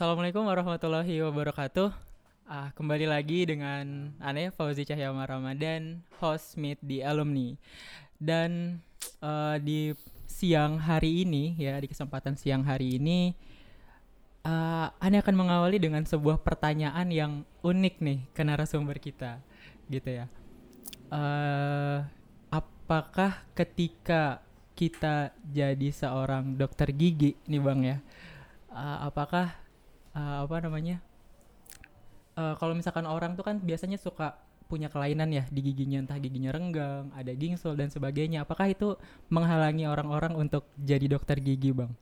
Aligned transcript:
Assalamualaikum 0.00 0.48
warahmatullahi 0.48 1.20
wabarakatuh. 1.28 1.92
Ah, 2.48 2.72
kembali 2.72 3.04
lagi 3.04 3.44
dengan 3.44 4.16
Ane 4.16 4.48
Fauzi 4.48 4.88
Cahyama 4.88 5.28
Ramadan, 5.28 6.00
host 6.16 6.56
Meet 6.56 6.80
di 6.80 7.04
Alumni. 7.04 7.52
Dan 8.16 8.80
eh, 9.20 9.56
di 9.60 9.92
siang 10.24 10.80
hari 10.80 11.28
ini 11.28 11.52
ya, 11.60 11.76
di 11.76 11.84
kesempatan 11.84 12.32
siang 12.32 12.64
hari 12.64 12.96
ini 12.96 13.36
eh, 14.40 14.88
Ane 14.88 15.20
akan 15.20 15.36
mengawali 15.36 15.76
dengan 15.76 16.00
sebuah 16.08 16.40
pertanyaan 16.40 17.12
yang 17.12 17.44
unik 17.60 18.00
nih 18.00 18.24
ke 18.32 18.40
narasumber 18.40 18.96
kita, 18.96 19.36
gitu 19.92 20.16
ya. 20.16 20.32
Eh, 21.12 21.98
apakah 22.48 23.44
ketika 23.52 24.40
kita 24.72 25.36
jadi 25.44 25.92
seorang 25.92 26.56
dokter 26.56 26.88
gigi 26.88 27.36
nih 27.44 27.60
Bang 27.60 27.84
ya, 27.84 28.00
eh, 28.72 28.98
apakah 29.04 29.68
eh, 30.16 30.38
apa 30.44 30.56
namanya? 30.62 31.02
eh, 32.38 32.54
kalau 32.56 32.72
misalkan 32.72 33.04
orang 33.04 33.36
tuh 33.36 33.44
kan 33.44 33.60
biasanya 33.60 33.98
suka 34.00 34.38
punya 34.70 34.86
kelainan 34.86 35.34
ya 35.34 35.42
di 35.50 35.66
giginya 35.66 35.98
entah 35.98 36.14
giginya 36.22 36.54
renggang, 36.54 37.10
ada 37.10 37.34
gingsul 37.34 37.74
dan 37.74 37.90
sebagainya. 37.90 38.46
Apakah 38.46 38.70
itu 38.70 38.94
menghalangi 39.26 39.90
orang-orang 39.90 40.38
untuk 40.38 40.70
jadi 40.78 41.10
dokter 41.10 41.42
gigi, 41.42 41.74
Bang? 41.74 41.98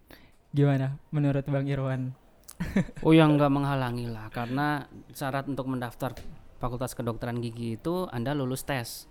Gimana 0.53 1.01
menurut 1.09 1.49
Bang 1.49 1.65
Irwan? 1.65 2.13
Oh 3.07 3.15
yang 3.15 3.39
nggak 3.39 3.55
menghalangi 3.55 4.11
lah 4.11 4.27
karena 4.35 4.83
syarat 5.15 5.47
untuk 5.47 5.71
mendaftar 5.71 6.11
Fakultas 6.59 6.91
Kedokteran 6.99 7.39
Gigi 7.39 7.79
itu 7.79 8.11
Anda 8.11 8.35
lulus 8.35 8.67
tes 8.67 9.07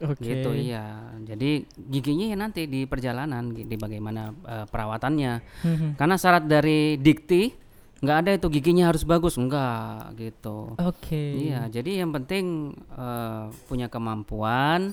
Oke. 0.00 0.24
gitu 0.24 0.56
iya. 0.56 1.12
Jadi 1.20 1.68
giginya 1.76 2.32
ya 2.32 2.36
nanti 2.40 2.64
di 2.64 2.88
perjalanan 2.88 3.52
di 3.52 3.76
bagaimana 3.76 4.32
eh, 4.32 4.66
perawatannya. 4.68 5.32
Mhm. 5.64 5.88
Karena 6.00 6.16
syarat 6.16 6.48
dari 6.48 6.96
dikti 6.96 7.65
nggak 7.96 8.18
ada 8.22 8.30
itu 8.36 8.46
giginya 8.52 8.92
harus 8.92 9.02
bagus 9.02 9.40
enggak 9.40 10.12
gitu. 10.20 10.76
Oke. 10.76 11.48
Iya, 11.48 11.68
jadi 11.72 12.04
yang 12.04 12.12
penting 12.12 12.76
eh, 12.92 13.44
punya 13.66 13.88
kemampuan 13.88 14.92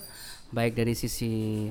baik 0.49 0.73
dari 0.73 0.95
sisi 0.95 1.67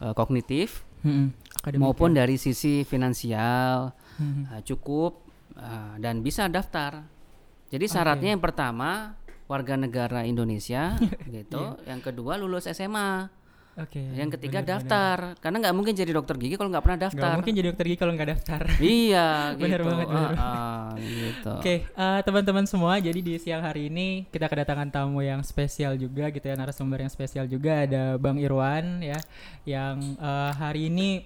eh, 0.00 0.14
kognitif. 0.16 0.88
Akademik 1.00 1.80
maupun 1.80 2.12
ya. 2.12 2.24
dari 2.24 2.36
sisi 2.36 2.84
finansial 2.84 3.96
Mhm. 4.20 4.52
uh, 4.52 4.60
cukup 4.60 5.24
uh, 5.56 5.96
dan 5.96 6.20
bisa 6.20 6.44
daftar. 6.44 7.08
Jadi 7.72 7.88
syaratnya 7.88 8.36
yang 8.36 8.42
pertama 8.44 9.16
warga 9.48 9.80
negara 9.80 10.28
Indonesia 10.28 11.00
gitu, 11.32 11.80
yang 11.88 12.04
kedua 12.04 12.36
lulus 12.36 12.68
SMA, 12.68 13.32
Oke. 13.80 14.02
yang 14.12 14.28
ketiga 14.28 14.60
benar-benar. 14.60 14.84
daftar. 14.84 15.18
Karena 15.40 15.56
nggak 15.64 15.74
mungkin 15.74 15.94
jadi 15.96 16.12
dokter 16.12 16.36
gigi 16.36 16.54
kalau 16.60 16.68
nggak 16.68 16.84
pernah 16.84 17.00
daftar. 17.08 17.30
mungkin 17.40 17.54
jadi 17.56 17.66
dokter 17.72 17.86
gigi 17.88 17.98
kalau 17.98 18.12
nggak 18.12 18.30
daftar. 18.36 18.60
Iya, 18.76 19.28
Benar 19.60 19.80
gitu. 19.80 19.88
banget, 19.88 20.06
ah, 20.36 20.88
gitu. 21.00 21.52
Oke, 21.56 21.74
eh, 21.88 22.20
teman-teman 22.22 22.64
semua, 22.68 23.00
jadi 23.00 23.20
di 23.20 23.34
siang 23.40 23.64
hari 23.64 23.88
ini 23.88 24.28
kita 24.28 24.46
kedatangan 24.46 24.88
tamu 24.92 25.24
yang 25.24 25.40
spesial 25.40 25.96
juga 25.96 26.28
gitu 26.28 26.44
ya, 26.44 26.54
narasumber 26.54 27.00
yang 27.00 27.12
spesial 27.12 27.48
juga 27.48 27.88
ada 27.88 28.20
Bang 28.20 28.36
Irwan 28.36 29.00
ya, 29.00 29.18
yang 29.64 29.96
eh, 30.20 30.52
hari 30.54 30.92
ini 30.92 31.24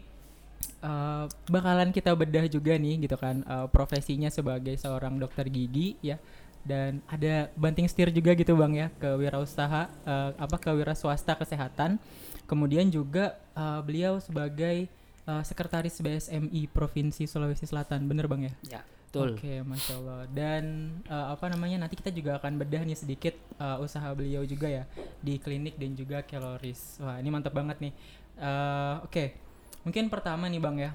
eh, 0.84 1.24
bakalan 1.50 1.90
kita 1.90 2.14
bedah 2.14 2.46
juga 2.46 2.76
nih 2.78 3.08
gitu 3.08 3.16
kan 3.18 3.42
eh, 3.42 3.66
profesinya 3.72 4.30
sebagai 4.30 4.78
seorang 4.78 5.18
dokter 5.18 5.50
gigi 5.50 5.98
ya. 6.00 6.16
Dan 6.64 7.04
ada 7.12 7.52
banting 7.60 7.84
setir 7.84 8.08
juga 8.08 8.32
gitu 8.32 8.56
Bang 8.56 8.72
ya 8.72 8.88
ke 8.96 9.12
wirausaha 9.20 9.84
eh, 9.84 10.30
apa 10.32 10.56
ke 10.56 10.72
wira 10.72 10.96
swasta 10.96 11.36
kesehatan. 11.36 12.00
Kemudian 12.44 12.88
juga 12.88 13.34
eh, 13.52 13.80
beliau 13.80 14.18
sebagai 14.18 14.86
eh, 15.24 15.42
sekretaris 15.42 15.98
BSMI 15.98 16.68
Provinsi 16.68 17.24
Sulawesi 17.24 17.64
Selatan. 17.64 18.04
Bener 18.04 18.28
Bang 18.28 18.44
ya? 18.44 18.52
Ya, 18.64 18.80
betul. 19.08 19.34
Oke, 19.34 19.62
masya 19.62 19.94
Allah. 19.96 20.20
Dan 20.28 20.64
eh, 21.04 21.26
apa 21.32 21.48
namanya 21.48 21.82
nanti 21.82 21.96
kita 21.96 22.08
juga 22.08 22.36
akan 22.36 22.60
bedah 22.60 22.84
nih 22.84 22.94
sedikit 22.94 23.32
eh, 23.56 23.76
usaha 23.80 24.06
beliau 24.12 24.44
juga 24.44 24.68
ya 24.68 24.84
di 25.18 25.36
klinik 25.36 25.76
dan 25.76 25.92
juga 25.92 26.20
calories. 26.22 27.00
Wah 27.00 27.16
ini 27.16 27.28
mantap 27.28 27.52
banget 27.52 27.80
nih. 27.80 27.92
Eh, 28.36 28.94
Oke, 29.02 29.24
mungkin 29.82 30.08
pertama 30.08 30.44
nih 30.46 30.60
bang 30.60 30.76
ya. 30.78 30.90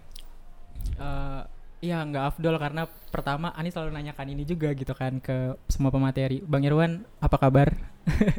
Eh, 0.99 1.41
ya 1.79 2.03
nggak 2.03 2.35
afdol 2.35 2.59
karena 2.59 2.83
pertama 3.07 3.55
Ani 3.55 3.71
selalu 3.71 3.95
nanyakan 3.95 4.35
ini 4.35 4.43
juga 4.43 4.67
gitu 4.75 4.91
kan 4.91 5.17
ke 5.17 5.55
semua 5.65 5.89
pemateri. 5.89 6.43
Bang 6.43 6.61
Irwan 6.61 7.07
apa 7.17 7.39
kabar? 7.39 7.71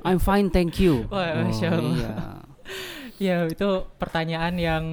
I'm 0.05 0.21
fine, 0.21 0.53
thank 0.53 0.77
you. 0.77 1.05
Wah, 1.13 1.49
Masya 1.49 1.69
Oh, 1.73 1.81
Allah. 1.81 2.45
iya. 3.21 3.45
Ya 3.45 3.53
itu 3.53 3.69
pertanyaan 4.01 4.55
yang 4.57 4.85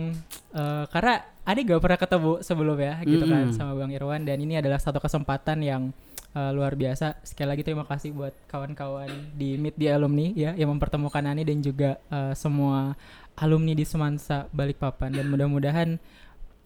eh, 0.52 0.86
karena 0.92 1.24
Ade 1.48 1.64
gak 1.64 1.80
pernah 1.80 1.96
ketemu 1.96 2.32
sebelumnya 2.44 3.00
gitu 3.08 3.24
kan 3.24 3.48
Mm-mm. 3.48 3.56
sama 3.56 3.72
Bang 3.72 3.88
Irwan 3.96 4.28
dan 4.28 4.36
ini 4.36 4.60
adalah 4.60 4.84
satu 4.84 5.00
kesempatan 5.00 5.64
yang 5.64 5.96
eh, 6.36 6.52
luar 6.52 6.76
biasa. 6.76 7.24
Sekali 7.24 7.56
lagi 7.56 7.64
terima 7.64 7.88
kasih 7.88 8.12
buat 8.12 8.36
kawan-kawan 8.46 9.08
di 9.32 9.56
Meet 9.56 9.80
di 9.80 9.88
Alumni 9.88 10.36
ya 10.36 10.52
yang 10.60 10.76
mempertemukan 10.76 11.24
Ani 11.24 11.48
dan 11.48 11.64
juga 11.64 11.96
eh, 12.12 12.36
semua 12.36 13.00
alumni 13.38 13.72
di 13.72 13.88
Semansa 13.88 14.50
Balikpapan 14.52 15.14
dan 15.16 15.32
mudah-mudahan 15.32 15.96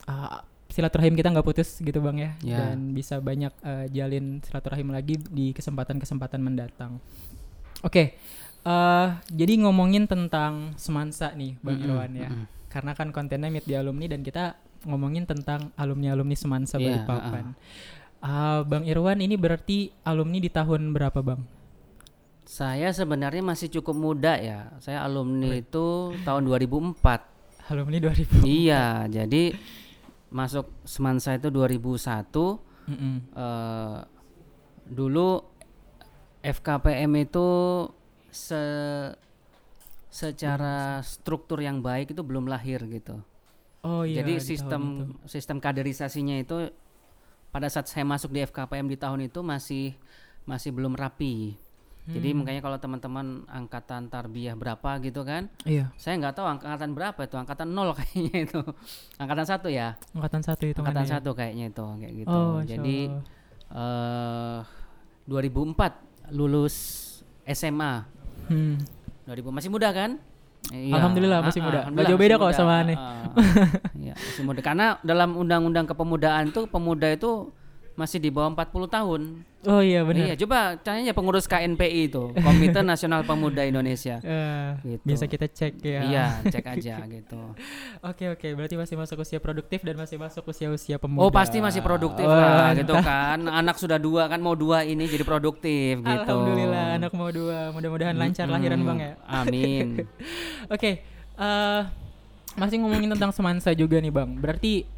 eh, 0.09 0.37
silaturahim 0.71 1.13
kita 1.13 1.29
nggak 1.29 1.45
putus 1.45 1.77
gitu 1.77 1.99
Bang 2.01 2.17
ya 2.17 2.31
Ya. 2.41 2.73
dan 2.73 2.97
bisa 2.97 3.21
banyak 3.21 3.53
eh, 3.61 3.85
jalin 3.93 4.41
silaturahim 4.41 4.89
lagi 4.89 5.21
di 5.29 5.53
kesempatan-kesempatan 5.53 6.41
mendatang. 6.41 6.97
Oke. 7.85 8.17
Eh 8.61 9.07
jadi 9.33 9.53
ngomongin 9.65 10.05
tentang 10.05 10.77
Semansa 10.77 11.33
nih 11.33 11.57
Bang 11.59 11.81
Mm-mm, 11.81 11.85
Irwan 11.89 12.11
ya 12.13 12.29
mm-mm. 12.29 12.45
karena 12.69 12.91
kan 12.93 13.09
kontennya 13.09 13.49
meet 13.49 13.65
di 13.65 13.73
alumni 13.73 14.05
dan 14.05 14.21
kita 14.21 14.53
ngomongin 14.81 15.25
tentang 15.25 15.69
alumni-alumni 15.77 16.33
Semansa 16.33 16.81
Iya, 16.81 17.05
Balikpapan. 17.05 17.53
Ah, 18.17 18.61
Bang 18.65 18.85
Irwan 18.85 19.21
ini 19.21 19.37
berarti 19.37 19.89
alumni 20.01 20.37
di 20.41 20.49
tahun 20.49 20.89
berapa 20.89 21.21
Bang? 21.21 21.41
Saya 22.45 22.89
sebenarnya 22.89 23.45
masih 23.45 23.69
cukup 23.69 23.93
muda 23.93 24.37
ya. 24.41 24.73
Saya 24.81 25.05
alumni 25.05 25.61
itu 25.61 26.17
tahun 26.25 26.49
2004. 26.49 27.69
Alumni 27.69 27.97
2000. 28.01 28.41
iya, 28.43 29.05
jadi 29.05 29.53
masuk 30.29 30.65
Semansa 30.83 31.37
itu 31.37 31.53
2001 31.53 32.33
Mm-mm. 32.89 33.15
eh 33.37 33.97
dulu 34.89 35.45
FKPM 36.41 37.11
itu 37.21 37.47
se 38.31 38.63
secara 40.11 40.99
struktur 41.03 41.63
yang 41.63 41.79
baik 41.79 42.11
itu 42.11 42.19
belum 42.19 42.47
lahir 42.47 42.83
gitu. 42.83 43.23
Oh 43.81 44.03
iya. 44.03 44.21
Jadi 44.21 44.43
sistem 44.43 44.83
sistem 45.23 45.57
kaderisasinya 45.57 46.35
itu 46.37 46.67
pada 47.49 47.67
saat 47.67 47.87
saya 47.87 48.03
masuk 48.03 48.31
di 48.31 48.43
FKPM 48.43 48.87
di 48.87 48.97
tahun 48.99 49.27
itu 49.27 49.39
masih 49.39 49.95
masih 50.43 50.71
belum 50.71 50.95
rapi. 50.95 51.55
Jadi 52.01 52.33
Hmm. 52.33 52.41
makanya 52.41 52.61
kalau 52.65 52.77
teman-teman 52.81 53.45
angkatan 53.45 54.09
tarbiyah 54.09 54.57
berapa 54.57 54.97
gitu 55.05 55.21
kan, 55.21 55.53
Iya, 55.69 55.93
saya 56.01 56.17
nggak 56.17 56.33
tahu 56.33 56.49
angkatan 56.49 56.97
berapa 56.97 57.19
itu, 57.21 57.37
angkatan 57.37 57.69
nol 57.71 57.93
kayaknya 57.97 58.49
itu, 58.49 58.61
angkatan 59.21 59.45
satu 59.45 59.69
ya, 59.69 59.93
angkatan 60.17 60.41
satu 60.41 60.63
itu 60.65 60.81
angkatan 60.81 61.05
ya. 61.05 61.11
satu 61.13 61.29
kayaknya 61.37 61.69
itu 61.69 61.85
kayak 61.85 62.13
gitu. 62.25 62.33
Oh, 62.33 62.57
Jadi 62.65 62.97
eh 63.69 64.59
2004 65.29 66.33
lulus 66.33 66.75
SMA. 67.45 68.09
Hmm. 68.51 68.75
2000 69.23 69.47
masih 69.49 69.69
muda 69.71 69.89
kan? 69.89 70.19
Iya. 70.69 70.93
Alhamdulillah 70.93 71.39
masih 71.41 71.57
Ah, 71.57 71.65
muda. 71.65 71.73
ah, 71.73 71.81
alhamdulillah 71.87 72.11
jauh 72.11 72.21
beda 72.21 72.35
kok 72.37 72.51
sama 72.53 72.73
aneh. 72.79 72.97
ah. 72.99 73.31
Iya, 73.97 74.13
masih 74.13 74.43
muda. 74.43 74.59
Karena 74.59 74.85
dalam 75.01 75.33
undang-undang 75.33 75.87
kepemudaan 75.87 76.51
tuh 76.51 76.67
pemuda 76.67 77.07
itu 77.09 77.49
masih 77.93 78.17
di 78.17 78.31
bawah 78.31 78.55
40 78.55 78.87
tahun. 78.87 79.21
Oh 79.61 79.77
iya 79.77 80.01
benar. 80.01 80.25
Iya, 80.25 80.33
coba 80.41 80.73
tanya 80.81 81.13
pengurus 81.13 81.45
KNPI 81.45 82.09
itu, 82.09 82.33
Komite 82.33 82.81
Nasional 82.81 83.21
Pemuda 83.21 83.61
Indonesia. 83.61 84.17
Eh, 84.25 84.69
Gitu. 84.81 85.03
Bisa 85.05 85.29
kita 85.29 85.45
cek 85.45 85.77
ya. 85.85 86.01
Iya, 86.01 86.25
cek 86.49 86.65
aja 86.73 86.97
gitu. 87.05 87.37
Oke 88.01 88.33
oke, 88.33 88.47
berarti 88.57 88.73
masih 88.73 88.95
masuk 88.97 89.21
usia 89.21 89.37
produktif 89.37 89.85
dan 89.85 89.99
masih 89.99 90.17
masuk 90.17 90.41
usia-usia 90.49 90.97
pemuda. 90.97 91.21
Oh, 91.21 91.29
pasti 91.29 91.61
masih 91.61 91.85
produktif 91.85 92.25
Wah, 92.25 92.39
lah 92.39 92.69
gitu 92.73 92.95
kan. 92.97 93.37
Anak 93.45 93.77
sudah 93.77 94.01
dua 94.01 94.25
kan 94.25 94.41
mau 94.41 94.57
dua 94.57 94.81
ini 94.81 95.05
jadi 95.05 95.21
produktif 95.21 96.01
gitu. 96.01 96.09
Alhamdulillah 96.09 96.97
anak 96.97 97.11
mau 97.13 97.29
dua, 97.29 97.69
mudah-mudahan 97.69 98.17
lancar 98.17 98.49
lahiran 98.49 98.81
Mm, 98.81 98.87
bang 98.87 98.99
ya. 98.99 99.13
Amin. 99.29 99.87
Oke, 100.73 101.05
eh 101.37 101.81
masih 102.57 102.81
ngomongin 102.81 103.13
tentang 103.13 103.29
semansa 103.29 103.69
juga 103.71 104.01
nih 104.01 104.09
bang. 104.09 104.29
Berarti 104.41 104.89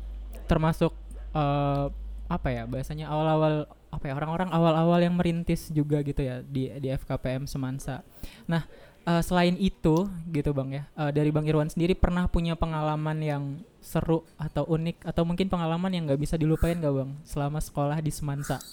termasuk 0.48 0.96
eh 1.36 1.86
apa 2.32 2.50
ya 2.50 2.64
bahasanya 2.66 3.12
awal-awal 3.12 3.68
apa 3.94 4.06
ya 4.10 4.14
orang-orang 4.18 4.50
awal-awal 4.50 5.00
yang 5.04 5.14
merintis 5.14 5.70
juga 5.70 6.02
gitu 6.02 6.24
ya 6.24 6.42
di 6.42 6.72
di 6.82 6.88
FKPM 6.90 7.46
Semansa. 7.46 8.02
Nah 8.50 8.66
eh, 9.06 9.22
selain 9.22 9.54
itu 9.60 10.08
gitu 10.32 10.52
bang 10.56 10.70
ya 10.82 10.84
eh, 10.98 11.12
dari 11.14 11.30
bang 11.30 11.46
Irwan 11.46 11.70
sendiri 11.70 11.94
pernah 11.94 12.26
punya 12.32 12.58
pengalaman 12.58 13.20
yang 13.22 13.44
seru 13.84 14.24
atau 14.40 14.64
unik 14.66 15.04
atau 15.04 15.24
mungkin 15.28 15.52
pengalaman 15.52 15.92
yang 15.92 16.08
nggak 16.08 16.22
bisa 16.24 16.40
dilupain 16.40 16.80
gak 16.80 16.96
bang 16.96 17.12
selama 17.28 17.60
sekolah 17.60 18.00
di 18.00 18.12
Semansa 18.16 18.64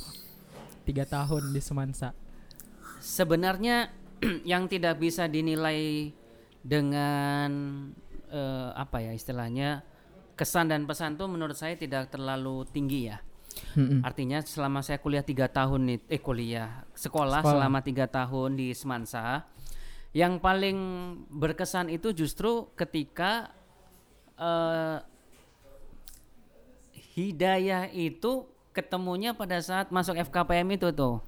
tiga 0.91 1.07
tahun 1.07 1.55
di 1.55 1.61
Semansa. 1.63 2.11
Sebenarnya 2.99 3.95
yang 4.51 4.67
tidak 4.67 4.99
bisa 4.99 5.31
dinilai 5.31 6.11
dengan 6.61 7.51
eh, 8.29 8.71
apa 8.75 9.01
ya 9.01 9.15
istilahnya 9.17 9.87
kesan 10.37 10.73
dan 10.73 10.85
pesan 10.89 11.17
tuh 11.21 11.29
menurut 11.29 11.57
saya 11.57 11.77
tidak 11.77 12.11
terlalu 12.13 12.67
tinggi 12.69 13.13
ya. 13.13 13.23
Mm-mm. 13.77 14.01
Artinya 14.03 14.39
selama 14.43 14.81
saya 14.81 14.99
kuliah 14.99 15.23
tiga 15.23 15.47
tahun 15.47 15.81
nih, 15.87 15.99
eh 16.09 16.19
kuliah 16.19 16.83
sekolah, 16.93 17.41
Sekolah. 17.41 17.53
selama 17.57 17.79
tiga 17.81 18.07
tahun 18.07 18.59
di 18.59 18.75
Semansa, 18.75 19.47
yang 20.11 20.39
paling 20.39 20.77
berkesan 21.31 21.89
itu 21.89 22.11
justru 22.11 22.67
ketika 22.75 23.55
eh, 24.35 24.99
hidayah 27.15 27.91
itu 27.91 28.47
ketemunya 28.71 29.35
pada 29.35 29.59
saat 29.59 29.91
masuk 29.91 30.15
FKPM 30.17 30.79
itu 30.79 30.89
tuh. 30.91 31.19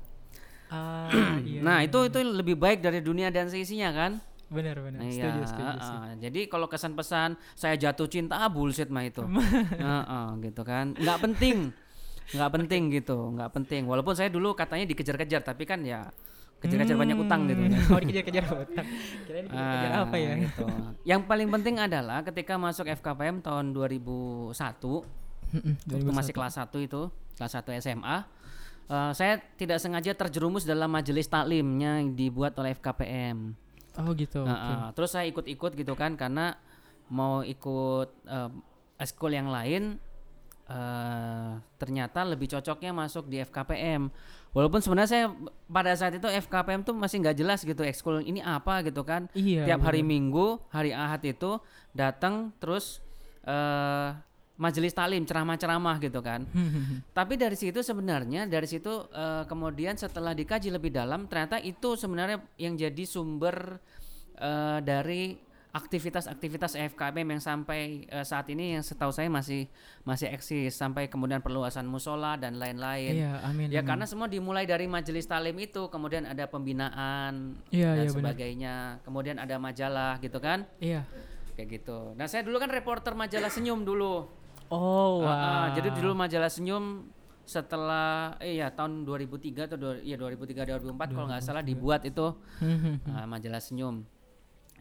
Ah, 0.72 1.10
iya. 1.44 1.60
Nah 1.60 1.84
itu 1.84 1.98
itu 2.06 2.18
lebih 2.22 2.56
baik 2.56 2.80
dari 2.80 3.02
dunia 3.02 3.28
dan 3.28 3.48
seisinya 3.50 3.90
kan? 3.92 4.12
benar 4.52 4.76
benar. 4.84 5.00
Iya, 5.00 5.32
Setuju, 5.32 5.40
setuju, 5.48 5.64
ah, 5.64 5.80
setuju. 5.80 6.08
ah. 6.12 6.16
Jadi 6.28 6.40
kalau 6.44 6.68
kesan 6.68 6.92
pesan 6.92 7.40
saya 7.56 7.72
jatuh 7.72 8.04
cinta 8.04 8.36
ah, 8.36 8.52
bullshit 8.52 8.92
mah 8.92 9.00
itu, 9.00 9.24
Ah, 9.80 10.04
ah, 10.04 10.26
gitu 10.44 10.60
kan, 10.60 10.92
nggak 10.92 11.18
penting, 11.24 11.72
nggak 12.30 12.50
penting 12.54 12.82
gitu, 12.90 13.34
nggak 13.34 13.50
penting. 13.52 13.82
Walaupun 13.84 14.14
saya 14.14 14.30
dulu 14.30 14.54
katanya 14.54 14.86
dikejar-kejar, 14.86 15.42
tapi 15.42 15.66
kan 15.66 15.82
ya 15.82 16.06
kejar-kejar 16.58 16.94
banyak 16.94 17.18
utang 17.18 17.50
gitu. 17.50 17.58
Oh 17.90 17.98
dikejar-kejar 17.98 18.44
utang. 18.46 18.86
Kirain 19.26 19.44
dikejar-kejar 19.46 19.90
Ah, 19.92 20.06
apa 20.06 20.16
ya? 20.16 20.32
gitu. 20.38 20.66
Yang 21.02 21.20
paling 21.26 21.48
penting 21.50 21.74
adalah 21.76 22.22
ketika 22.22 22.54
masuk 22.54 22.86
FKPM 22.86 23.42
tahun 23.42 23.74
2001, 23.74 25.02
Mm-mm, 25.52 25.74
waktu 25.90 26.10
masih 26.14 26.32
kelas 26.32 26.54
1 26.56 26.78
itu, 26.80 27.10
kelas 27.34 27.52
1 27.52 27.74
SMA, 27.76 28.16
eh, 28.86 29.10
saya 29.12 29.42
tidak 29.58 29.82
sengaja 29.82 30.14
terjerumus 30.14 30.62
dalam 30.62 30.86
majelis 30.86 31.26
taklimnya 31.26 31.98
yang 31.98 32.14
dibuat 32.14 32.54
oleh 32.54 32.72
FKPM. 32.72 33.58
Oh 33.92 34.14
gitu. 34.14 34.40
Oke. 34.40 34.48
ah, 34.48 34.88
terus 34.94 35.12
saya 35.12 35.26
ikut-ikut 35.26 35.76
gitu 35.76 35.92
kan 35.92 36.16
karena 36.16 36.56
mau 37.10 37.42
ikut 37.42 38.08
eh, 38.24 38.50
eskul 38.96 39.34
yang 39.34 39.50
lain 39.50 39.98
eh 40.72 41.52
ternyata 41.76 42.24
lebih 42.24 42.48
cocoknya 42.48 42.96
masuk 42.96 43.28
di 43.28 43.44
FKPM. 43.44 44.08
Walaupun 44.56 44.80
sebenarnya 44.80 45.10
saya 45.10 45.26
pada 45.68 45.92
saat 45.96 46.16
itu 46.16 46.28
FKPM 46.28 46.84
tuh 46.84 46.96
masih 46.96 47.20
nggak 47.20 47.36
jelas 47.36 47.60
gitu 47.64 47.84
ekskul 47.84 48.24
ini 48.24 48.40
apa 48.40 48.80
gitu 48.88 49.04
kan. 49.04 49.28
Iya. 49.36 49.68
Tiap 49.68 49.84
hari 49.84 50.00
benar. 50.00 50.12
Minggu, 50.16 50.46
hari 50.72 50.96
Ahad 50.96 51.20
itu 51.28 51.60
datang 51.92 52.56
terus 52.56 53.04
eh 53.44 54.16
majelis 54.62 54.94
taklim 54.94 55.26
ceramah-ceramah 55.26 55.96
gitu 55.98 56.20
kan. 56.22 56.46
Tapi 57.18 57.34
dari 57.34 57.56
situ 57.58 57.82
sebenarnya 57.82 58.46
dari 58.46 58.68
situ 58.70 59.10
eh, 59.12 59.44
kemudian 59.50 59.98
setelah 59.98 60.32
dikaji 60.32 60.70
lebih 60.70 60.94
dalam 60.94 61.26
ternyata 61.26 61.58
itu 61.58 61.98
sebenarnya 61.98 62.38
yang 62.56 62.78
jadi 62.78 63.04
sumber 63.04 63.82
eh, 64.38 64.78
dari 64.80 65.51
aktivitas-aktivitas 65.72 66.76
FKPM 66.76 67.36
yang 67.36 67.42
sampai 67.42 68.04
eh, 68.04 68.24
saat 68.28 68.44
ini 68.52 68.76
yang 68.76 68.84
setahu 68.84 69.08
saya 69.08 69.32
masih 69.32 69.64
masih 70.04 70.28
eksis 70.28 70.76
sampai 70.76 71.08
kemudian 71.08 71.40
perluasan 71.40 71.88
musola 71.88 72.36
dan 72.36 72.60
lain-lain. 72.60 73.16
Iya, 73.16 73.40
amin. 73.48 73.72
Ya 73.72 73.80
amin. 73.80 73.88
karena 73.88 74.04
semua 74.04 74.28
dimulai 74.28 74.68
dari 74.68 74.84
majelis 74.84 75.24
talim 75.24 75.56
itu, 75.56 75.88
kemudian 75.88 76.28
ada 76.28 76.44
pembinaan 76.44 77.56
Iya, 77.72 77.96
dan 77.96 78.04
iya, 78.04 78.10
benar. 78.12 78.12
sebagainya, 78.12 78.74
kemudian 79.00 79.36
ada 79.40 79.56
majalah 79.56 80.20
gitu 80.20 80.38
kan, 80.44 80.68
Iya. 80.76 81.08
kayak 81.56 81.68
gitu. 81.80 82.12
Nah 82.20 82.28
saya 82.28 82.44
dulu 82.44 82.60
kan 82.60 82.68
reporter 82.68 83.16
majalah 83.16 83.48
Senyum 83.48 83.80
dulu. 83.88 84.28
Oh, 84.72 85.24
wow. 85.24 85.28
ah, 85.28 85.66
jadi 85.72 85.88
dulu 85.92 86.12
majalah 86.12 86.52
Senyum 86.52 87.08
setelah 87.42 88.38
eh 88.38 88.62
ya 88.62 88.70
tahun 88.70 89.02
2003 89.02 89.66
atau 89.66 89.76
dua, 89.76 89.92
ya 90.00 90.14
2003 90.14 90.62
2004 90.78 91.10
kalau 91.10 91.26
nggak 91.26 91.42
salah 91.42 91.60
dibuat 91.64 92.06
itu 92.06 92.38
ah, 93.08 93.24
majalah 93.24 93.60
Senyum. 93.60 94.04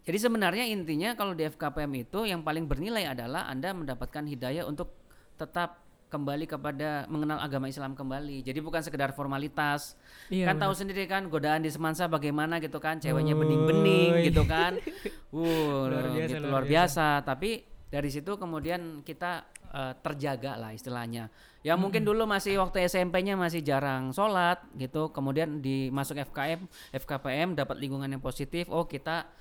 Jadi 0.01 0.18
sebenarnya 0.18 0.65
intinya 0.65 1.13
kalau 1.13 1.38
di 1.38 1.45
FKPM 1.45 1.94
itu 2.01 2.25
yang 2.25 2.42
paling 2.42 2.65
bernilai 2.65 3.06
adalah 3.06 3.45
Anda 3.45 3.69
mendapatkan 3.69 4.25
hidayah 4.25 4.65
untuk 4.65 4.89
tetap 5.38 5.81
kembali 6.12 6.44
kepada 6.44 7.07
mengenal 7.07 7.39
agama 7.39 7.71
Islam 7.71 7.95
kembali. 7.95 8.44
Jadi 8.44 8.59
bukan 8.59 8.83
sekedar 8.83 9.15
formalitas. 9.15 9.95
Iya, 10.27 10.51
kan 10.51 10.59
tahu 10.59 10.75
sendiri 10.75 11.07
kan 11.07 11.31
godaan 11.31 11.63
di 11.63 11.71
Semansa 11.71 12.12
bagaimana 12.12 12.59
gitu 12.59 12.83
kan, 12.83 13.00
ceweknya 13.00 13.33
bening-bening 13.33 14.27
gitu 14.27 14.44
kan. 14.44 14.75
Uh, 15.31 15.88
Luar 15.88 16.12
biasa, 16.12 16.27
gitu, 16.27 16.44
luar 16.44 16.51
luar 16.51 16.65
biasa. 16.68 17.07
Tapi 17.24 17.63
dari 17.88 18.09
situ 18.12 18.36
kemudian 18.36 19.00
kita 19.00 19.48
eh, 19.71 19.95
terjaga 20.03 20.59
lah 20.59 20.75
istilahnya. 20.75 21.31
Ya 21.63 21.80
mungkin 21.80 22.03
dulu 22.03 22.27
masih 22.27 22.59
waktu 22.59 22.83
SMP-nya 22.83 23.39
masih 23.39 23.63
jarang 23.63 24.12
sholat 24.12 24.59
gitu, 24.75 25.07
kemudian 25.15 25.63
dimasuk 25.63 26.19
FKM, 26.19 26.68
FKPM 26.92 27.56
dapat 27.56 27.80
lingkungan 27.80 28.12
yang 28.12 28.19
positif. 28.19 28.68
Oh 28.68 28.83
kita 28.92 29.31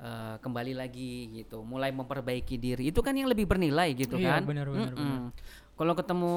eh, 0.00 0.34
kembali 0.40 0.72
lagi 0.76 1.42
gitu, 1.42 1.62
mulai 1.64 1.90
memperbaiki 1.92 2.56
diri. 2.56 2.88
Itu 2.90 3.00
kan 3.00 3.16
yang 3.16 3.28
lebih 3.30 3.48
bernilai 3.48 3.92
gitu 3.96 4.16
Iya, 4.20 4.40
kan. 4.40 4.42
benar, 4.44 4.66
benar, 4.68 4.92
Mm-mm. 4.94 5.32
Kalau 5.76 5.92
ketemu 5.92 6.36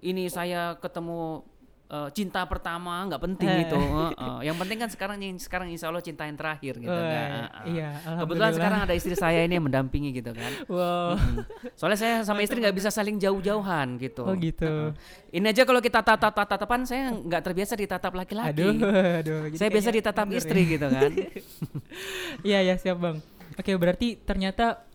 ini 0.00 0.30
saya 0.32 0.78
ketemu 0.80 1.44
eh, 1.90 2.08
cinta 2.14 2.46
pertama 2.46 3.02
nggak 3.04 3.18
penting 3.20 3.48
Eh. 3.50 3.58
gitu. 3.66 3.74
Heeh. 3.76 4.38
Yang 4.46 4.56
penting 4.56 4.78
kan 4.78 4.88
sekarang 4.88 5.16
yang 5.18 5.36
sekarang 5.36 5.68
insya 5.68 5.90
Allah 5.90 6.00
cinta 6.00 6.22
yang 6.22 6.38
terakhir 6.38 6.78
gitu. 6.78 6.86
Wah, 6.88 7.02
kan. 7.04 7.30
Heeh. 7.30 7.64
iya, 7.68 7.88
Kebetulan 7.98 8.50
sekarang 8.54 8.80
ada 8.86 8.94
istri 8.94 9.14
saya 9.14 9.42
ini 9.42 9.58
yang 9.58 9.66
mendampingi 9.66 10.10
gitu 10.12 10.30
kan. 10.30 10.52
Wow. 10.70 11.18
Mm. 11.18 11.42
Soalnya 11.74 11.98
saya 11.98 12.14
sama 12.22 12.40
istri 12.40 12.62
nggak 12.62 12.72
bisa 12.72 12.88
saling 12.88 13.18
jauh-jauhan 13.18 13.98
gitu. 13.98 14.22
Oh 14.22 14.34
gitu. 14.34 14.94
Heeh. 14.94 15.34
Ini 15.34 15.46
aja 15.46 15.62
kalau 15.62 15.78
kita 15.78 15.98
tatap 16.00 16.30
tatapan 16.32 16.82
saya 16.82 17.10
nggak 17.10 17.42
terbiasa 17.42 17.74
ditatap 17.74 18.12
laki-laki. 18.14 18.54
Aduh, 18.54 18.72
aduh. 19.20 19.40
Jadi 19.48 19.56
Saya 19.56 19.68
biasa 19.68 19.90
ditatap 19.90 20.26
mundur 20.26 20.38
istri 20.38 20.60
ya. 20.62 20.70
gitu 20.72 20.86
kan. 20.86 21.10
Iya 22.46 22.58
ya 22.62 22.74
siap 22.76 22.98
bang. 22.98 23.16
Oke 23.52 23.74
berarti 23.74 24.16
ternyata 24.16 24.86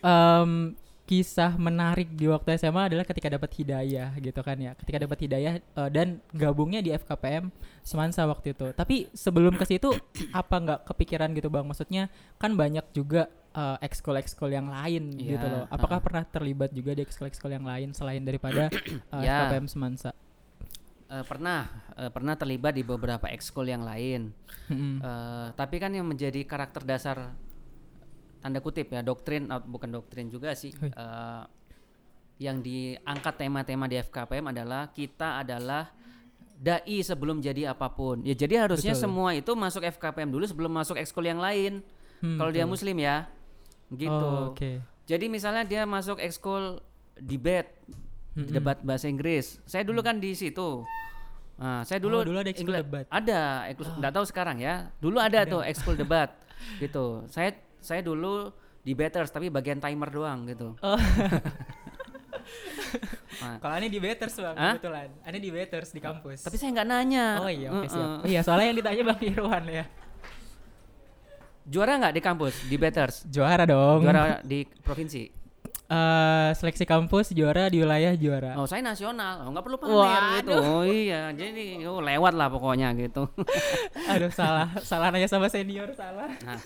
em, 0.00 0.74
kisah 1.12 1.60
menarik 1.60 2.08
di 2.16 2.24
waktu 2.24 2.56
SMA 2.56 2.88
adalah 2.88 3.04
ketika 3.04 3.28
dapat 3.28 3.52
hidayah 3.52 4.16
gitu 4.16 4.40
kan 4.40 4.56
ya. 4.56 4.72
Ketika 4.72 4.96
dapat 5.04 5.20
hidayah 5.20 5.60
eh, 5.60 5.90
dan 5.92 6.24
gabungnya 6.32 6.80
di 6.80 6.88
FKPM 6.88 7.52
Semansa 7.84 8.24
waktu 8.24 8.56
itu. 8.56 8.72
Tapi 8.72 9.12
sebelum 9.12 9.60
ke 9.60 9.68
situ 9.68 9.92
apa 10.32 10.56
nggak 10.56 10.80
kepikiran 10.88 11.36
gitu 11.36 11.52
bang? 11.52 11.68
Maksudnya 11.68 12.08
kan 12.40 12.56
banyak 12.56 12.96
juga 12.96 13.28
eh, 13.52 13.76
ekskul-ekskul 13.84 14.56
yang 14.56 14.72
lain 14.72 15.12
Iya, 15.20 15.36
gitu 15.36 15.46
loh. 15.52 15.64
Apakah 15.68 16.00
ha-ha. 16.00 16.06
pernah 16.08 16.24
terlibat 16.24 16.72
juga 16.72 16.96
di 16.96 17.04
ekskul-ekskul 17.04 17.52
yang 17.52 17.68
lain 17.68 17.92
selain 17.92 18.24
daripada 18.24 18.72
eh, 18.72 19.20
Ya. 19.20 19.52
FKPM 19.52 19.68
Semansa? 19.68 20.16
Eh, 21.12 21.24
pernah 21.28 21.68
eh, 22.00 22.08
pernah 22.08 22.40
terlibat 22.40 22.72
di 22.72 22.88
beberapa 22.88 23.28
ekskul 23.28 23.68
yang 23.68 23.84
lain. 23.84 24.32
Mm-mm. 24.72 25.04
Eh, 25.04 25.46
tapi 25.60 25.76
kan 25.76 25.92
yang 25.92 26.08
menjadi 26.08 26.40
karakter 26.48 26.88
dasar 26.88 27.36
tanda 28.42 28.58
kutip 28.58 28.90
ya 28.90 29.00
doktrin 29.00 29.46
ah, 29.48 29.62
bukan 29.62 29.88
doktrin 29.88 30.26
juga 30.26 30.52
sih 30.52 30.74
eh, 30.74 31.42
yang 32.36 32.58
diangkat 32.58 33.34
tema-tema 33.38 33.86
di 33.86 34.02
FKPM 34.02 34.50
adalah 34.50 34.90
kita 34.90 35.40
adalah 35.40 35.94
dai 36.58 36.98
sebelum 37.02 37.38
jadi 37.38 37.70
apa 37.70 37.86
pun 37.90 38.22
ya 38.22 38.34
jadi 38.34 38.66
harusnya 38.66 38.94
Betul. 38.94 39.02
semua 39.02 39.30
itu 39.34 39.50
masuk 39.54 39.82
FKPM 39.82 40.30
dulu 40.30 40.44
sebelum 40.46 40.70
masuk 40.70 40.98
ekskul 40.98 41.24
yang 41.24 41.38
lain 41.38 41.80
Hmm, 42.22 42.38
kalau 42.38 42.54
dia 42.54 42.62
muslim 42.62 42.94
ya 43.02 43.26
gitu 43.90 44.14
Oh, 44.14 44.54
Oke. 44.54 44.78
jadi 45.02 45.26
misalnya 45.26 45.66
dia 45.66 45.82
masuk 45.82 46.22
ekskul 46.22 46.78
debate 47.18 47.74
Mm-mm. 48.38 48.46
debat 48.46 48.78
bahasa 48.78 49.10
Inggris 49.10 49.58
saya 49.66 49.82
dulu 49.82 50.06
kan 50.06 50.22
di 50.22 50.30
situ 50.38 50.86
Nah, 51.58 51.82
saya 51.86 52.02
dulu, 52.02 52.22
Oh, 52.22 52.26
dulu 52.26 52.38
ada 52.42 52.50
ekskul 52.50 52.74
debat. 52.74 53.06
Ada, 53.06 53.70
ekskul 53.70 53.94
nggak 54.02 54.14
tahu 54.18 54.24
sekarang 54.26 54.58
ya. 54.58 54.90
Dulu 54.98 55.14
ada 55.22 55.46
tuh 55.46 55.62
ekskul 55.62 55.94
debat 55.94 56.34
gitu. 56.82 57.22
Saya 57.30 57.54
saya 57.82 58.00
dulu 58.00 58.48
debaters 58.82 59.30
tapi 59.30 59.50
bagian 59.50 59.78
timer 59.78 60.08
doang 60.08 60.46
gitu. 60.48 60.78
Oh. 60.80 60.98
Nah, 63.42 63.58
Kalau 63.58 63.74
aneh 63.74 63.90
di 63.90 63.98
Betters 63.98 64.38
bang, 64.38 64.54
Hah? 64.54 64.74
kebetulan. 64.78 65.08
Aneh 65.26 65.40
di 65.42 65.50
Betters 65.50 65.90
di 65.90 65.98
kampus. 65.98 66.46
tapi 66.46 66.54
saya 66.60 66.70
nggak 66.78 66.86
nanya. 66.86 67.26
oh 67.42 67.50
iya, 67.50 67.68
oke 67.74 67.88
siap. 67.90 67.98
Heeh. 67.98 68.18
Oh 68.22 68.28
iya, 68.28 68.40
soalnya 68.44 68.66
yang 68.70 68.78
ditanya 68.78 69.02
Bang 69.08 69.20
Irwan 69.24 69.64
ya. 69.66 69.84
Juara 71.66 71.92
nggak 71.98 72.14
di 72.14 72.22
kampus 72.22 72.54
debaters? 72.70 73.14
Juara 73.26 73.64
dong. 73.66 74.02
Juara 74.06 74.38
di 74.46 74.62
provinsi. 74.82 75.42
Eh, 75.92 76.50
seleksi 76.56 76.88
kampus 76.88 77.36
juara 77.36 77.68
di 77.68 77.84
wilayah 77.84 78.16
juara. 78.16 78.56
Oh, 78.56 78.64
saya 78.64 78.80
nasional. 78.80 79.44
Oh, 79.44 79.52
nggak 79.52 79.64
perlu 79.66 79.76
pamer 79.76 79.92
Waduh. 79.92 80.32
gitu. 80.40 80.52
Oh 80.56 80.84
iya, 80.88 81.28
jadi 81.36 81.84
oh, 81.84 82.00
lewat 82.00 82.32
lah 82.32 82.48
pokoknya 82.48 82.96
gitu. 82.96 83.28
Aduh 84.12 84.32
salah, 84.32 84.72
salah 84.80 85.12
nanya 85.12 85.28
sama 85.28 85.52
senior 85.52 85.92
salah. 85.92 86.32
Nah, 86.48 86.56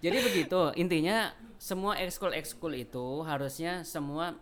jadi 0.00 0.16
begitu 0.24 0.60
intinya 0.76 1.32
semua 1.60 2.00
ekskul 2.00 2.32
ekskul 2.32 2.72
itu 2.72 3.20
harusnya 3.22 3.84
semua 3.84 4.32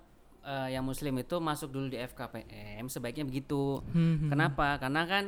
eh, 0.46 0.78
yang 0.78 0.86
muslim 0.86 1.18
itu 1.18 1.36
masuk 1.42 1.74
dulu 1.74 1.90
di 1.90 1.98
FKPM 1.98 2.86
sebaiknya 2.86 3.26
begitu. 3.26 3.82
Hmm, 3.90 4.30
Kenapa? 4.30 4.78
Karena 4.78 5.02
kan 5.02 5.24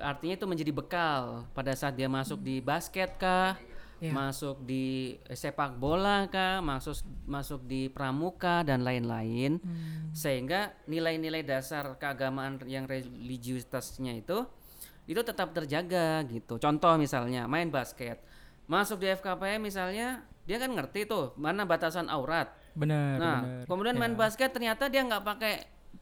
artinya 0.00 0.34
itu 0.40 0.46
menjadi 0.48 0.72
bekal 0.72 1.44
pada 1.52 1.76
saat 1.76 1.92
dia 2.00 2.08
masuk 2.08 2.40
di 2.40 2.64
basket 2.64 3.20
kah, 3.20 3.60
Iya. 4.00 4.16
masuk 4.16 4.64
di 4.64 5.12
sepak 5.28 5.76
bola 5.76 6.24
kah, 6.32 6.64
masuk 6.64 7.04
masuk 7.28 7.60
di 7.68 7.92
pramuka 7.92 8.64
dan 8.64 8.80
lain-lain. 8.80 9.60
Hmm. 9.60 10.08
Sehingga 10.16 10.72
nilai-nilai 10.88 11.44
dasar 11.44 12.00
keagamaan 12.00 12.64
yang 12.64 12.88
religiusitasnya 12.88 14.16
itu 14.24 14.48
itu 15.04 15.20
tetap 15.20 15.52
terjaga 15.52 16.24
gitu. 16.32 16.56
Contoh 16.56 16.96
misalnya 16.96 17.44
main 17.44 17.68
basket. 17.68 18.24
Masuk 18.70 19.02
di 19.02 19.10
FKPM 19.10 19.58
misalnya 19.58 20.22
dia 20.46 20.56
kan 20.56 20.70
ngerti 20.70 21.02
tuh 21.04 21.34
mana 21.34 21.66
batasan 21.66 22.06
aurat. 22.06 22.54
Benar, 22.78 23.18
Nah, 23.18 23.38
benar. 23.42 23.62
kemudian 23.66 23.96
main 23.98 24.14
Ya. 24.14 24.18
basket 24.18 24.54
ternyata 24.54 24.86
dia 24.86 25.02
nggak 25.02 25.26
pakai 25.26 25.54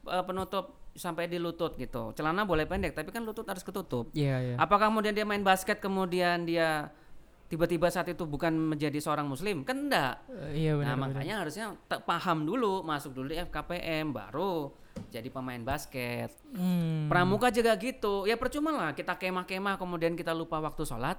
eh, 0.05 0.25
penutup 0.25 0.77
sampai 0.93 1.25
di 1.25 1.41
lutut 1.41 1.73
gitu. 1.77 2.13
Celana 2.13 2.45
boleh 2.45 2.69
pendek 2.69 2.93
tapi 2.93 3.09
kan 3.09 3.25
lutut 3.25 3.49
harus 3.49 3.65
ketutup. 3.65 4.13
Iya, 4.13 4.37
iya. 4.43 4.55
Apakah 4.61 4.93
kemudian 4.93 5.17
dia 5.17 5.25
main 5.25 5.41
basket 5.41 5.81
kemudian 5.81 6.45
dia 6.45 6.93
tiba-tiba 7.49 7.89
saat 7.89 8.13
itu 8.13 8.29
bukan 8.29 8.53
menjadi 8.53 9.01
seorang 9.01 9.25
muslim? 9.25 9.65
Kan 9.65 9.89
enggak. 9.89 10.21
Eh, 10.29 10.69
iya 10.69 10.77
benar. 10.77 10.93
nah, 10.93 10.97
benar. 11.01 11.17
makanya 11.17 11.35
harusnya 11.41 11.67
paham 12.05 12.45
dulu, 12.45 12.85
masuk 12.85 13.17
dulu 13.17 13.33
di 13.33 13.41
FKPM 13.41 14.13
baru 14.13 14.69
jadi 15.09 15.33
pemain 15.33 15.63
basket. 15.63 16.29
Hmm. 16.53 17.09
Pramuka 17.09 17.49
juga 17.49 17.73
gitu. 17.81 18.29
Ya 18.29 18.37
percuma 18.37 18.77
lah 18.77 18.93
kita 18.93 19.17
kemah-kemah 19.17 19.81
kemudian 19.81 20.13
kita 20.13 20.37
lupa 20.37 20.61
waktu 20.61 20.85
sholat. 20.85 21.17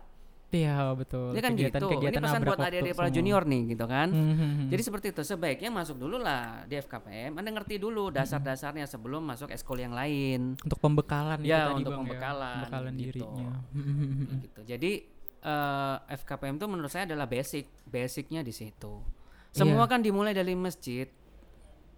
Iya, 0.50 0.98
betul. 0.98 1.38
Ini 1.38 1.42
kan 1.46 1.52
gitu. 1.54 1.62
Ini 1.62 1.70
Kegiatan-kegiatan 1.70 2.22
pesan 2.26 2.42
buat 2.42 2.58
adik-adik 2.58 2.94
para 2.98 3.10
junior 3.14 3.46
nih 3.46 3.62
gitu 3.70 3.86
kan. 3.86 4.08
Hmm, 4.10 4.34
hmm, 4.34 4.38
hmm. 4.50 4.68
Jadi 4.74 4.82
seperti 4.82 5.08
itu 5.14 5.22
sebaiknya 5.22 5.70
masuk 5.70 6.02
dulu 6.02 6.18
lah 6.18 6.66
di 6.66 6.74
FKPM. 6.74 7.38
Anda 7.38 7.50
ngerti 7.54 7.78
dulu 7.78 8.10
dasar-dasarnya 8.10 8.90
sebelum 8.90 9.22
masuk 9.22 9.54
eskul 9.54 9.78
yang 9.78 9.94
lain. 9.94 10.58
untuk 10.58 10.82
pembekalan 10.82 11.46
Ya, 11.46 11.70
untuk 11.70 11.94
Bang, 11.94 12.02
pembekalan, 12.02 12.42
ya. 12.42 12.66
pembekalan 12.66 12.94
gitu. 12.98 13.06
dirinya. 13.06 13.50
gitu. 14.50 14.62
Jadi 14.66 14.92
eh, 15.40 15.96
FKPM 16.18 16.58
itu 16.58 16.66
menurut 16.66 16.90
saya 16.90 17.06
adalah 17.06 17.30
basic, 17.30 17.70
basicnya 17.86 18.42
di 18.42 18.52
situ. 18.52 19.06
Semua 19.50 19.86
Iya. 19.86 19.92
kan 19.94 20.00
dimulai 20.02 20.34
dari 20.34 20.58
masjid. 20.58 21.06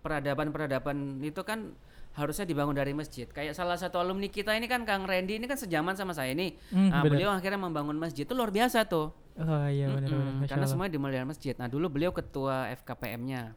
Peradaban-peradaban 0.01 0.97
itu 1.21 1.41
kan 1.41 1.73
harusnya 2.11 2.43
dibangun 2.43 2.75
dari 2.75 2.91
masjid. 2.91 3.23
Kayak 3.25 3.55
salah 3.55 3.77
satu 3.77 3.95
alumni 3.95 4.27
kita 4.27 4.51
ini 4.51 4.65
kan 4.65 4.83
Kang 4.83 5.05
Randy 5.05 5.37
ini 5.37 5.45
kan 5.45 5.55
sejaman 5.55 5.95
sama 5.95 6.11
saya 6.11 6.33
ini. 6.33 6.57
Hmm, 6.69 6.89
Nah, 6.89 7.01
benar. 7.01 7.11
beliau 7.15 7.29
akhirnya 7.31 7.57
membangun 7.57 7.95
masjid 7.95 8.27
itu 8.27 8.33
luar 8.33 8.51
biasa 8.51 8.83
tuh. 8.83 9.13
Oh 9.33 9.65
iya 9.65 9.87
benar 9.87 10.11
Mm-mm, 10.11 10.19
benar. 10.19 10.33
Masya 10.43 10.49
karena 10.51 10.65
semuanya 10.67 10.91
dimulai 10.91 11.13
dari 11.15 11.25
masjid. 11.25 11.53
Nah, 11.55 11.65
dulu 11.65 11.87
beliau 11.87 12.11
ketua 12.11 12.67
FKPM-nya 12.75 13.55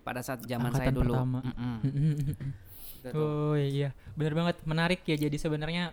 pada 0.00 0.24
saat 0.24 0.40
zaman 0.42 0.72
Angkatan 0.72 0.80
saya 0.80 0.90
dulu. 0.90 1.12
pertama. 1.12 1.38
Mm-mm. 1.44 1.76
Gitu. 1.84 3.12
Oh 3.20 3.52
iya, 3.52 3.92
benar 4.16 4.32
banget, 4.32 4.56
menarik 4.64 5.04
ya. 5.04 5.12
Jadi 5.18 5.36
sebenarnya 5.36 5.92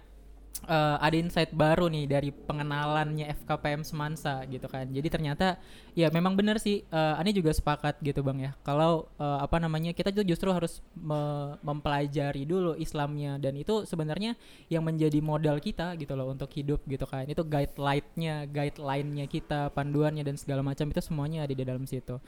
eh, 0.69 0.97
ada 1.01 1.15
insight 1.17 1.51
baru 1.55 1.89
nih 1.89 2.05
dari 2.05 2.29
pengenalannya 2.29 3.25
FKPM 3.41 3.81
Semansa 3.81 4.45
gitu 4.45 4.67
kan. 4.69 4.85
Jadi 4.89 5.07
ternyata 5.09 5.57
ya 5.97 6.07
memang 6.13 6.37
benar 6.37 6.61
sih. 6.61 6.85
eh, 6.85 7.19
Ani 7.19 7.33
juga 7.33 7.51
sepakat 7.53 7.99
gitu 8.05 8.21
bang 8.21 8.49
ya. 8.49 8.51
Kalau 8.61 9.09
eh, 9.17 9.39
apa 9.41 9.57
namanya 9.57 9.91
kita 9.95 10.13
tuh 10.13 10.25
justru 10.27 10.49
harus 10.53 10.79
me- 10.93 11.57
mempelajari 11.65 12.45
dulu 12.45 12.77
Islamnya 12.77 13.37
dan 13.41 13.57
itu 13.57 13.83
sebenarnya 13.89 14.37
yang 14.69 14.85
menjadi 14.85 15.17
modal 15.23 15.57
kita 15.59 15.97
gitu 15.97 16.13
loh 16.13 16.29
untuk 16.31 16.49
hidup 16.53 16.83
gitu 16.85 17.05
kan. 17.09 17.25
Itu 17.25 17.41
guideline-nya, 17.45 18.45
guideline-nya 18.49 19.25
kita, 19.29 19.73
panduannya 19.73 20.23
dan 20.25 20.35
segala 20.37 20.61
macam 20.61 20.89
itu 20.89 21.01
semuanya 21.01 21.43
ada 21.45 21.53
di 21.57 21.63
dalam 21.65 21.83
situ. 21.89 22.21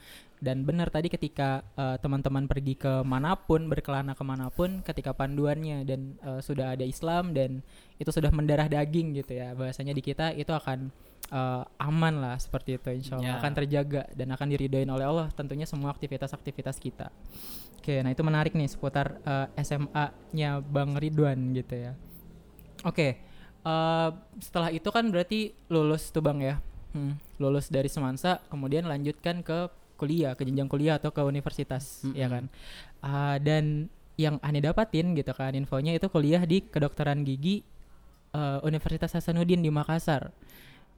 Dan 0.44 0.66
benar 0.68 0.92
tadi 0.92 1.08
ketika 1.08 1.64
teman-teman 2.04 2.44
pergi 2.44 2.76
ke 2.76 3.00
mana 3.00 3.32
pun, 3.38 3.64
berkelana 3.70 4.12
ke 4.12 4.24
mana 4.26 4.52
pun, 4.52 4.84
ketika 4.84 5.16
panduannya 5.16 5.88
dan 5.88 6.20
eh, 6.20 6.40
sudah 6.44 6.76
ada 6.76 6.84
Islam 6.84 7.32
dan 7.32 7.64
itu 7.94 8.10
sudah 8.10 8.30
mendarah 8.30 8.66
daging 8.66 9.14
gitu 9.14 9.34
ya, 9.34 9.54
bahasanya 9.54 9.90
di 9.90 10.02
kita 10.02 10.32
itu 10.32 10.50
akan 10.50 10.90
eh, 11.24 11.62
aman 11.80 12.14
lah 12.20 12.36
seperti 12.36 12.76
itu, 12.76 12.88
insya 12.92 13.16
Allah 13.16 13.26
Ya. 13.26 13.40
akan 13.40 13.52
terjaga 13.54 14.02
dan 14.12 14.28
akan 14.30 14.46
diridoin 14.50 14.86
oleh 14.86 15.06
Allah 15.06 15.32
tentunya 15.32 15.64
semua 15.64 15.88
aktivitas-aktivitas 15.90 16.76
kita. 16.76 17.08
Oke, 17.80 18.00
nah 18.00 18.10
itu 18.10 18.20
menarik 18.20 18.52
nih 18.52 18.68
seputar 18.68 19.18
eh, 19.22 19.48
SMA-nya 19.58 20.60
Bang 20.60 20.96
Ridwan 20.96 21.52
gitu 21.52 21.74
ya. 21.80 21.92
Oke, 22.84 23.18
eh, 23.60 24.08
setelah 24.38 24.68
itu 24.68 24.88
kan 24.88 25.08
berarti 25.08 25.56
lulus 25.68 26.10
tuh 26.10 26.20
bang 26.20 26.40
ya, 26.40 26.56
Hmm, 26.92 27.18
lulus 27.42 27.74
dari 27.74 27.90
Semansa, 27.90 28.38
kemudian 28.46 28.86
lanjutkan 28.86 29.42
ke 29.42 29.66
kuliah, 29.96 30.38
ke 30.38 30.46
jenjang 30.46 30.70
kuliah 30.70 30.94
atau 30.94 31.10
ke 31.10 31.22
universitas, 31.22 32.06
ya 32.14 32.30
kan. 32.30 32.46
Ah, 33.00 33.34
dan 33.42 33.90
yang 34.14 34.38
aneh 34.46 34.62
dapatin 34.62 35.10
gitu 35.18 35.34
kan 35.34 35.50
infonya 35.50 35.90
itu 35.90 36.06
kuliah 36.06 36.38
di 36.46 36.62
kedokteran 36.62 37.26
gigi 37.26 37.66
eh, 38.34 38.58
Universitas 38.66 39.14
Hasanuddin 39.14 39.62
di 39.62 39.70
Makassar, 39.70 40.34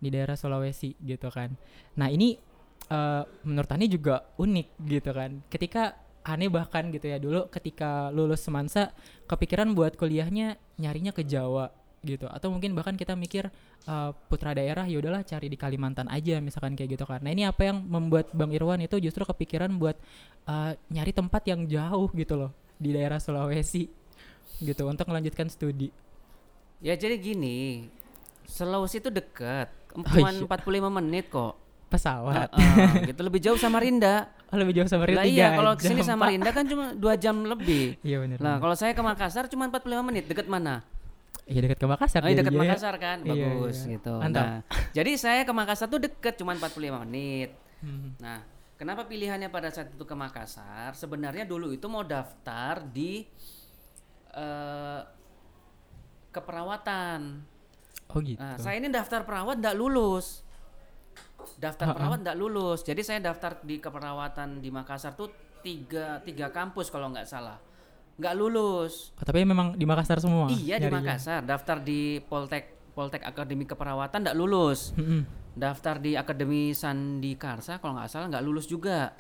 di 0.00 0.08
daerah 0.08 0.34
Sulawesi 0.34 0.96
gitu 1.04 1.28
kan. 1.28 1.52
Nah 2.00 2.08
ini 2.08 2.40
eh, 2.88 3.22
menurut 3.44 3.70
Ani 3.70 3.86
juga 3.92 4.24
unik 4.40 4.68
gitu 4.88 5.10
kan. 5.12 5.44
Ketika 5.52 6.06
aneh 6.26 6.50
bahkan 6.50 6.90
gitu 6.90 7.06
ya 7.06 7.22
dulu 7.22 7.46
ketika 7.54 8.10
lulus 8.10 8.42
Semansa 8.42 8.90
kepikiran 9.30 9.70
buat 9.78 9.94
kuliahnya 9.94 10.58
nyarinya 10.74 11.14
ke 11.14 11.22
Jawa 11.22 11.70
gitu 12.02 12.26
atau 12.26 12.50
mungkin 12.50 12.74
bahkan 12.74 12.98
kita 12.98 13.14
mikir 13.14 13.50
eh, 13.86 14.10
putra 14.30 14.54
daerah 14.54 14.86
ya 14.86 14.98
udahlah 14.98 15.22
cari 15.22 15.46
di 15.46 15.58
Kalimantan 15.58 16.10
aja 16.10 16.42
misalkan 16.42 16.74
kayak 16.74 16.98
gitu 16.98 17.04
kan. 17.06 17.22
Nah 17.22 17.30
ini 17.30 17.46
apa 17.46 17.70
yang 17.70 17.82
membuat 17.82 18.34
Bang 18.34 18.50
Irwan 18.50 18.82
itu 18.82 18.98
justru 18.98 19.22
kepikiran 19.22 19.70
buat 19.78 19.98
eh, 20.50 20.72
nyari 20.90 21.12
tempat 21.14 21.42
yang 21.46 21.66
jauh 21.66 22.10
gitu 22.14 22.34
loh 22.34 22.50
di 22.76 22.90
daerah 22.94 23.22
Sulawesi 23.22 23.86
gitu 24.62 24.82
untuk 24.86 25.06
melanjutkan 25.10 25.46
studi. 25.50 25.90
Ya 26.80 26.92
jadi 26.94 27.16
gini, 27.16 27.88
Sulawesi 28.44 29.00
itu 29.00 29.08
dekat, 29.08 29.72
Oh, 29.96 30.04
cuma 30.04 30.28
iya. 30.28 30.44
45 30.44 30.92
menit 30.92 31.32
kok. 31.32 31.56
Pesawat. 31.88 32.52
Heeh, 32.52 33.08
gitu 33.14 33.20
lebih 33.24 33.40
jauh 33.40 33.58
Samarinda. 33.58 34.28
Oh, 34.46 34.54
lebih 34.54 34.78
jauh 34.78 34.86
sama 34.86 35.10
Lah 35.10 35.26
tiga 35.26 35.34
iya, 35.50 35.58
kalau 35.58 35.74
ke 35.74 35.90
sini 35.90 36.06
jam, 36.06 36.22
Pak. 36.22 36.30
Samarinda 36.30 36.50
kan 36.54 36.64
cuma 36.70 36.94
dua 36.94 37.18
jam 37.18 37.34
lebih. 37.42 37.98
Iya 38.06 38.22
benar. 38.22 38.38
Nah, 38.38 38.56
kalau 38.62 38.78
saya 38.78 38.94
ke 38.94 39.02
Makassar 39.02 39.50
cuma 39.50 39.66
45 39.66 40.06
menit, 40.06 40.30
dekat 40.30 40.46
mana? 40.46 40.86
Iya 41.50 41.66
dekat 41.66 41.82
ke 41.82 41.86
Makassar. 41.90 42.22
Oh, 42.22 42.30
iya, 42.30 42.46
dekat. 42.46 42.54
Makassar 42.54 42.94
kan, 42.94 43.26
Iya, 43.26 43.34
bagus 43.34 43.82
iya. 43.82 43.98
gitu. 43.98 44.14
Mantap. 44.22 44.46
Nah, 44.46 44.58
jadi 44.94 45.10
saya 45.18 45.42
ke 45.42 45.50
Makassar 45.50 45.90
tuh 45.90 45.98
deket, 45.98 46.38
cuma 46.38 46.54
45 46.54 47.02
menit. 47.02 47.58
Hmm. 47.82 48.14
Nah, 48.22 48.46
kenapa 48.78 49.02
pilihannya 49.10 49.50
pada 49.50 49.74
saat 49.74 49.90
itu 49.90 50.04
ke 50.06 50.14
Makassar? 50.14 50.94
Sebenarnya 50.94 51.42
dulu 51.42 51.74
itu 51.74 51.90
mau 51.90 52.06
daftar 52.06 52.86
di 52.86 53.26
eh 54.30 55.00
keperawatan. 56.36 57.40
Oh 58.12 58.20
gitu. 58.20 58.36
Nah, 58.38 58.60
saya 58.60 58.76
ini 58.76 58.92
daftar 58.92 59.24
perawat 59.24 59.56
ndak 59.58 59.74
lulus. 59.74 60.44
Daftar 61.56 61.90
Ha-ha. 61.90 61.96
perawat 61.96 62.18
ndak 62.22 62.36
lulus. 62.36 62.84
Jadi 62.84 63.00
saya 63.00 63.18
daftar 63.18 63.58
di 63.64 63.80
keperawatan 63.80 64.60
di 64.60 64.68
Makassar 64.68 65.16
tuh 65.16 65.32
tiga 65.64 66.20
tiga 66.22 66.52
kampus 66.52 66.92
kalau 66.92 67.10
nggak 67.10 67.26
salah. 67.26 67.56
Nggak 68.16 68.34
lulus. 68.36 69.10
Oh, 69.16 69.24
tapi 69.24 69.42
memang 69.42 69.74
di 69.74 69.84
Makassar 69.84 70.20
semua. 70.20 70.46
iya 70.52 70.76
di. 70.76 70.86
Makassar. 70.86 71.42
Daftar 71.42 71.80
di 71.80 72.20
Poltek 72.22 72.76
Poltek 72.92 73.24
Akademi 73.24 73.64
Keperawatan 73.64 74.24
ndak 74.24 74.36
lulus. 74.36 74.92
Daftar 75.56 76.00
di 76.00 76.16
Akademi 76.16 76.72
Sandi 76.72 77.32
Karsa 77.36 77.80
kalau 77.80 77.96
nggak 77.96 78.08
salah 78.08 78.28
nggak 78.28 78.44
lulus 78.44 78.68
juga. 78.68 79.12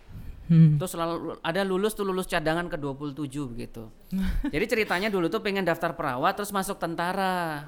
Hmm. 0.46 0.78
Terus 0.78 0.94
selalu 0.94 1.42
ada 1.42 1.60
lulus 1.66 1.92
tuh 1.92 2.06
lulus 2.06 2.26
cadangan 2.26 2.70
ke 2.70 2.78
27 2.78 3.50
begitu. 3.50 3.90
Jadi 4.54 4.64
ceritanya 4.66 5.08
dulu 5.10 5.26
tuh 5.26 5.42
pengen 5.42 5.66
daftar 5.66 5.92
perawat 5.92 6.38
terus 6.38 6.54
masuk 6.54 6.78
tentara. 6.78 7.66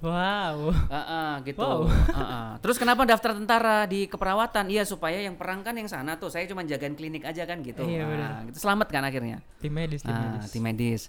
Wow. 0.00 0.72
Heeh, 0.72 1.32
gitu. 1.44 1.60
Wow. 1.60 1.84
Heeh. 1.84 2.48
Terus 2.64 2.80
kenapa 2.80 3.04
daftar 3.04 3.36
tentara 3.36 3.84
di 3.84 4.08
keperawatan? 4.08 4.72
Iya 4.72 4.88
supaya 4.88 5.20
yang 5.20 5.36
perang 5.36 5.60
kan 5.60 5.76
yang 5.76 5.92
sana 5.92 6.16
tuh. 6.16 6.32
Saya 6.32 6.48
cuma 6.48 6.64
jagain 6.64 6.96
klinik 6.96 7.20
aja 7.20 7.44
kan 7.44 7.60
gitu. 7.60 7.84
Iya, 7.84 8.08
Nah, 8.08 8.48
gitu 8.48 8.64
selamat 8.64 8.88
kan 8.88 9.04
akhirnya. 9.04 9.44
Tim 9.60 9.76
medis, 9.76 10.00
tim 10.00 10.16
Ah, 10.16 10.40
medis. 10.40 10.48
tim 10.48 10.62
medis. 10.64 11.02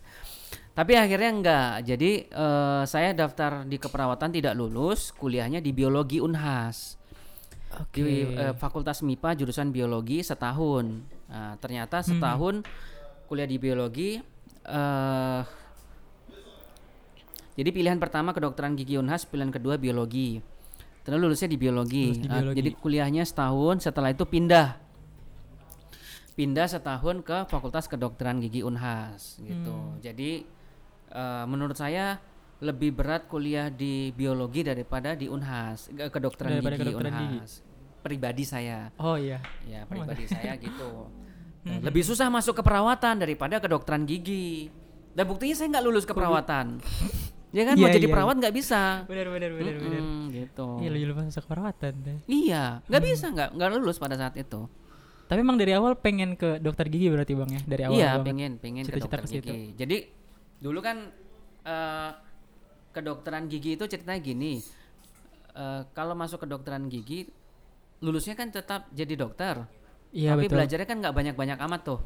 Tapi 0.75 1.00
akhirnya 1.00 1.31
enggak. 1.31 1.71
Jadi 1.88 2.12
eh, 2.27 2.83
saya 2.83 3.15
daftar 3.15 3.63
di 3.63 3.79
keperawatan 3.79 4.27
tidak 4.36 4.60
lulus, 4.60 5.15
kuliahnya 5.15 5.63
di 5.63 5.71
biologi 5.71 6.19
Unhas. 6.19 7.00
Oke. 7.80 8.04
Di 8.04 8.18
eh, 8.36 8.54
Fakultas 8.58 9.00
MIPA 9.00 9.40
jurusan 9.40 9.72
biologi 9.72 10.20
setahun. 10.20 10.86
Nah, 11.32 11.56
ternyata 11.63 12.04
setahun 12.04 12.68
kuliah 13.32 13.48
di 13.48 13.56
biologi 13.56 14.20
eh 14.68 15.42
jadi 17.51 17.70
pilihan 17.75 18.00
pertama 18.00 18.32
kedokteran 18.32 18.80
gigi 18.80 18.96
Unhas, 18.96 19.28
pilihan 19.28 19.51
kedua 19.51 19.75
biologi. 19.75 20.40
Terus 21.04 21.18
lulusnya 21.20 21.50
di 21.51 21.60
biologi. 21.60 22.16
Lulus 22.16 22.22
di 22.24 22.28
Ah, 22.32 22.40
biologi. 22.40 22.58
jadi 22.63 22.70
kuliahnya 22.80 23.24
setahun, 23.28 23.75
setelah 23.84 24.10
itu 24.16 24.24
pindah. 24.24 24.80
Pindah 26.32 26.66
setahun 26.72 27.22
ke 27.28 27.38
Fakultas 27.51 27.92
Kedokteran 27.92 28.40
Gigi 28.40 28.63
Unhas 28.63 29.36
gitu. 29.44 29.75
Hmm. 29.75 30.00
Jadi 30.00 30.48
eh, 31.12 31.46
menurut 31.46 31.75
saya 31.75 32.24
lebih 32.62 32.94
berat 32.94 33.25
kuliah 33.25 33.68
di 33.68 34.10
biologi 34.12 34.62
daripada 34.62 35.12
di 35.12 35.25
Unhas, 35.25 35.89
ke- 35.89 36.08
kedokteran 36.08 36.56
Daripada 36.56 36.75
gigi 36.75 36.84
kedokteran 36.86 37.13
gigi. 37.15 37.38
Unhas. 37.39 37.51
Pribadi 38.00 38.44
saya. 38.44 38.80
Oh 38.96 39.13
iya. 39.13 39.41
Ya, 39.63 39.84
pribadi 39.84 40.25
saya 40.25 40.53
gitu. 40.56 41.10
Lebih 41.86 42.01
susah 42.01 42.25
masuk 42.27 42.53
ke 42.56 42.63
perawatan 42.63 43.18
daripada 43.18 43.58
kedokteran 43.58 44.06
gigi. 44.06 44.70
Dan 45.12 45.25
buktinya 45.25 45.53
saya 45.53 45.68
nggak 45.70 45.84
lulus 45.84 46.06
ke 46.06 46.13
perawatan. 46.13 46.77
Ya 47.51 47.68
kan 47.68 47.75
mau 47.75 47.84
Iya, 47.84 48.00
jadi 48.00 48.08
iya. 48.08 48.13
perawat 48.15 48.36
nggak 48.39 48.56
bisa. 48.56 49.03
Benar 49.03 49.27
benar 49.27 49.51
benar 49.51 49.75
benar. 49.75 50.00
Mm-mm, 50.00 50.32
gitu. 50.32 50.68
Iya 50.80 50.88
lu 50.88 51.03
lu 51.03 51.13
masuk 51.20 51.44
perawatan 51.44 51.94
deh. 52.00 52.18
Iya, 52.24 52.80
nggak 52.88 53.03
bisa 53.03 53.27
nggak 53.27 53.50
nggak 53.51 53.70
lulus 53.75 54.00
pada 54.00 54.15
saat 54.15 54.39
itu. 54.39 54.72
Tapi 55.27 55.44
emang 55.44 55.60
dari 55.60 55.75
awal 55.75 56.00
pengen 56.00 56.39
ke 56.39 56.63
dokter 56.63 56.88
gigi 56.88 57.12
berarti 57.12 57.36
bang 57.36 57.51
ya 57.51 57.62
dari 57.68 57.84
awal. 57.84 58.00
iya, 58.00 58.12
pengen 58.18 58.56
pengen 58.56 58.84
ke 58.84 58.96
Cita-cita 58.96 59.03
dokter 59.03 59.20
ke 59.20 59.27
situ. 59.27 59.44
gigi. 59.44 59.62
Jadi 59.75 59.98
dulu 60.63 60.80
kan 60.80 61.12
eh, 61.68 62.10
kedokteran 62.91 63.48
gigi 63.48 63.75
itu 63.79 63.86
ceritanya 63.88 64.21
gini. 64.21 64.62
Eh, 65.51 65.81
kalau 65.91 66.15
masuk 66.15 66.43
kedokteran 66.48 66.88
gigi 66.88 67.27
lulusnya 68.00 68.36
kan 68.36 68.51
tetap 68.51 68.88
jadi 68.95 69.13
dokter. 69.19 69.67
Iya 70.12 70.36
tapi 70.36 70.48
betul. 70.48 70.55
belajarnya 70.60 70.88
kan 70.88 70.98
nggak 71.00 71.15
banyak-banyak 71.15 71.57
amat 71.60 71.81
tuh. 71.88 72.00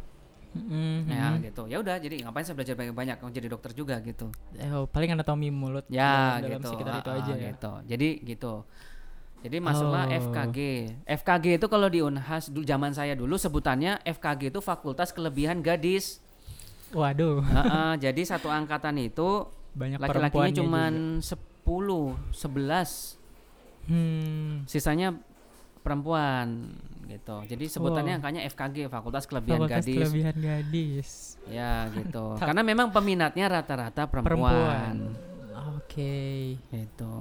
Mm-mm, 0.55 1.11
Ya, 1.11 1.35
mm-mm. 1.35 1.43
gitu 1.51 1.63
ya 1.67 1.83
udah 1.83 1.99
jadi 1.99 2.23
ngapain 2.23 2.47
saya 2.47 2.55
belajar 2.55 2.79
banyak-banyak 2.79 3.19
jadi 3.27 3.47
dokter 3.51 3.75
juga 3.75 3.99
gitu 3.99 4.31
Eh, 4.55 4.71
oh, 4.71 4.87
paling 4.87 5.11
anatomi 5.11 5.51
mulut 5.51 5.83
ya 5.91 6.39
dalam, 6.39 6.63
gitu 6.63 6.71
sekitar 6.71 7.03
itu 7.03 7.11
ah, 7.11 7.19
aja 7.19 7.31
ah, 7.31 7.35
ya. 7.35 7.47
gitu 7.51 7.71
jadi 7.91 8.09
gitu 8.23 8.53
jadi 9.43 9.57
masuklah 9.59 10.07
Oh. 10.07 10.15
FKG 10.31 10.57
FKG 11.03 11.45
itu 11.59 11.67
kalau 11.67 11.91
di 11.91 11.99
Unhas 11.99 12.47
dulu 12.47 12.63
zaman 12.63 12.95
saya 12.95 13.19
dulu 13.19 13.35
sebutannya 13.35 13.99
FKG 14.07 14.55
itu 14.55 14.63
Fakultas 14.63 15.11
Kelebihan 15.11 15.59
Gadis 15.59 16.23
Waduh, 16.95 17.43
ah, 17.51 17.99
jadi 18.03 18.21
satu 18.23 18.47
angkatan 18.47 18.95
itu 19.03 19.51
banyak 19.75 19.99
laki-lakinya 19.99 20.31
perempuannya 20.31 20.55
cuman 20.55 20.93
juga. 21.19 21.35
10 22.31 22.31
11 22.31 23.19
Hmm, 23.85 24.65
sisanya 24.65 25.13
perempuan 25.79 26.73
gitu. 27.05 27.45
Jadi 27.45 27.69
sebutannya 27.69 28.17
Wow. 28.17 28.19
angkanya 28.19 28.41
FKG 28.43 28.89
Fakultas 28.89 29.29
Kelebihan 29.29 29.61
fakultas 29.61 29.85
Gadis. 29.85 29.97
kelebihan 30.01 30.35
gadis. 30.35 31.09
Ya 31.45 31.85
gitu. 31.91 32.33
Karena 32.41 32.65
memang 32.65 32.89
peminatnya 32.89 33.45
rata-rata 33.45 34.09
perempuan. 34.09 34.33
Perempuan. 34.33 34.97
Oke, 35.77 36.57
Gitu. 36.65 37.13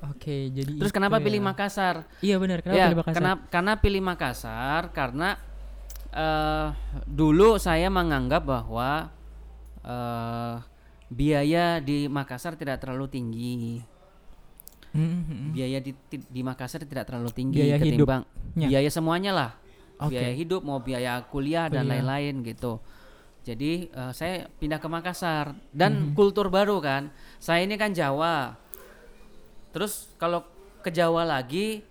oke. 0.00 0.36
Jadi 0.50 0.72
Terus 0.74 0.90
itu 0.90 0.96
kenapa 0.96 1.16
ya. 1.16 1.24
pilih 1.24 1.40
Makassar? 1.40 2.02
Iya 2.18 2.36
benar. 2.36 2.58
Kenapa 2.58 2.74
ya, 2.74 2.84
pilih 2.88 2.98
Makassar? 2.98 3.14
Karena, 3.14 3.32
karena 3.48 3.72
pilih 3.78 4.02
Makassar 4.02 4.82
karena 4.90 5.28
eh 6.08 6.68
dulu 7.06 7.60
saya 7.60 7.86
menganggap 7.88 8.42
bahwa 8.42 9.12
eh 9.80 10.56
biaya 11.08 11.80
di 11.80 12.06
Makassar 12.06 12.54
tidak 12.54 12.78
terlalu 12.78 13.06
tinggi. 13.08 13.80
Hmm, 14.88 15.04
hmm, 15.04 15.22
hmm. 15.24 15.50
Biaya 15.52 15.78
di 15.80 15.92
di 16.08 16.40
Makassar 16.40 16.80
tidak 16.82 17.04
terlalu 17.04 17.28
tinggi 17.30 17.60
Biaya 17.60 17.76
ketimbang 17.76 18.22
hidupnya. 18.24 18.66
biaya 18.68 18.90
semuanya 18.90 19.32
lah. 19.32 19.50
Oke. 19.98 20.14
Biaya 20.14 20.32
hidup 20.32 20.60
mau 20.62 20.78
biaya 20.78 21.20
kuliah 21.26 21.66
dan 21.66 21.84
Kuliah. 21.84 22.00
lain-lain 22.00 22.34
gitu. 22.42 22.80
Jadi 23.42 23.88
eh, 23.88 24.12
saya 24.12 24.48
pindah 24.54 24.76
ke 24.76 24.88
Makassar 24.88 25.52
dan 25.70 26.12
Mhm. 26.12 26.14
kultur 26.14 26.48
baru 26.48 26.78
kan. 26.78 27.08
Saya 27.38 27.64
ini 27.64 27.74
kan 27.74 27.90
Jawa. 27.90 28.56
Terus 29.70 30.08
kalau 30.16 30.44
ke 30.80 30.88
Jawa 30.88 31.24
lagi 31.26 31.84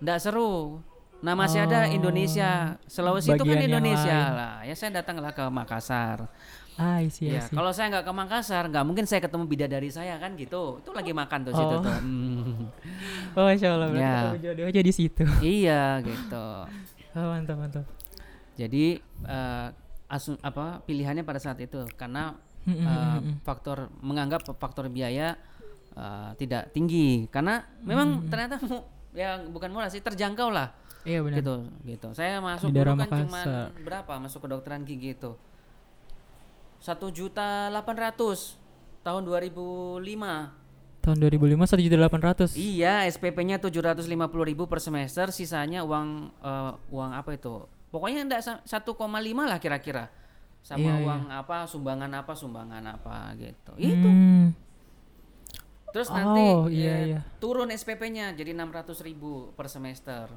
ndak 0.00 0.18
seru. 0.20 0.82
Nah 1.24 1.32
masih 1.32 1.64
ada 1.64 1.88
Oh, 1.88 1.94
Indonesia, 1.94 2.76
Sulawesi 2.84 3.32
itu 3.32 3.40
kan 3.40 3.56
Indonesia 3.56 4.18
lah. 4.28 4.54
Ya 4.60 4.74
saya 4.76 5.00
datanglah 5.00 5.32
ke 5.32 5.40
Makassar. 5.42 6.28
Ah, 6.74 6.98
I 6.98 7.06
see, 7.06 7.30
I 7.30 7.38
Ya 7.38 7.46
kalau 7.46 7.70
saya 7.70 7.86
nggak 7.88 8.04
ke 8.04 8.12
Makassar, 8.12 8.66
nggak 8.66 8.82
mungkin 8.82 9.06
saya 9.06 9.22
ketemu 9.22 9.46
bidadari 9.46 9.88
saya 9.88 10.18
kan 10.18 10.34
gitu. 10.34 10.82
Itu 10.82 10.90
lagi 10.90 11.14
makan 11.14 11.38
tuh 11.46 11.52
situ 11.54 11.70
Oh. 11.70 11.80
tuh. 11.80 11.94
Hmm. 11.94 12.66
Oh, 13.38 13.46
Masya 13.46 13.68
Allah, 13.70 13.88
berarti 13.90 14.38
Ya. 14.38 14.42
jodoh 14.50 14.66
aja 14.66 14.80
di 14.82 14.92
situ. 14.92 15.22
iya 15.58 15.98
gitu. 16.00 16.46
Oh, 17.14 17.26
mantap, 17.30 17.56
mantap. 17.56 17.84
Jadi 18.54 18.98
eh, 19.22 19.68
asu- 20.06 20.38
apa 20.40 20.82
pilihannya 20.82 21.22
pada 21.22 21.38
saat 21.38 21.58
itu 21.58 21.82
karena 21.94 22.34
hmm, 22.66 22.78
hmm. 22.78 23.18
faktor 23.42 23.90
menganggap 23.98 24.42
faktor 24.54 24.86
biaya 24.86 25.34
eh, 25.94 26.30
tidak 26.38 26.70
tinggi 26.70 27.26
karena 27.28 27.62
memang 27.82 28.26
ternyata 28.26 28.58
ya 29.10 29.38
bukan 29.46 29.70
murah 29.70 29.90
sih 29.90 30.02
terjangkau 30.02 30.50
lah 30.50 30.74
Iya 31.02 31.22
benar. 31.22 31.38
gitu 31.38 31.54
gitu. 31.84 32.08
Saya 32.14 32.38
masuk 32.38 32.70
daerah 32.70 32.94
dulu 32.94 33.06
kan 33.06 33.26
cuma 33.26 33.42
berapa 33.78 34.12
masuk 34.18 34.42
kedokteran 34.42 34.82
gigi 34.82 35.14
itu 35.14 35.34
satu 36.84 37.08
juta 37.08 37.72
delapan 37.72 37.96
ratus 37.96 38.60
tahun 39.00 39.24
2005 39.24 40.04
Tahun 41.00 41.20
2005 41.20 41.68
satu 41.68 41.80
juta 41.84 41.96
delapan 42.00 42.22
ratus. 42.24 42.56
Iya, 42.56 43.04
SPP-nya 43.04 43.60
750.000 43.60 44.08
ribu 44.40 44.64
per 44.64 44.80
semester, 44.80 45.28
sisanya 45.28 45.84
uang 45.84 46.32
eh, 46.34 46.72
uang 46.88 47.12
apa 47.12 47.36
itu? 47.36 47.68
Pokoknya 47.92 48.24
enggak 48.24 48.40
sa- 48.40 48.64
1,5 48.64 49.04
lah 49.44 49.60
kira-kira. 49.60 50.08
Sama 50.64 50.80
Iya, 50.80 50.92
iya. 50.96 51.04
uang 51.04 51.22
apa, 51.28 51.68
sumbangan 51.68 52.08
apa, 52.08 52.32
sumbangan 52.32 52.84
apa 52.88 53.36
gitu. 53.36 53.72
Itu. 53.76 54.08
Hmm. 54.08 54.56
Terus 55.92 56.08
nanti 56.08 56.40
Oh, 56.42 56.66
iya, 56.66 56.88
eh, 56.90 57.04
iya. 57.06 57.20
turun 57.36 57.68
SPP-nya 57.68 58.32
jadi 58.32 58.56
600.000 58.56 59.04
ribu 59.04 59.52
per 59.52 59.68
semester. 59.68 60.32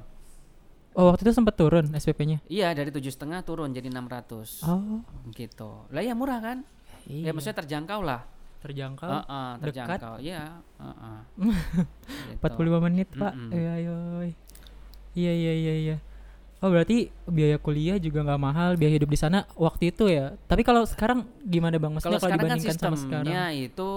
Oh, 0.96 1.12
waktu 1.12 1.28
itu 1.28 1.32
sempat 1.36 1.54
turun 1.54 1.92
SPP-nya. 1.94 2.38
Iya, 2.48 2.72
dari 2.74 2.88
tujuh 2.88 3.12
setengah 3.12 3.44
turun 3.44 3.70
jadi 3.70 3.86
600 3.92 4.64
Oh, 4.66 5.04
gitu. 5.36 5.86
Lah 5.92 6.02
ya 6.02 6.14
murah 6.16 6.40
kan? 6.40 6.58
Ya 7.06 7.28
iya. 7.28 7.32
maksudnya 7.32 7.64
terjangkau 7.64 8.00
lah. 8.04 8.22
terjangkau. 8.58 9.06
Heeh, 9.06 9.48
dekat. 9.62 9.62
terjangkau. 9.62 10.14
Iya, 10.18 10.42
heeh. 10.82 11.18
Gitu. 12.34 12.42
45 12.42 12.86
menit, 12.90 13.08
Pak. 13.14 13.32
Iya, 13.54 13.70
ayo. 13.78 13.96
Iya, 15.14 15.32
iya, 15.32 15.52
iya, 15.54 15.74
iya. 15.78 15.96
Oh, 16.58 16.66
berarti 16.74 17.14
biaya 17.30 17.54
kuliah 17.62 18.02
juga 18.02 18.26
nggak 18.26 18.42
mahal, 18.42 18.74
biaya 18.74 18.98
hidup 18.98 19.14
di 19.14 19.18
sana 19.18 19.46
waktu 19.54 19.94
itu 19.94 20.10
ya. 20.10 20.34
Tapi 20.50 20.66
kalau 20.66 20.82
sekarang 20.82 21.22
gimana, 21.46 21.78
Bang? 21.78 21.94
Maksudnya 21.94 22.18
kalau 22.18 22.34
kan 22.34 22.34
dibandingkan 22.34 22.74
sama 22.74 22.96
sekarang? 22.98 23.30
sistemnya 23.30 23.44
itu 23.54 23.90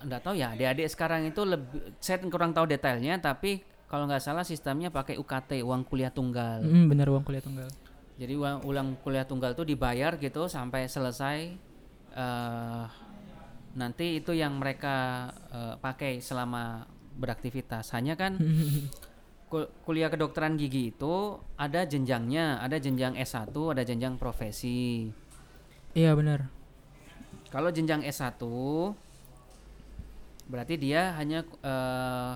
enggak 0.00 0.20
tahu 0.22 0.34
ya 0.36 0.52
adik-adik 0.52 0.86
sekarang 0.92 1.20
itu 1.28 1.42
lebih 1.42 1.80
saya 2.04 2.20
kurang 2.28 2.52
tahu 2.52 2.68
detailnya 2.68 3.16
tapi 3.16 3.64
kalau 3.86 4.04
nggak 4.04 4.18
salah 4.18 4.42
sistemnya 4.42 4.88
pakai 4.88 5.14
UKT 5.14 5.62
uang 5.62 5.82
kuliah 5.82 6.10
tunggal 6.10 6.60
Mm, 6.60 6.86
benar 6.86 7.06
uang 7.06 7.22
kuliah 7.22 7.40
tunggal. 7.40 7.70
jadi 8.16 8.34
uang 8.34 8.64
uang 8.64 8.88
kuliah 9.00 9.22
tunggal 9.22 9.52
itu 9.52 9.62
dibayar 9.62 10.14
gitu 10.14 10.46
sampai 10.46 10.86
selesai 10.86 11.38
eh 12.12 12.84
nanti 13.72 14.16
itu 14.16 14.32
yang 14.32 14.56
mereka 14.56 14.96
eh, 15.48 15.74
pakai 15.76 16.18
selama 16.18 16.88
beraktivitas 17.14 17.92
hanya 17.92 18.14
kan 18.14 18.40
kul- 19.50 19.68
kuliah 19.82 20.08
kedokteran 20.08 20.56
gigi 20.56 20.90
itu 20.90 21.14
ada 21.54 21.84
jenjangnya 21.84 22.56
ada 22.58 22.76
jenjang 22.76 23.14
S1 23.14 23.52
ada 23.70 23.82
jenjang 23.82 24.16
profesi 24.16 25.12
Iya, 25.92 26.12
benar. 26.12 26.52
Kalau 27.48 27.70
jenjang 27.70 28.00
S1 28.02 28.36
berarti 30.46 30.74
dia 30.76 31.16
hanya 31.16 31.40
eh, 31.42 32.32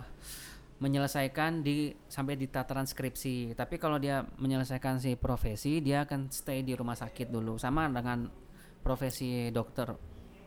menyelesaikan 0.81 1.61
di 1.61 1.93
sampai 2.09 2.41
di 2.41 2.49
tataran 2.49 2.89
skripsi. 2.89 3.53
Tapi 3.53 3.77
kalau 3.77 4.01
dia 4.01 4.25
menyelesaikan 4.41 4.97
si 4.97 5.13
profesi, 5.15 5.85
dia 5.85 6.09
akan 6.09 6.33
stay 6.33 6.65
di 6.65 6.73
rumah 6.73 6.97
sakit 6.97 7.29
dulu 7.29 7.61
sama 7.61 7.87
dengan 7.93 8.33
profesi 8.81 9.53
dokter 9.53 9.93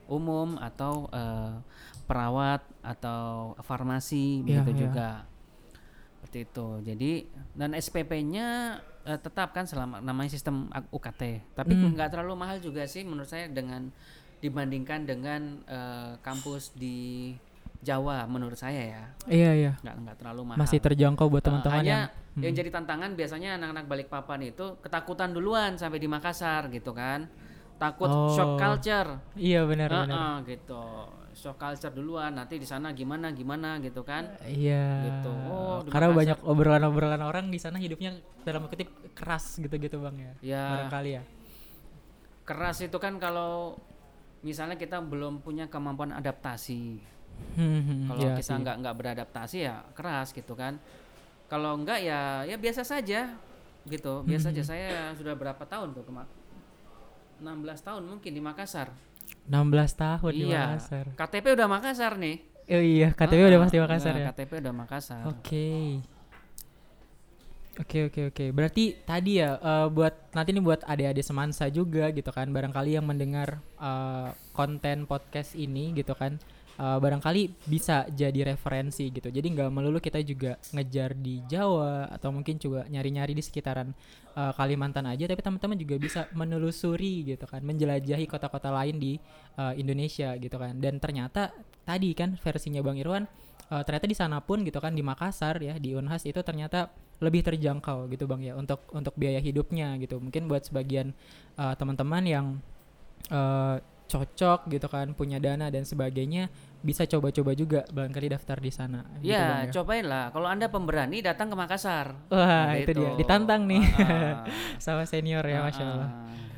umum 0.09 0.57
atau 0.57 1.07
eh, 1.13 1.53
perawat 2.09 2.65
atau 2.81 3.53
farmasi 3.61 4.41
Iya, 4.43 4.65
begitu 4.65 4.71
iya. 4.73 4.81
juga. 4.89 5.09
Seperti 6.17 6.37
itu. 6.49 6.67
Jadi 6.81 7.11
dan 7.53 7.71
SPP-nya 7.77 8.47
eh, 9.05 9.19
tetap 9.21 9.53
kan 9.53 9.69
selama 9.69 10.01
namanya 10.01 10.33
sistem 10.33 10.65
UKT. 10.89 11.53
Tapi 11.53 11.71
Hmm. 11.77 11.93
nggak 11.93 12.09
terlalu 12.09 12.33
mahal 12.35 12.57
juga 12.57 12.89
sih 12.89 13.05
menurut 13.05 13.29
saya 13.29 13.45
dengan 13.53 13.93
dibandingkan 14.41 15.05
dengan 15.05 15.61
eh, 15.69 16.17
kampus 16.25 16.73
di 16.73 17.31
Jawa 17.83 18.23
menurut 18.25 18.55
saya 18.55 18.81
ya. 18.81 19.03
Iya, 19.27 19.51
iya. 19.53 19.71
Nggak 19.79 19.95
nggak 19.99 20.15
terlalu 20.17 20.41
mahal. 20.45 20.59
Masih 20.59 20.79
terjangkau 20.79 21.27
buat 21.27 21.39
Eh, 21.39 21.45
teman-teman 21.45 21.77
hanya 21.77 21.97
yang 22.33 22.41
yang 22.41 22.53
jadi 22.55 22.69
tantangan 22.71 23.13
biasanya 23.13 23.49
anak-anak 23.55 23.85
Balikpapan 23.85 24.39
itu 24.47 24.65
ketakutan 24.79 25.29
duluan 25.29 25.75
sampai 25.75 25.99
di 25.99 26.07
Makassar 26.07 26.71
gitu 26.71 26.89
kan. 26.91 27.27
Takut 27.75 28.07
shock 28.31 28.55
Oh. 28.55 28.57
culture. 28.57 29.19
Iya, 29.35 29.67
benar, 29.67 29.89
Heeh, 29.89 30.05
benar. 30.07 30.39
gitu. 30.47 30.83
Shock 31.33 31.57
culture 31.57 31.91
duluan 31.91 32.31
nanti 32.31 32.55
di 32.55 32.63
sana 32.63 32.89
gimana 32.91 33.29
gimana 33.29 33.77
gitu 33.77 34.01
kan. 34.01 34.29
Iya. 34.41 34.85
Gitu. 35.03 35.31
Oh, 35.45 35.83
Karena 35.83 36.07
Makassar. 36.07 36.19
banyak 36.23 36.37
obrolan-obrolan 36.41 37.21
orang 37.21 37.45
di 37.47 37.57
sana 37.57 37.75
hidupnya 37.75 38.15
dalam 38.41 38.65
kutip 38.65 38.87
keras 39.11 39.57
gitu-gitu, 39.57 39.99
Bang 39.99 40.15
ya. 40.15 40.31
Ya 40.39 40.63
Barangkali 40.87 41.11
ya. 41.11 41.23
keras 42.43 42.81
itu 42.81 42.97
kan 42.97 43.15
kalau 43.17 43.79
misalnya 44.41 44.75
kita 44.75 44.99
belum 44.99 45.39
punya 45.39 45.67
kemampuan 45.67 46.11
adaptasi. 46.11 46.99
Hmm, 47.53 47.81
hmm, 47.85 48.01
Kalau 48.09 48.21
iya 48.25 48.33
kita 48.33 48.53
nggak 48.57 48.75
nggak 48.81 48.95
beradaptasi 48.97 49.57
ya 49.61 49.85
keras 49.93 50.33
gitu 50.33 50.57
kan. 50.57 50.81
Kalau 51.45 51.77
enggak 51.77 52.01
ya 52.01 52.41
ya 52.49 52.57
biasa 52.57 52.81
saja 52.81 53.29
gitu. 53.85 54.13
Biasa 54.25 54.49
Hmm. 54.49 54.55
aja 54.57 54.63
saya 54.65 54.89
sudah 55.13 55.37
berapa 55.37 55.61
tahun 55.63 55.93
tuh 55.93 56.01
kemak 56.07 56.25
16 57.43 57.83
tahun 57.83 58.03
mungkin 58.07 58.31
di 58.33 58.41
Makassar. 58.41 58.89
16 59.45 59.93
tahun 59.93 60.31
di 60.33 60.45
iya. 60.49 60.73
Makassar. 60.73 61.05
KTP 61.13 61.45
udah 61.53 61.67
Makassar 61.67 62.13
nih. 62.15 62.37
Oh 62.63 62.79
iya, 62.79 63.11
KTP 63.11 63.41
Ah, 63.43 63.49
udah 63.51 63.59
pasti 63.67 63.77
Makassar 63.83 64.13
nah, 64.15 64.21
ya. 64.23 64.27
KTP 64.31 64.51
udah 64.63 64.73
Makassar. 64.73 65.23
Oke. 65.27 65.99
Oke 67.73 68.05
oke 68.05 68.21
oke. 68.29 68.45
Berarti 68.53 69.01
tadi 69.01 69.41
ya 69.41 69.57
eh, 69.57 69.87
buat 69.89 70.29
nanti 70.31 70.53
nih 70.53 70.61
buat 70.63 70.81
adik-adik 70.85 71.25
semansa 71.25 71.67
juga 71.73 72.13
gitu 72.13 72.29
kan. 72.29 72.47
Barangkali 72.53 72.95
yang 72.95 73.05
mendengar 73.05 73.57
eh, 73.81 74.29
konten 74.53 75.09
podcast 75.09 75.57
ini 75.57 75.91
gitu 75.97 76.13
kan. 76.13 76.37
Eh, 76.79 76.97
barangkali 76.99 77.67
bisa 77.69 78.07
jadi 78.09 78.53
referensi 78.55 79.09
gitu. 79.09 79.29
Jadi 79.29 79.47
nggak 79.53 79.69
melulu 79.69 79.99
kita 80.01 80.19
juga 80.25 80.57
ngejar 80.73 81.17
di 81.17 81.41
Jawa 81.45 82.09
atau 82.09 82.29
mungkin 82.33 82.57
juga 82.57 82.85
nyari-nyari 82.89 83.33
di 83.33 83.43
sekitaran 83.43 83.91
eh, 84.37 84.53
Kalimantan 84.53 85.09
aja, 85.09 85.25
tapi 85.29 85.41
teman-teman 85.41 85.77
juga 85.77 85.95
bisa 86.01 86.21
menelusuri 86.33 87.35
gitu 87.35 87.45
kan, 87.45 87.61
menjelajahi 87.61 88.25
kota-kota 88.25 88.73
lain 88.73 88.97
di 88.97 89.13
eh, 89.57 89.73
Indonesia 89.77 90.33
gitu 90.37 90.55
kan. 90.57 90.77
Dan 90.77 90.97
ternyata 90.97 91.53
tadi 91.83 92.15
kan 92.15 92.39
versinya 92.39 92.79
Bang 92.79 92.97
Irwan 92.97 93.27
eh, 93.71 93.83
ternyata 93.83 94.07
di 94.07 94.17
sana 94.17 94.37
pun 94.39 94.63
gitu 94.63 94.79
kan 94.79 94.95
di 94.95 95.03
Makassar 95.03 95.59
ya 95.59 95.75
di 95.77 95.93
Unhas 95.93 96.23
itu 96.23 96.39
ternyata 96.41 96.91
lebih 97.23 97.39
terjangkau 97.45 98.11
gitu 98.11 98.27
bang 98.27 98.51
ya 98.51 98.53
untuk 98.59 98.83
untuk 98.91 99.15
biaya 99.15 99.39
hidupnya 99.39 99.95
gitu 100.01 100.19
mungkin 100.19 100.51
buat 100.51 100.67
sebagian 100.67 101.15
eh, 101.55 101.73
teman-teman 101.79 102.23
yang 102.27 102.47
cocok 104.13 104.69
gitu 104.69 104.85
kan 104.85 105.17
punya 105.17 105.41
dana 105.41 105.73
dan 105.73 105.81
sebagainya 105.81 106.53
bisa 106.85 107.09
coba-coba 107.09 107.57
juga 107.57 107.81
barangkali 107.89 108.29
daftar 108.29 108.61
di 108.61 108.69
sana 108.69 109.01
gitu, 109.17 109.33
Bang, 109.33 109.65
Ya, 109.65 109.73
cobain 109.73 110.05
lah. 110.05 110.29
Kalau 110.29 110.45
anda 110.45 110.69
pemberani 110.69 111.25
datang 111.25 111.49
ke 111.49 111.55
Makassar. 111.57 112.13
Wah, 112.29 112.69
Nah, 112.69 112.77
itu 112.77 112.91
dia. 112.93 113.17
Ditantang 113.17 113.65
nih. 113.65 113.81
sama 114.83 115.07
senior 115.07 115.41
ya, 115.43 115.65
masya 115.65 115.83
Allah. 115.83 116.09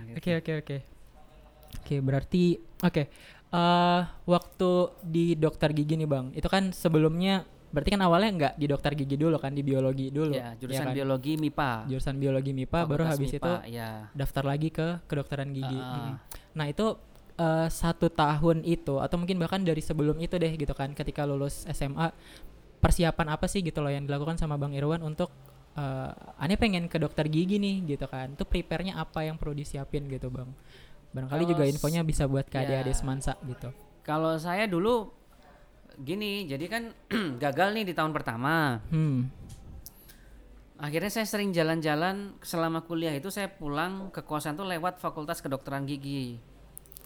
gitu. 0.03 0.17
Oke 0.19 0.31
oke 0.41 0.51
oke. 0.59 0.77
Oke 1.79 1.95
berarti 2.01 2.43
oke. 2.81 3.03
eh 3.45 4.01
waktu 4.25 4.71
di 4.99 5.25
dokter 5.37 5.71
gigi 5.71 5.95
nih 5.95 6.09
bang, 6.09 6.33
itu 6.33 6.49
kan 6.49 6.73
sebelumnya 6.73 7.45
berarti 7.69 7.93
kan 7.93 8.01
awalnya 8.01 8.29
nggak 8.33 8.53
di 8.55 8.65
dokter 8.65 8.91
gigi 8.95 9.15
dulu 9.15 9.37
kan 9.37 9.53
di 9.53 9.61
biologi 9.61 10.09
dulu. 10.09 10.33
Ya, 10.33 10.57
jurusan 10.57 10.89
kan? 10.89 10.95
biologi 10.95 11.37
MIPA. 11.37 11.71
Jurusan 11.87 12.15
biologi 12.17 12.51
MIPA 12.51 12.79
baru 12.83 13.05
Fakultas 13.05 13.13
habis 13.15 13.29
MIPA, 13.31 13.45
itu 13.45 13.53
ya. 13.71 13.89
daftar 14.11 14.43
lagi 14.43 14.69
ke 14.71 14.87
kedokteran 15.05 15.51
gigi. 15.51 15.77
Mm. 15.77 15.85
Ah. 15.85 16.13
Nah 16.57 16.65
itu 16.65 16.97
eh, 17.39 17.67
satu 17.67 18.07
tahun 18.11 18.63
itu 18.63 18.99
atau 18.99 19.15
mungkin 19.19 19.39
bahkan 19.39 19.61
dari 19.63 19.79
sebelum 19.79 20.19
itu 20.19 20.35
deh 20.35 20.53
gitu 20.55 20.71
kan, 20.71 20.91
ketika 20.95 21.23
lulus 21.27 21.67
SMA 21.71 22.11
persiapan 22.79 23.33
apa 23.33 23.49
sih 23.49 23.65
gitu 23.65 23.81
loh 23.81 23.89
yang 23.89 24.05
dilakukan 24.05 24.37
sama 24.37 24.61
Bang 24.61 24.75
Irwan 24.77 25.01
untuk 25.01 25.33
eh 25.75 26.11
aneh 26.39 26.55
pengen 26.55 26.87
ke 26.87 26.95
dokter 26.95 27.27
gigi 27.27 27.59
nih 27.59 27.95
gitu 27.97 28.07
kan. 28.07 28.31
Itu 28.31 28.47
prepare-nya 28.47 28.95
apa 28.95 29.27
yang 29.27 29.35
perlu 29.35 29.51
disiapin 29.51 30.07
gitu 30.07 30.31
bang? 30.31 30.47
Barangkali 31.11 31.43
Kalau 31.47 31.51
juga 31.55 31.63
infonya 31.67 32.01
bisa 32.03 32.27
buat 32.27 32.47
ke 32.47 32.59
ya. 32.59 32.63
adik-adik 32.63 32.95
semansa 32.95 33.35
gitu. 33.47 33.71
Kalau 34.03 34.35
saya 34.39 34.67
dulu 34.67 35.11
gini, 35.99 36.43
jadi 36.47 36.65
kan 36.67 36.83
gagal 37.43 37.71
nih 37.71 37.83
di 37.87 37.93
tahun 37.95 38.11
pertama. 38.11 38.83
Hmm. 38.91 39.31
Akhirnya 40.75 41.07
saya 41.07 41.23
sering 41.23 41.55
jalan-jalan 41.55 42.35
selama 42.43 42.83
kuliah 42.83 43.15
itu 43.15 43.31
saya 43.31 43.47
pulang 43.47 44.11
ke 44.11 44.19
kosan 44.27 44.59
tuh 44.59 44.67
lewat 44.67 44.99
Fakultas 44.99 45.39
Kedokteran 45.39 45.87
Gigi. 45.87 46.35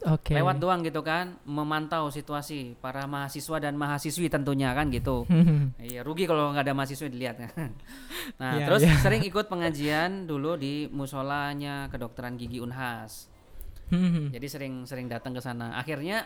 Oke. 0.07 0.31
Lewat 0.31 0.63
doang 0.63 0.79
gitu 0.85 1.03
kan, 1.03 1.35
memantau 1.43 2.07
situasi 2.07 2.79
para 2.79 3.03
mahasiswa 3.03 3.57
dan 3.59 3.75
mahasiswi 3.75 4.31
tentunya 4.31 4.71
kan 4.71 4.87
gitu. 4.93 5.27
Iya 5.89 6.03
rugi 6.03 6.27
kalau 6.27 6.51
nggak 6.55 6.69
ada 6.69 6.75
mahasiswa 6.75 7.07
dilihat. 7.11 7.35
nah 8.39 8.55
Iya, 8.55 8.65
terus 8.67 8.81
iya. 8.87 8.95
sering 9.03 9.23
ikut 9.27 9.51
pengajian 9.51 10.27
dulu 10.29 10.55
di 10.55 10.87
musolanya 10.91 11.91
kedokteran 11.91 12.39
gigi 12.39 12.63
Unhas. 12.63 13.27
Jadi 14.29 14.45
sering-sering 14.45 15.09
datang 15.09 15.33
ke 15.33 15.41
sana. 15.41 15.73
Akhirnya 15.73 16.21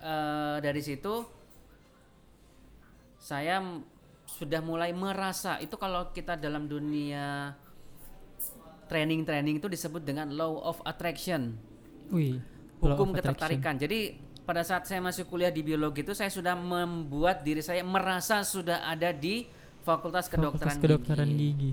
eh, 0.00 0.56
dari 0.64 0.80
situ 0.80 1.20
saya 3.20 3.60
sudah 4.26 4.64
mulai 4.64 4.90
merasa 4.96 5.60
itu 5.60 5.76
kalau 5.76 6.10
kita 6.16 6.40
dalam 6.40 6.64
dunia 6.66 7.52
training-training 8.86 9.58
itu 9.58 9.66
disebut 9.66 10.02
dengan 10.02 10.30
law 10.34 10.62
of 10.62 10.78
attraction, 10.86 11.58
Wih. 12.10 12.38
Hukum 12.78 13.12
ketertarikan. 13.12 13.76
Jadi 13.76 14.16
pada 14.42 14.62
saat 14.62 14.86
saya 14.86 15.02
masih 15.02 15.26
kuliah 15.26 15.50
di 15.50 15.60
biologi 15.60 16.00
itu 16.00 16.14
saya 16.14 16.30
sudah 16.30 16.54
membuat 16.54 17.42
diri 17.42 17.60
saya 17.60 17.82
merasa 17.82 18.42
sudah 18.42 18.84
ada 18.84 19.10
di 19.10 19.46
Fakultas 19.82 20.26
Kedokteran, 20.26 20.76
Fakultas 20.76 20.82
kedokteran 20.82 21.28
Gigi. 21.30 21.50
gigi. 21.54 21.72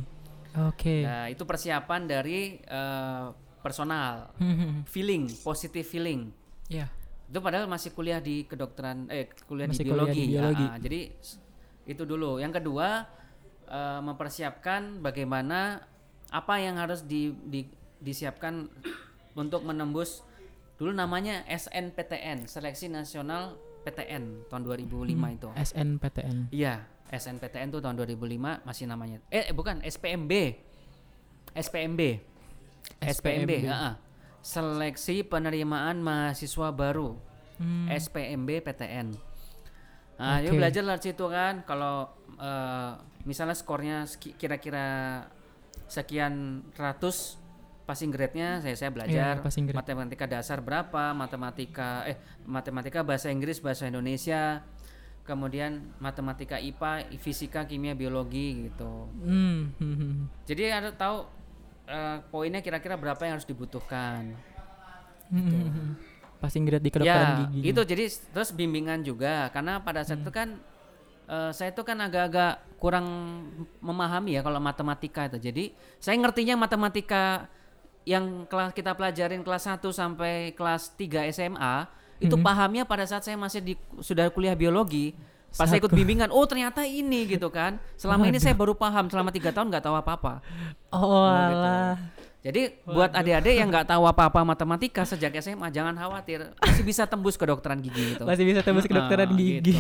Oke. 0.54 1.02
Nah, 1.02 1.26
itu 1.28 1.44
persiapan 1.44 2.02
dari 2.06 2.58
eh, 2.58 3.26
personal, 3.60 4.30
Hmm. 4.38 4.86
feeling, 4.86 5.26
positive 5.42 5.86
feeling. 5.86 6.30
Ya. 6.68 6.88
itu 7.24 7.42
padahal 7.42 7.66
masih 7.66 7.90
kuliah 7.92 8.22
di 8.22 8.46
kedokteran 8.46 9.10
eh 9.10 9.26
kuliah 9.50 9.66
Masih 9.66 9.82
di 9.82 9.90
kuliah 9.90 10.06
biologi, 10.06 10.22
di 10.22 10.32
biologi. 10.38 10.66
Ah, 10.70 10.78
jadi 10.78 11.00
itu 11.84 12.04
dulu 12.06 12.38
yang 12.38 12.54
kedua 12.54 13.10
eh, 13.66 14.00
mempersiapkan 14.06 15.02
bagaimana 15.02 15.82
apa 16.30 16.54
yang 16.62 16.78
harus 16.78 17.02
di, 17.02 17.34
di- 17.44 17.74
disiapkan 17.98 18.70
untuk 19.34 19.66
menembus 19.66 20.22
dulu 20.84 20.92
namanya 20.92 21.48
SNPTN 21.48 22.44
Seleksi 22.44 22.92
Nasional 22.92 23.56
PTN 23.82 24.52
tahun 24.52 24.62
2005 24.64 25.16
Hmm. 25.16 25.32
itu 25.32 25.48
SNPTN. 25.56 26.38
iya 26.52 26.84
SNPTN 27.08 27.68
tuh 27.70 27.80
tahun 27.80 27.96
2005 27.98 28.60
masih 28.62 28.84
namanya 28.86 29.24
eh 29.30 29.48
bukan 29.50 29.80
SPMB 29.80 30.60
SPMB 31.54 32.02
SPMB, 33.00 33.52
SPMB. 33.54 33.72
ah. 33.72 33.96
Seleksi 34.42 35.24
Penerimaan 35.24 36.04
Mahasiswa 36.04 36.68
Baru 36.70 37.16
Hmm. 37.54 37.88
SPMB 37.88 38.60
PTN. 38.60 39.14
Nah, 40.14 40.42
dia 40.42 40.50
Oke. 40.50 40.58
belajar 40.58 40.84
dari 40.84 41.00
situ 41.02 41.26
kan 41.26 41.64
kalau 41.64 42.12
eh, 42.36 42.92
misalnya 43.24 43.54
skornya 43.54 44.04
kira-kira 44.36 45.22
sekian 45.86 46.66
ratus 46.74 47.38
passing 47.84 48.10
grade-nya 48.10 48.60
saya 48.60 48.76
saya 48.76 48.90
belajar 48.90 49.38
Iya, 49.38 49.44
passing 49.44 49.68
grade. 49.68 49.76
matematika 49.76 50.26
dasar 50.26 50.60
berapa, 50.60 51.12
matematika 51.12 52.08
eh 52.08 52.16
matematika 52.44 53.04
bahasa 53.04 53.28
Inggris, 53.28 53.60
bahasa 53.60 53.86
Indonesia, 53.86 54.64
kemudian 55.24 55.92
matematika 56.00 56.56
IPA, 56.58 57.12
fisika, 57.18 57.64
kimia, 57.64 57.92
biologi 57.92 58.68
gitu. 58.68 59.08
Hmm. 59.20 59.76
Jadi 60.44 60.64
ada 60.68 60.92
tahu 60.92 61.28
eh, 61.84 62.18
poinnya 62.28 62.60
kira-kira 62.60 62.96
berapa 62.96 63.20
yang 63.22 63.36
harus 63.36 63.48
dibutuhkan. 63.48 64.32
Hmm, 65.28 65.44
hmm, 65.44 65.68
hmm. 65.68 65.90
Passing 66.40 66.64
grade 66.64 66.84
di 66.84 66.92
kedokteran 66.92 67.24
ya, 67.24 67.40
gigi. 67.48 67.60
itu 67.72 67.82
jadi 67.84 68.04
terus 68.36 68.52
bimbingan 68.52 69.00
juga 69.00 69.48
karena 69.50 69.80
pada 69.80 70.04
saat 70.04 70.20
itu 70.20 70.28
Hmm. 70.28 70.40
kan 70.40 70.50
eh, 71.24 71.52
saya 71.52 71.72
itu 71.72 71.84
kan 71.84 71.96
agak-agak 72.00 72.80
kurang 72.80 73.08
memahami 73.80 74.36
ya 74.36 74.44
kalau 74.44 74.60
matematika 74.60 75.28
itu. 75.28 75.40
Jadi 75.40 75.72
saya 76.00 76.20
ngertinya 76.20 76.60
matematika 76.60 77.48
yang 78.04 78.44
kelas 78.46 78.72
kita 78.72 78.92
pelajarin 78.94 79.42
kelas 79.42 79.64
1 79.66 79.80
sampai 79.90 80.52
kelas 80.54 80.92
3 80.96 81.28
SMA 81.30 81.88
itu 82.20 82.36
Hmm. 82.36 82.44
pahamnya 82.44 82.84
pada 82.84 83.04
saat 83.04 83.24
saya 83.24 83.36
masih 83.36 83.60
di 83.60 83.74
sudah 84.00 84.28
kuliah 84.30 84.54
biologi. 84.54 85.12
Pas 85.54 85.70
saya 85.70 85.78
ikut 85.78 85.94
bimbingan, 85.94 86.34
oh 86.34 86.50
ternyata 86.50 86.82
ini 86.82 87.30
gitu 87.30 87.54
kan. 87.54 87.78
Selama 87.94 88.26
ini 88.26 88.42
saya 88.42 88.58
baru 88.58 88.74
paham, 88.74 89.06
selama 89.06 89.30
tiga 89.30 89.54
tahun 89.54 89.70
nggak 89.70 89.86
tahu 89.86 89.94
apa-apa. 89.94 90.42
Oh, 90.90 91.30
gitu. 91.30 91.62
alah. 91.62 91.94
Jadi 92.44 92.62
buat 92.84 93.14
adik-adik 93.14 93.56
yang 93.56 93.70
nggak 93.70 93.86
tahu 93.86 94.04
apa-apa 94.04 94.42
matematika 94.44 95.06
sejak 95.06 95.32
SMA 95.40 95.70
jangan 95.70 95.94
khawatir 95.94 96.52
masih 96.58 96.84
bisa 96.84 97.06
tembus 97.06 97.38
ke 97.38 97.46
dokteran 97.46 97.80
gigi 97.80 98.18
itu. 98.18 98.24
Masih 98.26 98.44
bisa 98.44 98.60
tembus 98.60 98.84
kedokteran 98.84 99.30
Ah, 99.30 99.38
gigi. 99.38 99.78
gitu. 99.78 99.80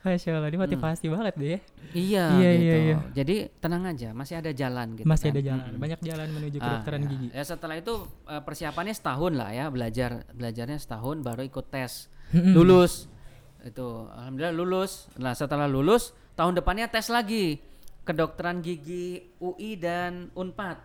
Masya 0.00 0.32
Allah, 0.32 0.48
ini 0.48 0.58
motivasi 0.58 1.06
banget 1.06 1.34
deh. 1.36 1.48
ya. 1.50 1.60
Iya, 1.90 2.24
Iya, 2.32 2.50
gitu. 2.50 2.62
iya, 2.62 2.76
iya. 2.78 2.96
Jadi 3.12 3.34
tenang 3.56 3.84
aja, 3.84 4.08
masih 4.10 4.34
ada 4.36 4.48
jalan 4.50 4.94
gitu. 4.94 5.04
Masih 5.04 5.28
kan. 5.28 5.34
ada 5.34 5.42
jalan, 5.44 5.66
Mm-mm. 5.66 5.82
banyak 5.82 6.00
jalan 6.00 6.28
menuju 6.30 6.56
Ah, 6.56 6.64
kedokteran 6.64 7.00
ya. 7.00 7.08
gigi. 7.10 7.28
Ya 7.30 7.42
setelah 7.42 7.76
itu 7.76 7.94
eh, 8.24 8.40
persiapannya 8.40 8.92
setahun 8.92 9.32
lah 9.34 9.50
ya 9.50 9.64
belajar 9.68 10.10
belajarnya 10.30 10.78
setahun 10.78 11.20
baru 11.20 11.42
ikut 11.42 11.66
tes 11.68 12.08
lulus 12.32 13.12
itu 13.60 13.88
alhamdulillah 14.08 14.54
lulus. 14.54 14.92
Nah 15.14 15.32
setelah 15.32 15.66
lulus 15.66 16.16
tahun 16.32 16.54
depannya 16.54 16.86
tes 16.86 17.06
lagi 17.06 17.60
kedokteran 18.00 18.60
gigi 18.60 19.20
UI 19.36 19.76
dan 19.76 20.32
Unpad 20.32 20.80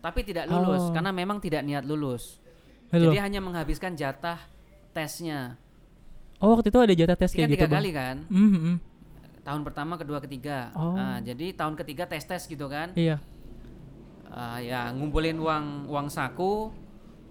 tapi 0.00 0.20
tidak 0.22 0.48
lulus 0.48 0.82
Oh. 0.82 0.90
karena 0.90 1.08
memang 1.08 1.38
tidak 1.38 1.62
niat 1.62 1.84
lulus. 1.84 2.42
Halo. 2.90 3.06
Jadi 3.06 3.18
hanya 3.22 3.38
menghabiskan 3.38 3.94
jatah 3.94 4.42
tesnya. 4.90 5.54
Oh, 6.42 6.58
waktu 6.58 6.74
itu 6.74 6.78
ada 6.82 6.94
jatah 6.98 7.14
tes 7.14 7.30
kayak 7.30 7.46
kan 7.46 7.50
gitu, 7.54 7.54
tiga 7.54 7.66
Bang. 7.70 7.78
kali 7.78 7.90
kan? 7.94 8.16
Hmm, 8.26 8.50
hmm. 8.50 8.76
Tahun 9.46 9.62
pertama, 9.62 9.94
kedua, 9.94 10.18
ketiga. 10.18 10.74
Oh. 10.74 10.98
Nah, 10.98 11.22
jadi 11.22 11.54
tahun 11.54 11.78
ketiga 11.78 12.10
tes 12.10 12.26
tes 12.26 12.42
gitu 12.50 12.66
kan? 12.66 12.90
Iya. 12.98 13.22
Ah, 14.26 14.58
ya 14.58 14.90
ngumpulin 14.90 15.38
uang 15.38 15.86
uang 15.86 16.08
saku 16.10 16.74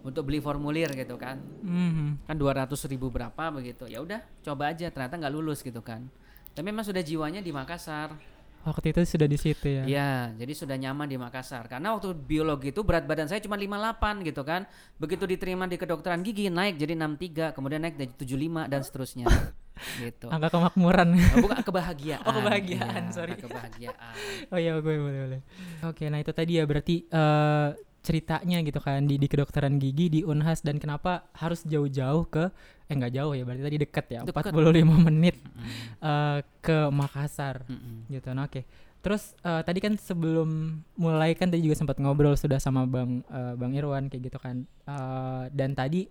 untuk 0.07 0.31
beli 0.31 0.39
formulir 0.39 0.95
gitu 0.95 1.19
kan? 1.19 1.43
Hmm, 1.59 1.91
hmm. 1.91 2.11
Kan 2.23 2.35
200 2.39 2.71
ribu 2.87 3.11
berapa 3.11 3.51
begitu? 3.51 3.83
Ya 3.91 3.99
udah, 3.99 4.23
coba 4.47 4.71
aja. 4.71 4.87
Ternyata 4.87 5.19
nggak 5.19 5.33
lulus 5.35 5.59
gitu 5.59 5.83
kan? 5.83 6.07
Tapi 6.55 6.63
memang 6.71 6.87
sudah 6.87 7.03
jiwanya 7.03 7.43
di 7.43 7.51
Makassar. 7.51 8.15
Waktu 8.61 8.93
itu 8.93 8.99
sudah 9.17 9.25
di 9.25 9.37
situ 9.41 9.65
ya. 9.65 9.83
Iya, 9.89 10.11
jadi 10.37 10.53
sudah 10.53 10.75
nyaman 10.77 11.09
di 11.09 11.17
Makassar. 11.17 11.65
Karena 11.65 11.97
waktu 11.97 12.13
biologi 12.13 12.69
itu 12.69 12.85
berat 12.85 13.09
badan 13.09 13.25
saya 13.25 13.41
cuma 13.41 13.57
58 13.57 14.21
gitu 14.21 14.41
kan. 14.45 14.69
Begitu 15.01 15.25
diterima 15.25 15.65
di 15.65 15.81
kedokteran 15.81 16.21
gigi 16.21 16.45
naik 16.53 16.77
jadi 16.77 16.93
63, 16.93 17.57
kemudian 17.57 17.81
naik 17.81 17.97
jadi 17.97 18.13
75 18.13 18.69
dan 18.69 18.81
seterusnya. 18.85 19.25
gitu. 20.05 20.29
Angka 20.29 20.53
kemakmuran. 20.53 21.09
Oh, 21.17 21.37
bukan 21.41 21.59
kebahagiaan. 21.65 22.21
Oh, 22.29 22.33
kebahagiaan, 22.37 23.09
Iya, 23.09 23.13
sorry. 23.13 23.33
Kebahagiaan. 23.33 24.13
oh 24.53 24.57
iya, 24.61 24.77
gue 24.77 24.83
boleh 24.85 25.21
boleh. 25.25 25.41
Oke, 25.89 26.05
nah 26.13 26.21
itu 26.21 26.29
tadi 26.29 26.61
ya 26.61 26.63
berarti 26.69 27.09
eh 27.09 27.69
ceritanya 28.01 28.57
gitu 28.65 28.81
kan 28.81 29.05
di 29.05 29.21
di 29.21 29.29
kedokteran 29.29 29.77
gigi 29.77 30.09
di 30.09 30.19
Unhas 30.25 30.65
dan 30.65 30.81
kenapa 30.81 31.29
harus 31.37 31.61
jauh-jauh 31.61 32.25
ke 32.25 32.49
eh 32.89 32.95
nggak 32.97 33.13
jauh 33.13 33.31
ya 33.37 33.45
berarti 33.45 33.63
tadi 33.63 33.77
deket 33.77 34.05
ya 34.09 34.19
Deket. 34.25 34.51
45 34.51 35.07
menit 35.07 35.37
Mm, 35.37 35.69
eh 36.01 36.39
ke 36.65 36.77
Makassar 36.89 37.61
mm-mm. 37.69 38.09
gitu. 38.09 38.33
Nah, 38.33 38.49
oke. 38.49 38.65
Terus 39.01 39.37
eh, 39.45 39.61
tadi 39.61 39.79
kan 39.81 39.93
sebelum 39.97 40.81
mulai 40.97 41.37
kan 41.37 41.49
tadi 41.53 41.61
juga 41.61 41.77
sempat 41.77 42.01
ngobrol 42.01 42.33
sudah 42.33 42.57
sama 42.57 42.89
Bang 42.89 43.21
eh, 43.29 43.53
Bang 43.53 43.77
Irwan 43.77 44.09
kayak 44.09 44.33
gitu 44.33 44.37
kan. 44.41 44.65
Eh, 44.65 45.43
dan 45.53 45.77
tadi 45.77 46.09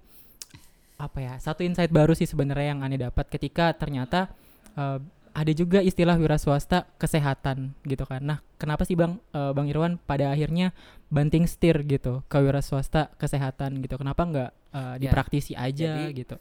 apa 0.98 1.18
ya? 1.18 1.34
Satu 1.42 1.66
insight 1.66 1.90
baru 1.90 2.14
sih 2.14 2.30
sebenarnya 2.30 2.78
yang 2.78 2.80
aneh 2.86 2.98
dapat 3.02 3.26
ketika 3.26 3.74
ternyata 3.74 4.30
eh, 4.78 4.98
ada 5.30 5.52
juga 5.54 5.78
istilah 5.78 6.18
wira 6.18 6.36
swasta 6.36 6.86
kesehatan 6.98 7.74
gitu 7.86 8.02
kan. 8.04 8.20
Nah, 8.22 8.38
kenapa 8.58 8.82
sih 8.82 8.98
Bang 8.98 9.22
eh, 9.30 9.52
Bang 9.54 9.70
Irwan 9.70 9.96
pada 10.02 10.34
akhirnya 10.34 10.74
banting 11.10 11.46
setir 11.46 11.82
gitu 11.86 12.22
ke 12.26 12.36
wira 12.42 12.60
swasta 12.60 13.10
kesehatan 13.16 13.78
gitu? 13.82 13.94
Kenapa 13.96 14.26
nggak 14.26 14.50
eh, 14.74 14.94
di 14.98 15.06
Ya, 15.06 15.14
aja 15.56 15.90
jadi- 16.02 16.14
gitu? 16.14 16.36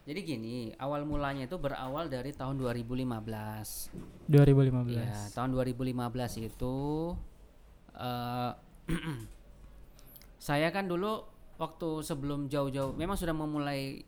Jadi 0.00 0.20
gini, 0.26 0.56
awal 0.80 1.06
mulanya 1.06 1.46
itu 1.46 1.54
berawal 1.60 2.08
dari 2.10 2.32
tahun 2.34 2.58
2015. 2.58 3.92
2015. 4.26 4.96
Ya, 4.96 5.14
tahun 5.36 5.54
2015 5.54 6.40
itu 6.40 6.76
eh 7.94 8.50
saya 10.40 10.72
kan 10.72 10.88
dulu 10.88 11.22
waktu 11.60 12.00
sebelum 12.02 12.48
jauh-jauh 12.48 12.96
memang 12.96 13.14
sudah 13.14 13.36
memulai 13.36 14.02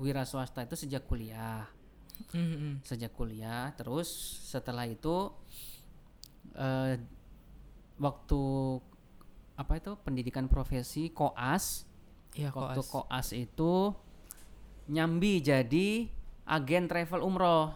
wira 0.00 0.24
swasta 0.24 0.64
itu 0.64 0.74
sejak 0.74 1.04
kuliah. 1.06 1.68
Mhm. 2.34 2.82
Sejak 2.82 3.14
kuliah, 3.14 3.70
terus 3.74 4.08
setelah 4.46 4.86
itu 4.86 5.30
eh 6.54 6.98
waktu 7.98 8.42
apa 9.54 9.72
itu 9.78 9.94
pendidikan 10.02 10.50
profesi 10.50 11.14
koas 11.14 11.86
Iya, 12.34 12.50
waktu 12.50 12.82
koas. 12.82 12.90
koas 12.90 13.28
itu 13.30 13.94
nyambi 14.90 15.38
jadi 15.38 16.10
agen 16.44 16.90
travel 16.90 17.22
umroh. 17.22 17.70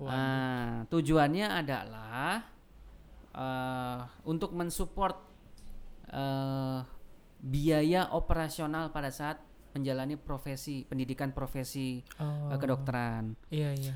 Nah, 0.00 0.84
tujuannya 0.88 1.46
adalah 1.48 2.44
eh 3.36 4.00
untuk 4.24 4.52
mensupport 4.56 5.16
eh 6.12 6.80
biaya 7.40 8.12
operasional 8.12 8.92
pada 8.92 9.08
saat 9.08 9.40
menjalani 9.72 10.18
profesi 10.18 10.82
pendidikan 10.84 11.30
profesi 11.30 12.02
eh, 12.02 12.22
Oh, 12.22 12.58
kedokteran. 12.58 13.34
Iya, 13.50 13.70
iya. 13.74 13.94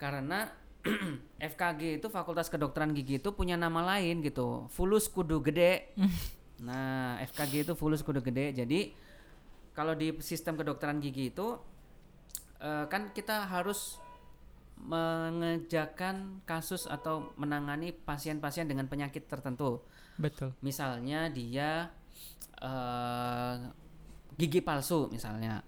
Karena 0.00 0.48
FKG 1.52 2.02
itu 2.02 2.10
Fakultas 2.10 2.50
Kedokteran 2.50 2.90
Gigi 2.90 3.22
itu 3.22 3.30
punya 3.30 3.54
nama 3.54 3.86
lain 3.94 4.18
gitu, 4.24 4.66
Fulus 4.74 5.06
Kudu 5.06 5.38
Gede. 5.44 5.94
nah, 6.66 7.22
FKG 7.22 7.70
itu 7.70 7.72
Fulus 7.78 8.02
Kudu 8.02 8.18
Gede. 8.18 8.50
Jadi 8.50 8.92
kalau 9.72 9.96
di 9.96 10.12
sistem 10.20 10.60
kedokteran 10.60 11.00
gigi 11.00 11.32
itu 11.32 11.56
eh, 12.60 12.84
kan 12.88 13.10
kita 13.16 13.48
harus 13.48 13.98
mengejakan 14.82 16.42
kasus 16.42 16.90
atau 16.90 17.30
menangani 17.38 17.94
pasien-pasien 17.94 18.66
dengan 18.66 18.90
penyakit 18.90 19.30
tertentu. 19.30 19.80
Betul. 20.20 20.52
Misalnya 20.60 21.32
dia 21.32 21.88
eh, 22.60 23.56
gigi 24.36 24.60
palsu 24.60 25.08
misalnya. 25.08 25.60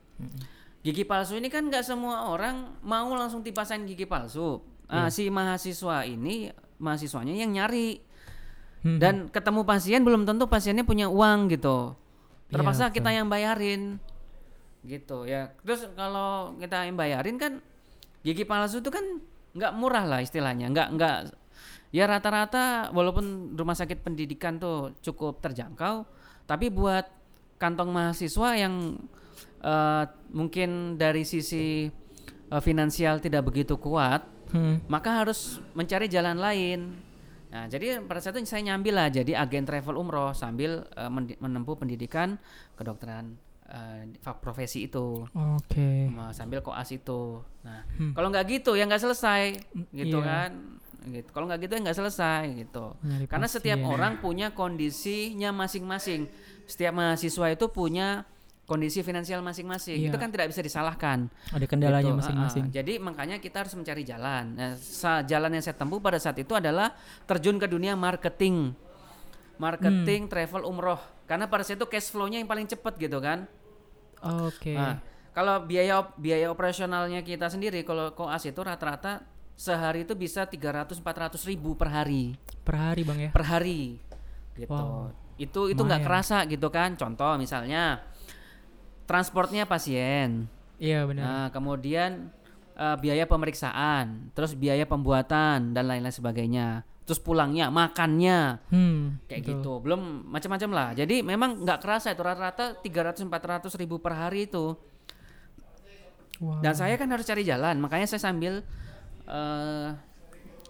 Gigi 0.85 1.05
palsu 1.05 1.41
ini 1.41 1.49
kan 1.49 1.67
nggak 1.67 1.81
semua 1.81 2.29
orang 2.29 2.77
mau 2.85 3.09
langsung 3.17 3.41
dipasang 3.41 3.85
gigi 3.85 4.05
palsu. 4.05 4.61
Ah, 4.85 5.09
Si 5.09 5.33
mahasiswa 5.33 6.05
ini 6.05 6.53
mahasiswanya 6.77 7.33
yang 7.33 7.57
nyari 7.57 8.05
Mhm. 8.85 9.01
dan 9.01 9.15
ketemu 9.33 9.65
pasien 9.65 10.05
belum 10.05 10.29
tentu 10.29 10.45
pasiennya 10.45 10.85
punya 10.85 11.09
uang 11.09 11.49
gitu. 11.49 11.97
Terpaksa 12.53 12.93
Iya, 12.93 12.95
kita 12.95 13.11
yang 13.11 13.33
bayarin 13.33 13.97
gitu 14.85 15.25
ya. 15.25 15.57
Terus 15.65 15.89
kalau 15.97 16.53
kita 16.61 16.85
yang 16.85 17.01
bayarin 17.01 17.41
kan 17.41 17.65
gigi 18.21 18.45
palsu 18.45 18.85
itu 18.85 18.93
kan 18.93 19.25
nggak 19.57 19.73
murah 19.73 20.05
lah 20.05 20.21
istilahnya, 20.21 20.69
nggak 20.69 20.89
nggak 21.01 21.17
ya 21.97 22.05
rata-rata 22.05 22.93
walaupun 22.93 23.57
rumah 23.57 23.73
sakit 23.73 24.05
pendidikan 24.05 24.61
tuh 24.61 24.93
cukup 25.01 25.41
terjangkau, 25.41 26.05
tapi 26.45 26.69
buat 26.69 27.09
kantong 27.57 27.89
mahasiswa 27.89 28.49
yang 28.55 28.99
eh, 29.61 30.05
mungkin 30.31 30.71
dari 30.95 31.23
sisi 31.23 31.89
eh, 32.45 32.61
finansial 32.61 33.19
tidak 33.19 33.45
begitu 33.45 33.77
kuat, 33.77 34.21
Hmm. 34.47 34.79
maka 34.87 35.11
harus 35.17 35.59
mencari 35.73 36.07
jalan 36.07 36.37
lain. 36.37 36.95
Nah, 37.49 37.65
jadi 37.65 37.99
pada 38.01 38.19
saat 38.19 38.35
itu 38.35 38.45
saya 38.45 38.63
nyambil 38.65 38.95
lah 38.95 39.09
jadi 39.09 39.35
agen 39.37 39.63
travel 39.63 39.95
umroh 39.95 40.31
sambil 40.31 40.85
mendi- 41.09 41.35
menempuh 41.37 41.75
pendidikan 41.75 42.35
kedokteran 42.73 43.35
fa- 44.21 44.37
profesi 44.37 44.85
itu 44.85 45.23
Oke. 45.29 46.07
Ma- 46.07 46.31
sambil 46.31 46.61
koas 46.61 46.91
itu. 46.91 47.41
Nah, 47.63 47.83
Hmm. 47.97 48.13
kalau 48.13 48.29
nggak 48.29 48.47
gitu 48.53 48.75
ya 48.75 48.85
nggak 48.85 49.01
selesai 49.01 49.43
gitu 49.91 50.19
iya. 50.19 50.27
kan. 50.45 50.51
Gitu. 51.05 51.29
Kalau 51.31 51.45
nggak 51.45 51.61
gitu 51.61 51.73
ya 51.73 51.81
nggak 51.83 51.99
selesai 51.99 52.43
gitu. 52.57 52.85
Nyari 53.01 53.27
Karena 53.27 53.49
setiap 53.49 53.79
pasien. 53.79 53.91
orang 53.91 54.13
punya 54.19 54.51
kondisinya 54.51 55.51
masing-masing. 55.53 56.27
Setiap 56.65 56.93
mahasiswa 56.93 57.47
itu 57.51 57.67
punya 57.69 58.25
kondisi 58.65 59.05
finansial 59.05 59.45
masing-masing. 59.45 60.01
Iya. 60.01 60.09
Itu 60.09 60.17
kan 60.17 60.33
tidak 60.33 60.49
bisa 60.49 60.65
disalahkan. 60.65 61.29
ada 61.53 61.67
kendalanya 61.69 62.09
Gitu, 62.09 62.21
masing-masing. 62.25 62.65
ah. 62.65 62.73
Jadi 62.73 62.93
makanya 62.97 63.37
kita 63.37 63.61
harus 63.61 63.77
mencari 63.77 64.03
jalan. 64.03 64.57
Nah, 64.57 64.73
jalan 65.23 65.51
yang 65.53 65.61
saya 65.61 65.77
tempuh 65.77 66.01
pada 66.01 66.17
saat 66.17 66.41
itu 66.41 66.57
adalah 66.57 66.97
terjun 67.29 67.61
ke 67.61 67.69
dunia 67.69 67.93
marketing, 67.93 68.73
marketing 69.61 70.27
travel 70.27 70.65
umroh. 70.65 71.01
Karena 71.25 71.45
pada 71.45 71.61
saat 71.61 71.77
itu 71.77 71.85
cash 71.85 72.09
flow-nya 72.09 72.41
yang 72.41 72.49
paling 72.49 72.65
cepat 72.65 72.97
gitu 72.97 73.21
kan. 73.21 73.45
Oke. 74.25 74.73
Nah, 74.73 75.01
kalau 75.37 75.61
biaya 75.61 76.01
op- 76.01 76.17
biaya 76.17 76.49
operasionalnya 76.49 77.21
kita 77.21 77.49
sendiri 77.49 77.85
kalau 77.85 78.13
koas 78.13 78.45
itu 78.45 78.57
rata-rata 78.57 79.25
sehari 79.53 80.03
itu 80.03 80.17
bisa 80.17 80.49
300-400 80.49 81.05
ribu 81.47 81.77
per 81.77 81.87
hari 81.89 82.35
Per 82.65 82.75
hari 82.75 83.03
Bang 83.07 83.19
ya. 83.21 83.31
per 83.31 83.45
hari 83.45 84.01
gitu. 84.57 84.73
Wow. 84.73 85.13
Itu 85.37 85.67
itu 85.67 85.81
nggak 85.81 86.03
kerasa 86.03 86.47
gitu 86.47 86.69
kan. 86.69 86.95
Contoh 86.95 87.35
misalnya 87.37 88.03
transportnya 89.05 89.67
pasien. 89.67 90.49
Iya 90.79 91.07
benar. 91.07 91.23
Nah, 91.25 91.47
kemudian 91.51 92.31
eh, 92.75 92.97
biaya 92.99 93.25
pemeriksaan, 93.25 94.35
terus 94.35 94.59
biaya 94.59 94.83
pembuatan 94.83 95.71
dan 95.71 95.85
lain-lain 95.87 96.11
sebagainya. 96.11 96.83
Terus 97.05 97.21
pulangnya, 97.21 97.69
makannya, 97.69 98.65
Hmm. 98.73 99.21
kayak 99.29 99.45
betul. 99.45 99.53
gitu. 99.61 99.73
Belum 99.85 100.01
macam-macam 100.27 100.71
lah. 100.73 100.89
Jadi 100.97 101.21
memang 101.21 101.63
nggak 101.63 101.79
kerasa 101.79 102.11
itu 102.11 102.25
rata-rata 102.25 102.81
300-400 102.81 103.77
ribu 103.77 104.01
per 104.01 104.17
hari 104.17 104.49
itu. 104.49 104.75
Wow. 106.43 106.59
Dan 106.59 106.75
saya 106.75 106.99
kan 106.99 107.07
harus 107.13 107.23
cari 107.23 107.47
jalan, 107.47 107.79
makanya 107.79 108.11
saya 108.11 108.25
sambil 108.25 108.65
eh, 109.25 109.89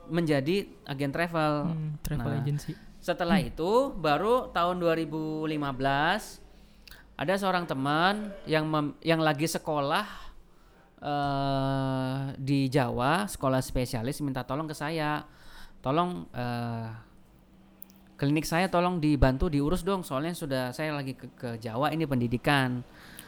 menjadi 0.06 0.68
agen 0.84 1.10
travel. 1.10 1.52
Hmm, 1.72 1.90
travel 2.04 2.30
Nah, 2.30 2.40
agency. 2.44 2.72
Setelah 3.04 3.36
itu 3.36 3.92
baru 3.92 4.48
tahun 4.48 4.80
2015 4.80 5.52
ada 7.14 7.34
seorang 7.36 7.68
teman 7.68 8.32
yang 8.48 8.64
mem- 8.64 8.96
yang 9.04 9.20
lagi 9.20 9.44
sekolah 9.44 10.08
eh 11.04 12.32
di 12.40 12.72
Jawa, 12.72 13.28
sekolah 13.28 13.60
spesialis 13.60 14.24
minta 14.24 14.40
tolong 14.40 14.64
ke 14.64 14.72
saya. 14.72 15.20
Tolong 15.84 16.24
eh 16.32 16.88
klinik 18.16 18.48
saya 18.48 18.72
tolong 18.72 19.04
dibantu 19.04 19.52
diurus 19.52 19.84
dong 19.84 20.00
soalnya 20.00 20.32
sudah 20.32 20.64
saya 20.72 20.96
lagi 20.96 21.12
ke, 21.12 21.28
ke 21.36 21.50
Jawa 21.60 21.92
ini 21.92 22.08
pendidikan. 22.08 22.80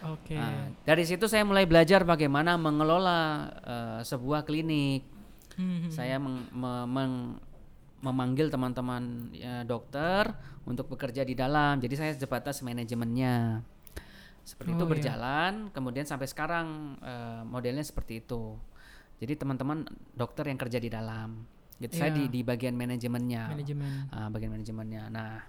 Oke. 0.08 0.40
Nah, 0.40 0.72
dari 0.88 1.04
situ 1.04 1.28
saya 1.28 1.44
mulai 1.44 1.68
belajar 1.68 2.00
bagaimana 2.00 2.56
mengelola 2.56 3.20
eh, 3.60 4.00
sebuah 4.08 4.48
klinik. 4.48 5.04
Hmm, 5.56 5.84
hmm. 5.84 5.92
Saya 5.92 6.16
meng- 6.16 6.48
me- 6.52 6.88
meng- 6.88 7.36
memanggil 8.00 8.52
teman-teman 8.52 9.32
ya, 9.32 9.64
dokter 9.64 10.28
untuk 10.64 10.92
bekerja 10.92 11.22
di 11.22 11.32
dalam. 11.32 11.80
Jadi 11.80 11.94
saya 11.96 12.12
sebatas 12.12 12.60
manajemennya. 12.60 13.62
Seperti 14.46 14.78
itu 14.78 14.78
Oh, 14.78 14.86
iya. 14.86 14.92
berjalan, 14.94 15.52
kemudian 15.74 16.06
sampai 16.06 16.30
sekarang 16.30 16.98
eh, 17.02 17.42
modelnya 17.42 17.82
seperti 17.82 18.22
itu. 18.22 18.54
Jadi 19.18 19.32
teman-teman 19.34 19.82
dokter 20.12 20.46
yang 20.46 20.60
kerja 20.60 20.78
di 20.78 20.86
dalam. 20.86 21.42
Gitu. 21.76 21.98
Saya 21.98 22.12
di 22.14 22.24
Iya. 22.24 22.32
di 22.32 22.40
bagian 22.40 22.72
manajemennya. 22.72 23.44
Manajemen. 23.52 23.90
Ah, 24.08 24.28
bagian 24.30 24.52
manajemennya. 24.54 25.08
Nah, 25.10 25.40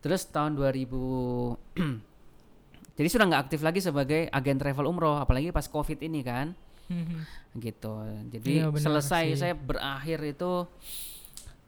terus 0.00 0.24
tahun 0.26 0.56
2000 0.56 1.58
jadi 2.96 3.08
sudah 3.08 3.26
nggak 3.28 3.42
aktif 3.48 3.60
lagi 3.60 3.80
sebagai 3.80 4.28
agen 4.28 4.56
travel 4.56 4.88
umroh, 4.88 5.16
apalagi 5.16 5.52
pas 5.52 5.64
covid 5.64 6.00
ini 6.00 6.20
kan, 6.20 6.52
hmm. 6.88 7.22
gitu. 7.56 7.92
Jadi 8.30 8.60
Iya, 8.60 8.72
selesai 8.72 9.24
sih. 9.32 9.38
saya 9.38 9.54
berakhir 9.54 10.20
itu 10.24 10.64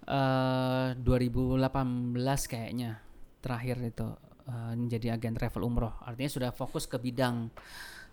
eh 0.02 0.88
2018 0.98 1.62
kayaknya 2.50 2.98
terakhir 3.38 3.76
itu 3.82 4.08
eh, 4.48 4.72
menjadi 4.74 5.14
agen 5.14 5.34
travel 5.34 5.62
umroh. 5.62 5.94
Artinya 6.02 6.30
sudah 6.30 6.50
fokus 6.50 6.86
ke 6.86 6.98
bidang 6.98 7.50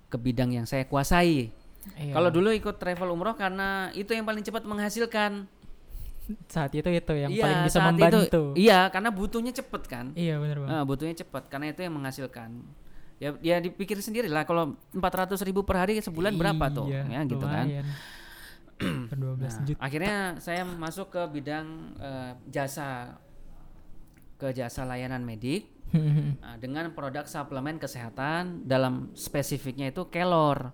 ke 0.10 0.18
bidang 0.18 0.50
yang 0.54 0.66
saya 0.66 0.90
kuasai. 0.90 1.54
Iya. 1.96 2.14
Kalau 2.14 2.30
dulu 2.34 2.50
ikut 2.52 2.76
travel 2.82 3.10
umroh 3.14 3.38
karena 3.38 3.94
itu 3.96 4.12
yang 4.12 4.26
paling 4.28 4.44
cepat 4.44 4.66
menghasilkan. 4.66 5.48
saat 6.46 6.70
itu 6.78 6.86
itu 6.86 7.14
yang 7.18 7.34
Iya, 7.34 7.42
paling 7.42 7.60
bisa 7.66 7.80
membantu. 7.82 8.20
Itu, 8.22 8.44
iya, 8.54 8.86
karena 8.94 9.10
butuhnya 9.10 9.50
cepet 9.50 9.82
kan. 9.90 10.06
Iya 10.14 10.38
benar 10.38 10.62
Bang. 10.62 10.70
Ah, 10.70 10.84
butuhnya 10.86 11.18
cepat 11.18 11.50
karena 11.50 11.74
itu 11.74 11.82
yang 11.82 11.98
menghasilkan. 11.98 12.50
Ya, 13.18 13.34
ya 13.42 13.58
dipikir 13.58 13.98
sendiri 13.98 14.30
lah 14.30 14.46
kalau 14.46 14.78
400 14.94 15.42
ribu 15.42 15.66
per 15.66 15.82
hari 15.82 15.98
sebulan 15.98 16.38
berapa 16.38 16.70
tuh, 16.70 16.86
Iya, 16.86 17.02
ya 17.10 17.22
gitu 17.26 17.42
kan. 17.50 17.66
Per 18.80 19.14
12 19.14 19.38
Nah, 19.38 19.66
juta. 19.66 19.80
akhirnya 19.80 20.16
saya 20.38 20.64
masuk 20.64 21.08
ke 21.10 21.22
bidang 21.30 21.68
eh, 21.96 22.32
jasa, 22.48 23.20
ke 24.36 24.50
jasa 24.50 24.84
layanan 24.84 25.22
medik 25.22 25.68
nah, 26.40 26.56
dengan 26.56 26.90
produk 26.90 27.26
suplemen 27.26 27.76
kesehatan 27.76 28.64
dalam 28.64 29.12
spesifiknya 29.14 29.90
itu 29.90 30.08
kelor. 30.08 30.72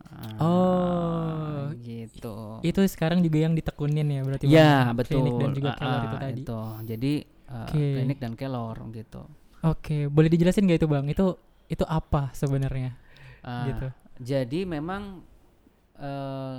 Ah, 0.00 0.38
Oh. 0.40 1.74
gitu. 1.76 2.62
Itu 2.62 2.80
sekarang 2.84 3.20
juga 3.20 3.38
yang 3.40 3.52
ditekunin 3.52 4.06
ya 4.06 4.20
berarti 4.22 4.44
Ya, 4.46 4.88
betul. 4.92 5.20
Klinik 5.20 5.36
dan 5.36 5.50
juga 5.52 5.70
Ah, 5.70 5.76
kelor 5.76 6.00
itu 6.00 6.08
ah, 6.08 6.20
tadi. 6.20 6.40
itu. 6.40 6.60
Jadi 6.86 7.12
uh, 7.46 7.56
Oke. 7.64 7.84
klinik 7.92 8.18
dan 8.18 8.32
kelor 8.32 8.76
gitu. 8.90 9.22
Oke, 9.60 10.06
boleh 10.06 10.28
dijelasin 10.28 10.64
gak 10.64 10.78
itu 10.78 10.88
Bang? 10.88 11.04
Itu 11.04 11.34
itu 11.66 11.84
apa 11.84 12.30
sebenarnya? 12.32 12.94
Ah, 13.42 13.66
Gitu. 13.66 13.86
Jadi 14.20 14.60
memang 14.64 15.20
eh 15.98 16.58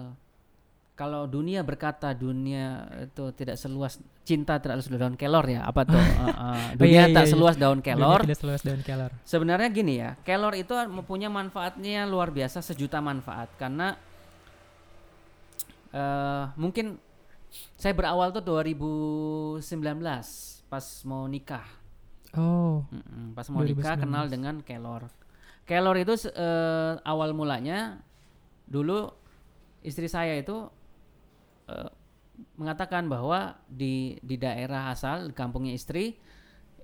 kalau 1.00 1.24
dunia 1.32 1.64
berkata 1.64 2.12
dunia 2.12 2.84
itu 3.08 3.32
tidak 3.32 3.56
seluas 3.56 4.04
cinta 4.28 4.60
tidak 4.60 4.84
seluas 4.84 5.00
daun 5.00 5.16
kelor 5.16 5.48
ya 5.48 5.64
apa 5.64 5.88
tuh? 5.88 5.96
Eh, 6.20 6.36
Oh, 6.40 6.60
dunia 6.76 7.08
iya, 7.08 7.16
tak 7.16 7.24
iya, 7.24 7.28
iya. 7.28 7.32
seluas 7.32 7.56
daun 7.56 7.80
Dunia 7.80 7.88
kelor. 7.96 8.20
Tidak 8.28 8.40
seluas 8.44 8.62
daun 8.68 8.82
kelor. 8.84 9.12
Sebenarnya 9.24 9.70
gini 9.72 9.94
ya, 9.96 10.20
kelor 10.28 10.52
itu 10.60 10.76
mempunyai 10.76 11.32
manfaatnya 11.32 12.04
luar 12.04 12.36
biasa 12.36 12.60
sejuta 12.60 13.00
manfaat 13.00 13.48
karena 13.56 13.96
eh 15.96 16.44
mungkin 16.60 17.00
saya 17.80 17.96
berawal 17.96 18.36
tuh 18.36 18.44
2019 18.44 19.64
pas 20.70 20.86
mau 21.08 21.24
nikah. 21.26 21.66
Oh, 22.38 22.84
pas 23.34 23.48
mau 23.50 23.64
nikah 23.64 23.96
2019. 23.98 24.04
kenal 24.04 24.26
dengan 24.28 24.56
kelor. 24.62 25.08
Kelor 25.64 25.96
itu 25.98 26.14
eh, 26.30 26.94
awal 27.08 27.32
mulanya 27.34 28.04
dulu 28.70 29.10
istri 29.82 30.06
saya 30.06 30.36
itu 30.38 30.70
eh, 31.70 31.90
mengatakan 32.58 33.06
bahwa 33.06 33.56
di 33.70 34.18
di 34.26 34.36
daerah 34.40 34.90
asal 34.90 35.30
di 35.30 35.36
kampungnya 35.36 35.76
istri 35.76 36.18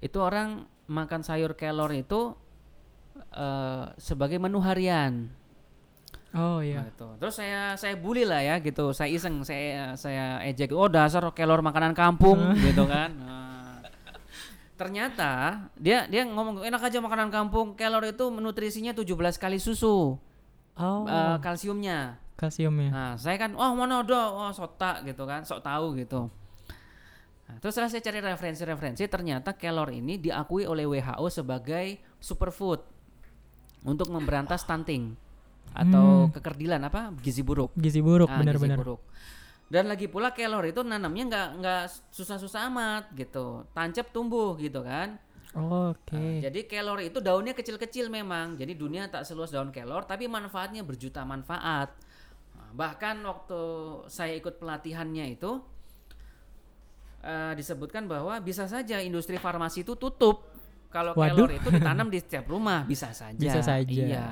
itu 0.04 0.18
orang 0.22 0.68
makan 0.86 1.26
sayur 1.26 1.58
kelor 1.58 1.90
itu 1.96 2.38
eh, 3.34 3.86
sebagai 3.98 4.38
menu 4.38 4.62
harian. 4.62 5.34
oh 6.36 6.60
iya. 6.62 6.86
Gitu. 6.92 7.08
Terus 7.18 7.36
saya 7.40 7.74
saya 7.80 7.96
bully 7.98 8.28
lah 8.28 8.44
ya 8.44 8.60
gitu. 8.62 8.92
Saya 8.92 9.10
iseng, 9.10 9.42
saya 9.48 9.96
saya 9.98 10.44
ejek. 10.46 10.76
Oh 10.76 10.92
dasar 10.92 11.24
kelor 11.34 11.64
makanan 11.64 11.98
kampung 11.98 12.54
gitu 12.62 12.86
kan. 12.86 13.12
Nah, 13.26 13.80
ternyata 14.76 15.32
dia 15.80 16.04
dia 16.12 16.28
ngomong 16.28 16.68
enak 16.68 16.92
aja 16.92 17.00
makanan 17.00 17.32
kampung. 17.32 17.80
Kelor 17.80 18.04
itu 18.04 18.28
nutrisinya 18.28 18.92
17 18.92 19.40
kali 19.40 19.56
susu 19.56 20.20
Oh, 20.76 21.08
eh, 21.08 21.38
kalsiumnya. 21.40 22.20
Kalsiumnya. 22.36 22.92
Nah, 22.92 23.14
saya 23.16 23.40
kan 23.40 23.56
oh 23.56 23.72
mana 23.76 24.04
ada, 24.04 24.32
oh 24.32 24.52
sok 24.52 24.76
tak 24.76 25.08
gitu 25.08 25.24
kan, 25.24 25.44
sok 25.48 25.64
tahu 25.64 25.96
gitu. 26.00 26.28
Nah, 27.46 27.56
terus 27.62 27.78
setelah 27.78 27.92
saya 27.94 28.02
cari 28.02 28.20
referensi-referensi, 28.20 29.06
ternyata 29.06 29.54
kelor 29.54 29.94
ini 29.94 30.18
diakui 30.18 30.66
oleh 30.66 30.84
WHO 30.90 31.28
sebagai 31.30 32.02
superfood 32.18 32.82
untuk 33.86 34.10
memberantas 34.10 34.66
stunting 34.66 35.14
atau 35.76 36.32
kekerdilan 36.32 36.82
apa 36.88 37.14
gizi 37.22 37.46
buruk. 37.46 37.76
Gizi 37.78 38.00
buruk 38.02 38.32
Ah, 38.32 38.42
benar-benar. 38.42 38.80
buruk. 38.80 39.02
Dan 39.66 39.90
lagi 39.90 40.06
pula 40.06 40.30
kelor 40.30 40.62
itu 40.66 40.86
nanamnya 40.86 41.24
nggak 41.26 41.48
nggak 41.58 41.84
susah-susah 42.14 42.70
amat 42.70 43.04
gitu, 43.18 43.66
tancap 43.74 44.14
tumbuh 44.14 44.54
gitu 44.62 44.82
kan. 44.86 45.18
Oke. 45.56 46.14
Nah, 46.18 46.44
jadi 46.52 46.60
kelor 46.68 47.00
itu 47.00 47.24
daunnya 47.24 47.56
kecil-kecil 47.56 48.12
memang. 48.12 48.60
Jadi 48.60 48.76
dunia 48.76 49.08
tak 49.08 49.24
seluas 49.24 49.50
daun 49.56 49.72
kelor, 49.72 50.04
tapi 50.04 50.28
manfaatnya 50.28 50.84
berjuta 50.84 51.24
manfaat. 51.24 51.96
Bahkan 52.76 53.24
waktu 53.24 53.62
saya 54.08 54.36
ikut 54.36 54.60
pelatihannya 54.60 55.32
itu 55.32 55.64
eh, 57.24 57.54
disebutkan 57.56 58.06
bahwa 58.06 58.36
bisa 58.40 58.68
saja 58.68 59.00
industri 59.00 59.40
farmasi 59.40 59.82
itu 59.82 59.96
tutup 59.96 60.52
kalau 60.92 61.12
kelor 61.12 61.52
itu 61.52 61.68
ditanam 61.68 62.08
di 62.08 62.24
setiap 62.24 62.48
rumah, 62.48 62.88
bisa 62.88 63.12
saja. 63.12 63.36
Bisa 63.36 63.60
saja. 63.60 63.84
Iya. 63.84 64.26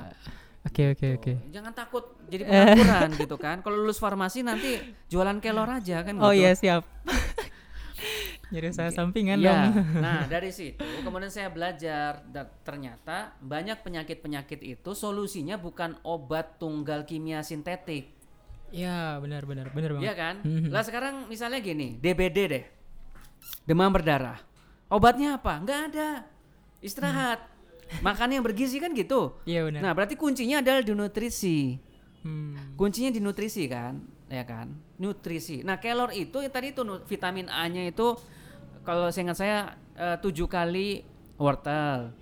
Oke 0.64 0.96
oke 0.96 1.08
oke. 1.20 1.34
Jangan 1.52 1.76
takut 1.76 2.16
jadi 2.32 2.48
pengangguran 2.48 3.12
gitu 3.28 3.36
kan. 3.36 3.60
Kalau 3.60 3.84
lulus 3.84 4.00
farmasi 4.00 4.48
nanti 4.48 4.80
jualan 5.12 5.44
kelor 5.44 5.68
aja 5.68 6.08
kan 6.08 6.16
Oh 6.24 6.32
gitu. 6.32 6.40
iya 6.40 6.52
siap. 6.56 6.84
Jadi 8.54 8.70
saya 8.70 8.94
sampingan 8.94 9.42
Iya. 9.42 9.50
dong. 9.50 9.72
Nah 9.98 10.24
dari 10.30 10.54
situ 10.54 10.80
kemudian 11.02 11.28
saya 11.28 11.50
belajar 11.50 12.22
dan 12.30 12.48
ternyata 12.62 13.34
banyak 13.42 13.82
penyakit-penyakit 13.82 14.62
itu 14.62 14.94
solusinya 14.94 15.58
bukan 15.58 15.98
obat 16.06 16.62
tunggal 16.62 17.04
kimia 17.04 17.42
sintetik, 17.42 18.14
Iya 18.74 19.22
benar 19.22 19.46
benar 19.46 19.70
benar 19.70 19.90
banget. 19.94 20.06
Iya 20.10 20.14
kan? 20.18 20.36
Mhm. 20.42 20.70
Lah 20.74 20.82
sekarang 20.82 21.30
misalnya 21.30 21.62
gini, 21.62 22.02
DBD 22.02 22.38
deh, 22.50 22.66
demam 23.70 23.94
berdarah, 23.94 24.42
obatnya 24.90 25.38
apa? 25.38 25.62
Nggak 25.62 25.80
ada, 25.94 26.10
istirahat, 26.82 27.46
makan 28.08 28.34
yang 28.34 28.44
bergizi 28.44 28.82
kan 28.82 28.90
gitu. 28.98 29.38
Iya 29.46 29.70
benar. 29.70 29.82
Nah 29.86 29.92
berarti 29.94 30.18
kuncinya 30.18 30.66
adalah 30.66 30.82
di 30.82 30.90
nutrisi. 30.90 31.78
Hmm. 32.26 32.74
Kuncinya 32.74 33.14
di 33.14 33.22
nutrisi 33.22 33.70
kan, 33.70 34.00
ya 34.32 34.42
kan? 34.48 34.74
Nutrisi. 34.98 35.60
Nah, 35.62 35.78
kelor 35.78 36.16
itu 36.16 36.40
yang 36.40 36.54
tadi 36.56 36.72
itu 36.72 36.82
vitamin 37.04 37.52
A-nya 37.52 37.84
itu 37.84 38.16
kalau 38.88 39.12
saya 39.12 39.22
ingat 39.28 39.38
saya 39.38 39.58
eh, 40.00 40.18
tujuh 40.24 40.48
kali 40.48 41.04
wortel. 41.36 42.16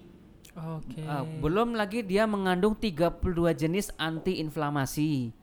Oke. 0.57 0.99
Eh, 0.99 1.23
belum 1.39 1.77
lagi 1.77 2.01
dia 2.01 2.25
mengandung 2.25 2.73
32 2.73 3.53
jenis 3.53 3.93
antiinflamasi. 3.95 5.37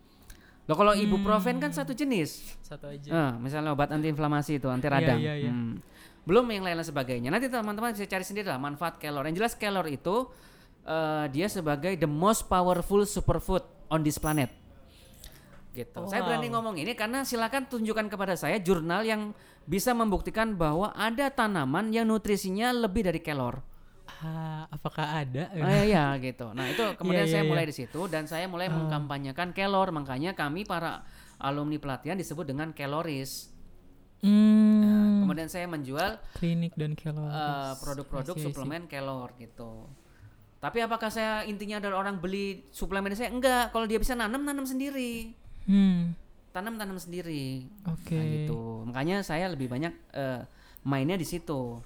Loh 0.69 0.77
kalau 0.77 0.93
ibuprofen 0.93 1.57
kan 1.57 1.73
satu 1.73 1.97
jenis. 1.97 2.45
Satu 2.61 2.93
aja. 2.93 3.09
Eh, 3.09 3.33
misalnya 3.41 3.73
obat 3.73 3.89
antiinflamasi 3.89 4.61
itu 4.61 4.69
anti 4.69 4.85
radang. 4.85 5.17
iya, 5.17 5.35
iya. 5.35 5.49
Hmm. 5.49 5.81
Belum 6.29 6.45
yang 6.53 6.61
lain-lain 6.61 6.85
sebagainya. 6.85 7.33
Nanti 7.33 7.49
teman-teman 7.49 7.97
bisa 7.97 8.05
cari 8.05 8.21
sendiri 8.21 8.53
lah 8.53 8.61
manfaat 8.61 9.01
kelor. 9.01 9.25
Yang 9.25 9.37
jelas 9.41 9.53
kelor 9.57 9.89
itu 9.89 10.29
eh, 10.85 11.25
dia 11.33 11.49
sebagai 11.49 11.97
the 11.97 12.05
most 12.05 12.45
powerful 12.53 13.01
superfood 13.09 13.65
on 13.89 14.05
this 14.05 14.21
planet. 14.21 14.53
Gitu. 15.73 16.01
Saya 16.11 16.21
berani 16.21 16.53
Wow. 16.53 16.61
ngomong 16.61 16.77
ini 16.81 16.93
karena 16.93 17.25
silakan 17.25 17.65
tunjukkan 17.65 18.13
kepada 18.13 18.35
saya 18.37 18.61
jurnal 18.61 19.09
yang 19.09 19.33
bisa 19.65 19.97
membuktikan 19.97 20.53
bahwa 20.53 20.93
ada 20.93 21.29
tanaman 21.33 21.93
yang 21.93 22.09
nutrisinya 22.09 22.73
lebih 22.77 23.09
dari 23.09 23.21
kelor. 23.25 23.61
Ah, 24.19 24.65
apakah 24.69 25.21
ada? 25.21 25.53
Oh 25.53 25.83
iya 25.85 26.17
gitu. 26.19 26.51
Nah 26.51 26.67
itu 26.67 26.83
kemudian 26.99 27.25
Iya, 27.25 27.33
saya 27.33 27.43
iya, 27.45 27.51
mulai 27.51 27.65
iya. 27.65 27.71
di 27.71 27.77
situ 27.77 28.01
dan 28.07 28.25
saya 28.25 28.45
mulai 28.45 28.67
Ah. 28.67 28.75
mengkampanyekan 28.75 29.53
kelor. 29.53 29.89
Makanya 29.91 30.33
kami 30.33 30.65
para 30.65 31.05
alumni 31.37 31.77
pelatihan 31.77 32.15
disebut 32.15 32.45
dengan 32.45 32.73
keloris. 32.73 33.53
Hmm. 34.19 35.23
Kemudian 35.23 35.47
saya 35.47 35.65
menjual 35.65 36.19
Klinik 36.35 36.75
dan 36.75 36.93
kelor. 36.93 37.31
eh, 37.31 37.73
produk-produk 37.79 38.35
see. 38.35 38.45
suplemen 38.45 38.85
kelor 38.85 39.31
gitu. 39.37 39.87
Tapi 40.59 40.83
apakah 40.83 41.07
saya 41.07 41.47
intinya 41.47 41.79
adalah 41.79 42.03
orang 42.03 42.19
beli 42.19 42.67
suplemen 42.69 43.15
saya 43.15 43.31
enggak? 43.31 43.71
Kalau 43.71 43.87
dia 43.87 43.97
bisa 43.97 44.13
nanam 44.13 44.43
nanam 44.43 44.67
sendiri. 44.67 45.31
Hmm. 45.65 46.19
Tanam 46.51 46.75
tanam 46.75 46.99
sendiri. 46.99 47.71
Oke. 47.87 48.19
Nah, 48.19 48.27
gitu. 48.27 48.61
Makanya 48.85 49.23
saya 49.23 49.47
lebih 49.47 49.71
banyak 49.71 49.95
eh, 50.11 50.43
mainnya 50.83 51.15
di 51.15 51.23
situ. 51.23 51.79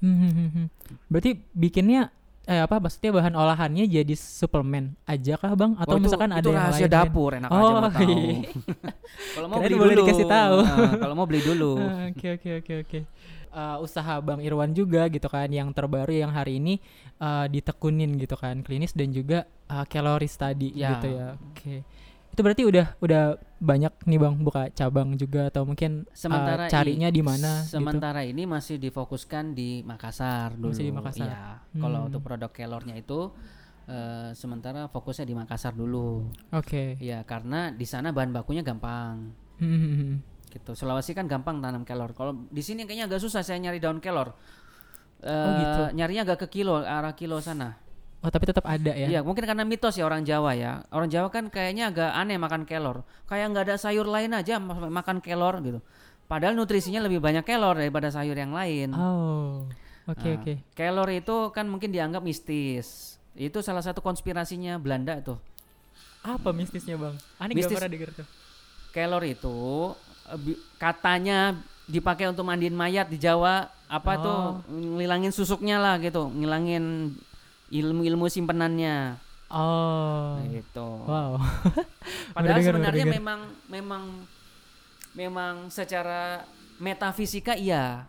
Hmm. 0.00 0.66
Berarti 1.12 1.30
bikinnya 1.52 2.08
eh 2.42 2.58
apa 2.58 2.76
maksudnya 2.76 3.12
bahan 3.12 3.30
olahannya 3.32 3.84
jadi 3.84 4.10
suplemen 4.12 4.96
aja 5.04 5.36
kah 5.36 5.52
bang 5.52 5.76
atau 5.76 5.86
Oh, 5.86 5.96
itu- 5.96 6.02
misalkan 6.02 6.30
ada 6.30 6.40
itu 6.40 6.50
yang 6.50 6.58
rahasia 6.58 6.82
lain? 6.82 6.90
dapur 6.90 7.30
enak 7.32 7.46
aja 7.46 7.54
Oh, 7.54 7.70
mau 7.70 7.82
tahu. 7.86 8.10
iya. 8.10 8.38
kalau 9.36 9.46
mau 9.46 9.58
beli 9.60 9.76
boleh 9.76 9.94
dulu. 9.94 10.02
dikasih 10.02 10.26
tahu. 10.26 10.56
Nah, 10.66 10.92
kalau 10.96 11.14
mau 11.14 11.26
beli 11.26 11.40
dulu. 11.40 11.72
Oke 12.10 12.26
oke 12.34 12.50
oke 12.58 12.72
oke. 12.82 13.00
Eh, 13.50 13.76
usaha 13.78 14.14
Bang 14.18 14.40
Irwan 14.40 14.70
juga 14.70 15.06
gitu 15.06 15.26
kan 15.26 15.46
yang 15.46 15.68
terbaru 15.70 16.10
yang 16.12 16.30
hari 16.30 16.58
ini 16.58 16.80
eh, 17.16 17.46
ditekunin 17.46 18.16
gitu 18.16 18.34
kan 18.34 18.60
klinis 18.60 18.92
dan 18.92 19.10
juga 19.10 19.42
eh, 19.66 19.84
calories 19.86 20.34
tadi 20.34 20.72
Ya. 20.72 20.96
gitu 20.96 21.06
ya. 21.08 21.28
Oke. 21.36 21.86
Itu 22.30 22.40
berarti 22.40 22.62
udah 22.62 22.86
udah 22.98 23.22
banyak 23.58 23.92
nih 24.06 24.18
Bang 24.18 24.40
buka 24.40 24.70
cabang 24.70 25.12
juga 25.14 25.50
atau 25.50 25.62
mungkin 25.62 26.06
eh, 26.06 26.14
Sementara 26.14 26.64
i- 26.66 26.70
carinya 26.70 27.08
di 27.08 27.20
mana 27.20 27.60
gitu. 27.60 27.76
Sementara 27.76 28.22
ini 28.22 28.46
masih 28.46 28.78
difokuskan 28.78 29.52
di 29.52 29.82
Makassar 29.82 30.54
dulu. 30.54 30.70
Masih 30.70 30.86
di 30.86 30.94
Makassar. 30.94 31.26
Iya. 31.26 31.42
Kalau 31.76 31.98
Hmm. 32.00 32.08
untuk 32.08 32.22
produk 32.22 32.48
kelornya 32.48 32.94
itu 32.94 33.30
eh, 33.86 34.30
sementara 34.32 34.86
fokusnya 34.86 35.26
di 35.26 35.34
Makassar 35.34 35.74
dulu. 35.74 36.30
Oke. 36.50 36.94
Ya, 36.98 37.26
karena 37.26 37.68
di 37.70 37.82
sana 37.82 38.14
bahan 38.14 38.30
bakunya 38.30 38.62
gampang. 38.62 39.34
Hmm. 39.58 40.22
Gitu. 40.46 40.70
Sulawesi 40.72 41.10
kan 41.10 41.26
gampang 41.26 41.58
tanam 41.58 41.82
kelor. 41.82 42.14
Kalau 42.14 42.46
di 42.46 42.62
sini 42.62 42.86
kayaknya 42.86 43.06
agak 43.06 43.18
susah 43.18 43.42
saya 43.42 43.58
nyari 43.58 43.78
daun 43.78 43.98
kelor. 43.98 44.38
Eh, 45.20 45.26
Oh, 45.26 45.52
gitu. 45.58 45.82
Nyarinya 45.92 46.22
agak 46.24 46.46
ke 46.46 46.62
kilo, 46.62 46.78
arah 46.78 47.12
kilo 47.12 47.42
sana. 47.42 47.76
Oh 48.20 48.28
tapi 48.28 48.44
tetap 48.44 48.68
ada 48.68 48.92
ya. 48.92 49.08
Iya, 49.08 49.20
mungkin 49.24 49.48
karena 49.48 49.64
mitos 49.64 49.96
ya 49.96 50.04
orang 50.04 50.20
Jawa 50.22 50.52
ya. 50.52 50.84
Orang 50.92 51.08
Jawa 51.08 51.32
kan 51.32 51.48
kayaknya 51.48 51.88
agak 51.88 52.12
aneh 52.12 52.36
makan 52.36 52.68
kelor. 52.68 53.00
Kayak 53.24 53.56
nggak 53.56 53.64
ada 53.64 53.76
sayur 53.76 54.04
lain 54.04 54.36
aja 54.36 54.60
ma- 54.60 54.92
makan 54.92 55.24
kelor 55.24 55.56
gitu. 55.64 55.80
Padahal 56.28 56.52
nutrisinya 56.52 57.00
lebih 57.00 57.16
banyak 57.18 57.42
kelor 57.42 57.74
daripada 57.74 58.12
sayur 58.12 58.36
yang 58.36 58.52
lain. 58.52 58.92
Oh. 58.92 59.64
Oke 60.04 60.26
Nah, 60.26 60.36
oke. 60.36 60.52
Kelor 60.74 61.08
itu 61.08 61.36
kan 61.50 61.64
mungkin 61.64 61.88
dianggap 61.88 62.20
mistis. 62.20 63.16
Itu 63.32 63.64
salah 63.64 63.80
satu 63.80 63.98
konspirasinya 63.98 64.76
Belanda 64.76 65.16
tuh. 65.18 65.40
Apa 66.20 66.52
mistisnya 66.52 67.00
Bang? 67.00 67.16
Aneh 67.40 67.56
Mistis. 67.56 67.72
gak 67.72 67.80
pernah 67.80 67.92
denger 67.96 68.10
tuh. 68.12 68.26
Kelor 68.92 69.24
itu 69.24 69.56
eh, 70.28 70.60
katanya 70.76 71.56
dipakai 71.86 72.28
untuk 72.28 72.44
mandiin 72.44 72.76
mayat 72.76 73.08
di 73.08 73.16
Jawa 73.16 73.64
apa 73.88 74.12
tuh 74.14 74.38
Oh. 74.60 74.62
ngilangin 74.70 75.32
susuknya 75.32 75.80
lah 75.80 75.96
gitu, 75.98 76.28
ngilangin 76.28 77.16
ilmu-ilmu 77.70 78.26
simpenannya. 78.26 79.16
Oh. 79.50 80.38
Gitu. 80.46 80.88
Wow. 81.06 81.38
Padahal 82.34 82.58
Berdengar, 82.62 82.74
sebenarnya 82.74 83.06
memang 83.06 83.40
memang 83.66 84.04
memang 85.14 85.54
secara 85.70 86.46
metafisika 86.78 87.58
iya. 87.58 88.06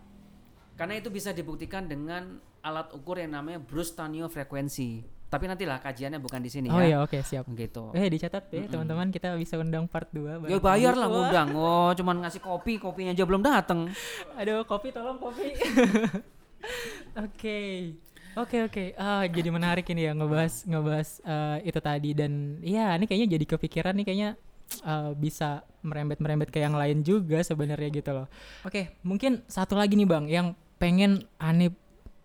Karena 0.77 0.97
itu 0.97 1.13
bisa 1.13 1.33
dibuktikan 1.33 1.85
dengan 1.85 2.41
alat 2.61 2.93
ukur 2.93 3.17
yang 3.17 3.33
namanya 3.37 3.61
Brewstonio 3.61 4.29
frekuensi. 4.29 5.21
Tapi 5.31 5.47
nantilah 5.47 5.79
kajiannya 5.79 6.19
bukan 6.19 6.43
di 6.43 6.51
sini 6.51 6.67
Oh 6.67 6.75
ya. 6.83 6.91
iya, 6.91 6.97
oke, 6.99 7.23
siap. 7.23 7.47
Gitu. 7.55 7.95
Eh, 7.95 8.11
dicatat 8.11 8.51
ya, 8.51 8.67
teman-teman, 8.67 9.15
kita 9.15 9.31
bisa 9.39 9.55
undang 9.55 9.87
part 9.87 10.11
2 10.11 10.51
Ya 10.51 10.59
bayar 10.59 10.99
lah 10.99 11.07
ngundang. 11.07 11.55
Oh, 11.55 11.87
cuman 11.95 12.27
ngasih 12.27 12.43
kopi, 12.43 12.75
kopinya 12.75 13.15
aja 13.15 13.23
belum 13.23 13.39
datang. 13.39 13.87
Aduh, 14.39 14.67
kopi 14.67 14.91
tolong 14.91 15.15
kopi. 15.15 15.55
Oke. 17.23 17.59
Oke 18.39 18.63
oke. 18.63 18.95
Ah 18.95 19.27
jadi 19.27 19.51
menarik 19.51 19.83
ini 19.91 20.07
ya 20.07 20.15
ngebahas 20.15 20.63
ngebahas 20.63 21.09
eh, 21.19 21.57
itu 21.67 21.79
tadi 21.83 22.15
dan 22.15 22.63
ya 22.63 22.95
ini 22.95 23.03
kayaknya 23.03 23.35
jadi 23.35 23.45
kepikiran 23.57 23.93
nih 23.99 24.05
kayaknya 24.07 24.29
eh, 24.87 25.11
bisa 25.19 25.67
merembet-merembet 25.83 26.47
ke 26.47 26.63
yang 26.63 26.77
lain 26.77 27.03
juga 27.03 27.43
sebenarnya 27.43 27.91
gitu 27.91 28.11
loh. 28.15 28.27
Oke, 28.63 28.95
mungkin 29.03 29.43
satu 29.51 29.75
lagi 29.75 29.99
nih 29.99 30.07
Bang 30.07 30.31
yang 30.31 30.55
pengen 30.79 31.27
Anip 31.43 31.75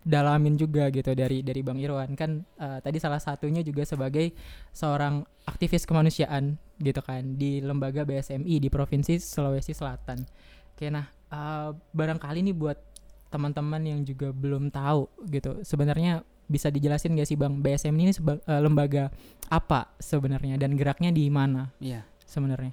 dalamin 0.07 0.55
juga 0.55 0.87
gitu 0.87 1.11
dari 1.11 1.43
dari 1.43 1.59
Bang 1.59 1.83
Irwan 1.83 2.15
kan 2.15 2.39
eh, 2.55 2.79
tadi 2.79 3.03
salah 3.03 3.19
satunya 3.19 3.59
juga 3.59 3.83
sebagai 3.83 4.31
seorang 4.71 5.27
aktivis 5.43 5.83
kemanusiaan 5.83 6.55
gitu 6.79 7.03
kan 7.03 7.35
di 7.35 7.59
lembaga 7.59 8.07
BSMI 8.07 8.63
di 8.63 8.71
Provinsi 8.71 9.19
Sulawesi 9.19 9.75
Selatan. 9.75 10.23
Oke, 10.71 10.87
nah 10.87 11.03
eh, 11.11 11.69
barangkali 11.75 12.47
nih 12.47 12.55
buat 12.55 12.79
teman-teman 13.27 13.81
yang 13.83 13.99
juga 14.01 14.31
belum 14.31 14.71
tahu 14.71 15.07
gitu, 15.27 15.59
sebenarnya 15.61 16.21
bisa 16.47 16.71
dijelasin 16.71 17.19
gak 17.19 17.27
sih 17.27 17.35
Bang 17.35 17.59
BSMI 17.59 18.01
ini 18.07 18.13
seba- 18.15 18.39
eh, 18.39 18.61
lembaga 18.63 19.11
apa 19.51 19.91
sebenarnya 19.99 20.55
dan 20.55 20.79
geraknya 20.79 21.11
di 21.11 21.27
mana 21.27 21.71
Iya. 21.79 22.07
sebenarnya? 22.23 22.71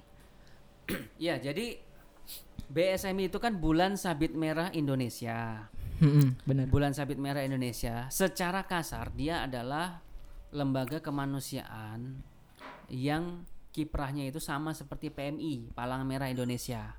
Ya, 1.19 1.35
jadi 1.35 1.79
BSMI 2.65 3.29
itu 3.29 3.37
kan 3.37 3.57
Bulan 3.59 3.99
Sabit 3.99 4.33
Merah 4.33 4.71
Indonesia. 4.71 5.69
Mm-mm, 6.01 6.43
benar. 6.43 6.65
Bulan 6.67 6.91
Sabit 6.91 7.15
Merah 7.15 7.45
Indonesia, 7.45 8.09
secara 8.11 8.67
kasar 8.67 9.15
dia 9.15 9.47
adalah 9.47 10.03
lembaga 10.51 10.99
kemanusiaan 10.99 12.19
yang 12.87 13.43
kiprahnya 13.71 14.27
itu 14.27 14.39
sama 14.39 14.71
seperti 14.71 15.11
PMI, 15.11 15.71
Palang 15.75 16.03
Merah 16.07 16.31
Indonesia. 16.31 16.95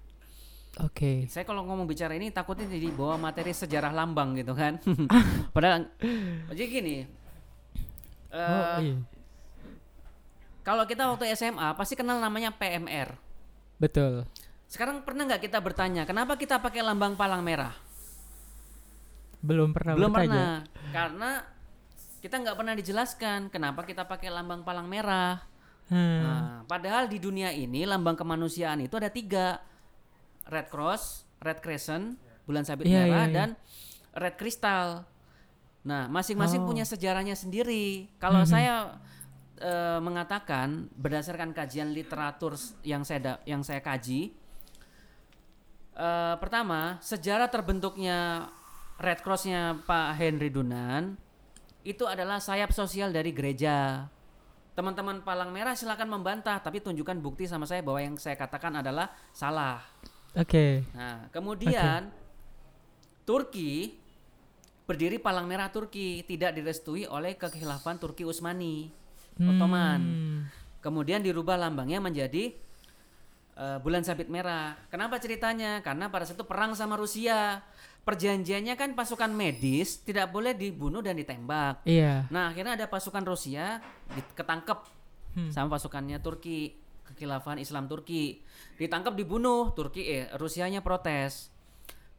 Oke. 0.76 1.24
Saya 1.26 1.48
kalau 1.48 1.64
ngomong 1.64 1.88
bicara 1.88 2.12
ini 2.12 2.28
takutnya 2.28 2.68
jadi 2.68 2.92
bawa 2.92 3.16
materi 3.16 3.50
sejarah 3.50 3.90
lambang 3.90 4.36
gitu 4.36 4.52
kan. 4.52 4.76
Padahal 5.54 5.88
jadi 6.52 6.68
gini. 6.68 6.96
eh, 8.28 8.36
Oh 8.36 8.76
iya. 8.84 8.96
Kalau 10.60 10.84
kita 10.84 11.06
waktu 11.08 11.30
SMA 11.32 11.72
pasti 11.74 11.94
kenal 11.94 12.18
namanya 12.18 12.52
PMR. 12.52 13.14
Betul. 13.78 14.26
Sekarang 14.66 15.00
pernah 15.00 15.24
nggak 15.24 15.46
kita 15.46 15.62
bertanya 15.62 16.02
kenapa 16.04 16.34
kita 16.34 16.58
pakai 16.58 16.82
lambang 16.82 17.14
palang 17.14 17.40
merah? 17.40 17.72
Belum 19.40 19.70
pernah 19.70 19.94
Belum 19.94 20.10
bertanya. 20.10 20.28
pernah, 20.28 20.54
karena 20.90 21.30
kita 22.18 22.34
nggak 22.42 22.56
pernah 22.58 22.74
dijelaskan 22.74 23.40
kenapa 23.46 23.86
kita 23.86 24.02
pakai 24.04 24.28
lambang 24.28 24.66
palang 24.66 24.90
merah. 24.90 25.38
Hmm. 25.86 26.18
Nah, 26.18 26.42
padahal 26.66 27.06
di 27.06 27.22
dunia 27.22 27.54
ini 27.54 27.86
lambang 27.86 28.18
kemanusiaan 28.18 28.82
itu 28.82 28.98
ada 28.98 29.06
tiga, 29.06 29.62
Red 30.46 30.70
Cross, 30.70 31.26
Red 31.42 31.58
Crescent, 31.60 32.16
bulan 32.46 32.62
sabit 32.62 32.86
Iya, 32.86 33.04
merah 33.04 33.06
iya, 33.06 33.22
iya. 33.26 33.34
dan 33.34 33.48
Red 34.14 34.34
Crystal. 34.38 35.02
Nah, 35.86 36.10
masing-masing 36.10 36.62
Oh. 36.62 36.66
punya 36.66 36.82
sejarahnya 36.82 37.34
sendiri. 37.34 38.10
Kalau 38.18 38.42
Mhm. 38.42 38.50
saya 38.50 38.74
eh, 39.56 40.00
mengatakan 40.04 40.84
berdasarkan 41.00 41.56
kajian 41.56 41.88
literatur 41.88 42.60
yang 42.84 43.08
saya 43.08 43.20
da- 43.24 43.42
yang 43.48 43.64
saya 43.64 43.80
kaji, 43.80 44.28
eh, 45.96 46.34
pertama 46.36 47.00
sejarah 47.00 47.48
terbentuknya 47.48 48.52
Red 49.00 49.24
Crossnya 49.24 49.80
Pak 49.88 50.12
Henry 50.16 50.52
Dunan 50.52 51.16
itu 51.88 52.04
adalah 52.04 52.36
sayap 52.36 52.68
sosial 52.72 53.12
dari 53.12 53.32
gereja. 53.32 54.08
Teman-teman 54.76 55.24
Palang 55.24 55.48
Merah 55.48 55.72
silakan 55.72 56.12
membantah, 56.12 56.60
tapi 56.60 56.84
tunjukkan 56.84 57.16
bukti 57.24 57.48
sama 57.48 57.64
saya 57.64 57.80
bahwa 57.80 57.96
yang 58.04 58.20
saya 58.20 58.36
katakan 58.36 58.76
adalah 58.76 59.08
salah. 59.32 59.80
Oke. 60.36 60.84
Nah, 60.92 61.32
kemudian 61.32 62.12
Turki 63.24 63.96
berdiri 64.86 65.18
Palang 65.18 65.48
Merah 65.48 65.72
Turki 65.72 66.22
tidak 66.28 66.54
direstui 66.54 67.08
oleh 67.08 67.34
kekhilafan 67.34 67.98
Turki 67.98 68.22
Utsmani 68.22 68.92
Ottoman. 69.40 70.00
Hmm. 70.00 70.38
Kemudian 70.84 71.24
dirubah 71.24 71.58
lambangnya 71.58 71.98
menjadi 71.98 72.54
eh, 73.56 73.78
bulan 73.82 74.04
sabit 74.04 74.28
merah. 74.30 74.76
Kenapa 74.92 75.18
ceritanya? 75.18 75.82
Karena 75.82 76.12
pada 76.12 76.28
saat 76.28 76.38
itu 76.38 76.46
perang 76.46 76.76
sama 76.76 76.94
Rusia. 76.94 77.64
Perjanjiannya 78.06 78.78
kan 78.78 78.94
pasukan 78.94 79.34
medis 79.34 79.98
tidak 80.06 80.30
boleh 80.30 80.54
dibunuh 80.54 81.02
dan 81.02 81.18
ditembak. 81.18 81.82
Iya. 81.82 82.30
Nah, 82.30 82.54
akhirnya 82.54 82.78
ada 82.78 82.86
pasukan 82.86 83.26
Rusia 83.26 83.82
ketangkep 84.38 84.94
Hmm. 85.36 85.52
sama 85.52 85.76
pasukannya 85.76 86.16
Turki, 86.24 86.72
kekhilafan 87.06 87.62
Islam 87.62 87.86
Turki. 87.86 88.42
Ditangkap 88.76 89.14
dibunuh, 89.14 89.72
Turki 89.72 90.02
eh 90.04 90.24
Rusianya 90.34 90.82
protes. 90.82 91.54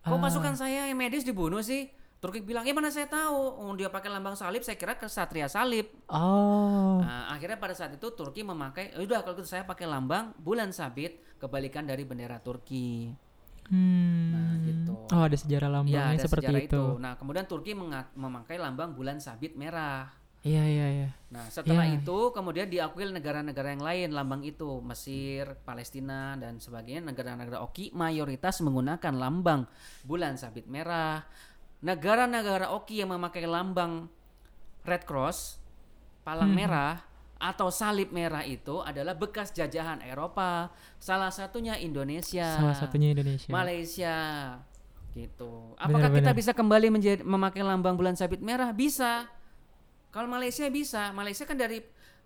Kok 0.08 0.16
Ah. 0.16 0.24
pasukan 0.24 0.56
saya 0.56 0.88
yang 0.88 0.98
medis 0.98 1.28
dibunuh 1.28 1.60
sih? 1.60 1.92
Turki 2.18 2.42
bilang, 2.42 2.66
"Ya 2.66 2.74
mana 2.74 2.90
saya 2.90 3.06
tahu? 3.06 3.38
Oh, 3.62 3.74
dia 3.78 3.94
pakai 3.94 4.10
lambang 4.10 4.34
salib, 4.34 4.66
saya 4.66 4.74
kira 4.74 4.98
kesatria 4.98 5.46
salib." 5.46 5.86
Oh. 6.10 6.98
Nah, 6.98 7.30
akhirnya 7.30 7.62
pada 7.62 7.78
saat 7.78 7.94
itu 7.94 8.10
Turki 8.10 8.42
memakai, 8.42 8.90
"Ya 8.90 9.06
udah 9.06 9.22
kalau 9.22 9.38
gitu 9.38 9.46
saya 9.46 9.70
pakai 9.70 9.86
lambang 9.86 10.34
bulan 10.42 10.74
sabit 10.74 11.22
kebalikan 11.38 11.86
dari 11.86 12.02
bendera 12.10 12.42
Turki. 12.42 13.14
Hmm. 13.70 14.32
Nah, 14.34 14.52
gitu. 14.64 14.94
Oh, 15.12 15.24
ada 15.28 15.38
sejarah 15.38 15.70
Ya, 15.70 15.76
lambangnya 15.78 16.18
ada 16.18 16.24
seperti 16.24 16.48
sejarah 16.50 16.66
itu. 16.66 16.84
Nah, 16.98 17.14
kemudian 17.20 17.46
Turki 17.46 17.72
memakai 18.16 18.58
lambang 18.58 18.96
bulan 18.98 19.20
sabit 19.20 19.54
merah. 19.60 20.10
Iya, 20.48 20.64
iya, 20.64 20.88
iya. 21.04 21.10
Nah, 21.28 21.44
setelah 21.52 21.84
Ya. 21.84 22.00
itu 22.00 22.18
kemudian 22.32 22.72
diakui 22.72 23.04
negara-negara 23.04 23.76
yang 23.76 23.84
lain 23.84 24.10
lambang 24.16 24.42
itu, 24.42 24.80
Mesir, 24.80 25.60
Palestina 25.62 26.40
dan 26.40 26.58
sebagainya 26.58 27.04
negara-negara 27.04 27.60
oki 27.60 27.92
mayoritas 27.92 28.64
menggunakan 28.64 29.12
lambang 29.12 29.68
bulan 30.08 30.40
sabit 30.40 30.72
merah. 30.72 31.28
Negara-negara 31.84 32.72
oki 32.74 33.04
yang 33.04 33.12
memakai 33.12 33.44
lambang 33.44 34.08
Red 34.82 35.04
Cross, 35.04 35.60
palang 36.24 36.56
Hmm. 36.56 36.60
merah 36.64 37.04
atau 37.38 37.70
salib 37.70 38.10
merah 38.10 38.42
itu 38.42 38.82
adalah 38.82 39.14
bekas 39.14 39.54
jajahan 39.54 40.02
Eropa. 40.02 40.74
Salah 40.98 41.30
satunya 41.30 41.78
Indonesia. 41.78 42.56
Salah 42.56 42.74
satunya 42.74 43.14
Indonesia. 43.14 43.52
Malaysia 43.52 44.16
gitu. 45.14 45.74
Apakah 45.76 46.10
kita 46.10 46.34
Benar-benar. 46.34 46.36
bisa 46.38 46.52
kembali 46.54 46.88
menjadi 46.90 47.22
memakai 47.22 47.62
lambang 47.62 47.94
bulan 47.94 48.16
sabit 48.16 48.42
merah? 48.42 48.74
Bisa. 48.74 49.30
Kalau 50.18 50.26
Malaysia 50.28 50.66
bisa. 50.68 51.14
Malaysia 51.14 51.46
kan 51.46 51.54
dari 51.54 51.78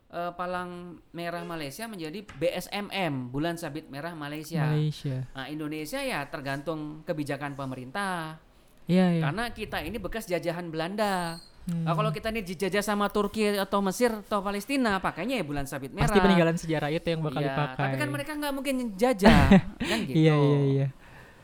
eh, 0.07 0.31
palang 0.31 0.95
merah 1.11 1.43
Malaysia 1.43 1.83
menjadi 1.85 2.23
BSMM, 2.23 3.27
bulan 3.27 3.59
sabit 3.59 3.91
merah 3.91 4.15
Malaysia. 4.15 4.63
Malaysia. 4.65 5.27
Nah, 5.29 5.51
Indonesia 5.51 5.99
ya 5.99 6.23
tergantung 6.25 7.03
kebijakan 7.03 7.51
pemerintah. 7.53 8.39
Iya, 8.87 9.11
iya. 9.11 9.21
Karena 9.21 9.43
kita 9.51 9.83
ini 9.83 9.99
bekas 9.99 10.23
jajahan 10.23 10.71
Belanda. 10.71 11.35
Hmm. 11.61 11.83
Nah, 11.83 11.93
kalau 11.93 12.09
kita 12.09 12.31
ini 12.31 12.41
dijajah 12.41 12.79
sama 12.81 13.05
Turki 13.07 13.53
atau 13.53 13.83
Mesir 13.83 14.09
atau 14.09 14.39
Palestina, 14.39 14.97
pakainya 14.97 15.37
ya 15.37 15.45
bulan 15.45 15.67
sabit 15.67 15.91
merah. 15.91 16.07
Pasti 16.07 16.17
peninggalan 16.17 16.55
sejarah 16.55 16.89
itu 16.89 17.05
yang 17.05 17.21
bakal 17.21 17.39
Iya, 17.39 17.47
dipakai. 17.51 17.83
Tapi 17.85 17.95
kan 17.97 18.09
mereka 18.09 18.31
nggak 18.33 18.53
mungkin 18.55 18.75
jajah, 18.95 19.41
kan 19.91 19.99
gitu. 20.01 20.15
Iya, 20.15 20.33
iya, 20.33 20.59
iya. 20.65 20.87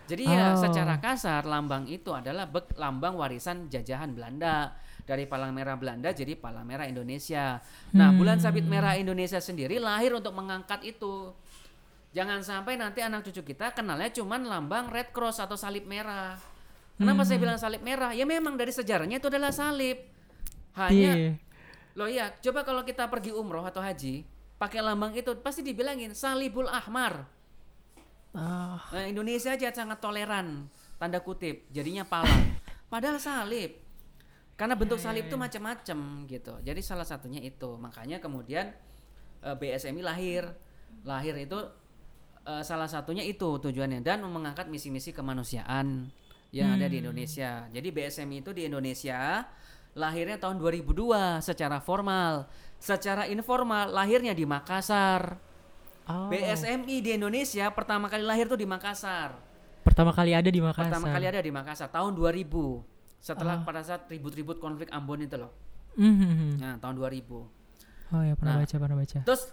Jadi 0.07 0.23
ya 0.23 0.55
Oh. 0.55 0.63
secara 0.63 0.95
kasar 0.97 1.43
lambang 1.43 1.83
itu 1.85 2.15
adalah 2.15 2.47
bek- 2.47 2.79
lambang 2.79 3.19
warisan 3.19 3.67
jajahan 3.67 4.15
Belanda 4.15 4.71
dari 5.07 5.23
palang 5.23 5.55
merah 5.55 5.79
Belanda 5.79 6.11
jadi 6.11 6.35
palang 6.35 6.67
merah 6.67 6.83
Indonesia. 6.83 7.63
Nah, 7.95 8.11
Hmm. 8.11 8.19
bulan 8.19 8.43
sabit 8.43 8.67
merah 8.67 8.99
Indonesia 8.99 9.39
sendiri 9.39 9.79
lahir 9.79 10.11
untuk 10.11 10.35
mengangkat 10.35 10.83
itu. 10.83 11.31
Jangan 12.11 12.43
sampai 12.43 12.75
nanti 12.75 12.99
anak 12.99 13.23
cucu 13.23 13.55
kita 13.55 13.71
kenalnya 13.71 14.11
cuman 14.11 14.43
lambang 14.43 14.91
Red 14.91 15.15
Cross 15.15 15.39
atau 15.39 15.55
salib 15.55 15.87
merah. 15.87 16.35
Kenapa 16.99 17.23
Hmm. 17.23 17.29
saya 17.29 17.39
bilang 17.39 17.55
salib 17.55 17.79
merah? 17.79 18.11
Ya 18.11 18.27
memang 18.27 18.59
dari 18.59 18.75
sejarahnya 18.75 19.23
itu 19.23 19.31
adalah 19.31 19.55
salib. 19.55 19.95
Hanya 20.75 21.13
Iya. 21.15 21.31
Loh 21.97 22.05
ya, 22.05 22.29
coba 22.43 22.61
kalau 22.61 22.85
kita 22.85 23.09
pergi 23.09 23.33
umroh 23.33 23.65
atau 23.65 23.81
haji, 23.81 24.21
pakai 24.61 24.85
lambang 24.85 25.17
itu 25.17 25.33
pasti 25.41 25.65
dibilangin 25.65 26.13
salibul 26.13 26.69
ahmar. 26.69 27.25
Ah, 28.37 28.77
Nah, 28.93 29.05
Indonesia 29.09 29.57
aja 29.57 29.73
sangat 29.73 29.97
toleran, 29.97 30.69
tanda 31.01 31.17
kutip, 31.23 31.65
jadinya 31.73 32.05
palang. 32.05 32.53
Padahal 32.91 33.17
salib. 33.17 33.86
Karena 34.57 34.73
bentuk 34.73 34.97
salib 34.97 35.29
itu 35.29 35.37
macam-macam 35.37 36.25
gitu. 36.25 36.57
Jadi 36.65 36.81
salah 36.81 37.05
satunya 37.05 37.37
itu. 37.45 37.77
Makanya 37.77 38.17
kemudian 38.17 38.73
eh, 39.45 39.55
BSMI 39.55 40.01
lahir. 40.01 40.49
Lahir 41.05 41.37
itu 41.37 41.61
eh, 42.41 42.63
salah 42.65 42.89
satunya 42.89 43.21
itu 43.21 43.61
tujuannya 43.61 44.01
dan 44.01 44.25
mengangkat 44.25 44.65
misi-misi 44.65 45.13
kemanusiaan 45.13 46.09
yang 46.49 46.73
ada 46.73 46.89
di 46.89 47.05
Indonesia. 47.05 47.69
Jadi 47.69 47.87
BSMI 47.93 48.37
itu 48.41 48.51
di 48.55 48.65
Indonesia 48.65 49.45
lahirnya 49.93 50.41
tahun 50.41 50.57
2002 50.57 51.45
secara 51.45 51.77
formal. 51.77 52.49
Secara 52.81 53.29
informal 53.29 53.93
lahirnya 53.93 54.33
di 54.33 54.45
Makassar. 54.49 55.37
Oh. 56.09 56.33
BSMI 56.33 56.97
di 57.03 57.13
Indonesia 57.13 57.69
pertama 57.69 58.09
kali 58.09 58.25
lahir 58.25 58.49
tuh 58.49 58.57
di 58.57 58.65
Makassar. 58.65 59.37
Pertama 59.85 60.09
kali 60.17 60.33
ada 60.33 60.49
di 60.49 60.57
Makassar. 60.57 60.89
Pertama 60.89 61.13
kali 61.13 61.25
ada 61.29 61.41
di 61.45 61.51
Makassar 61.53 61.89
tahun 61.93 62.17
2000. 62.17 62.96
Setelah 63.17 63.59
Ah. 63.59 63.65
pada 63.65 63.81
saat 63.81 64.05
ribut-ribut 64.07 64.57
konflik 64.57 64.87
Ambon 64.93 65.21
itu 65.21 65.35
loh. 65.35 65.51
Mhm. 65.97 66.61
Nah, 66.61 66.73
tahun 66.77 66.95
2000. 66.95 67.49
Oh 68.07 68.23
ya 68.23 68.37
pernah 68.37 68.55
Nah. 68.55 68.61
baca 68.63 68.75
pernah 68.77 68.97
baca. 68.97 69.19
Terus 69.25 69.43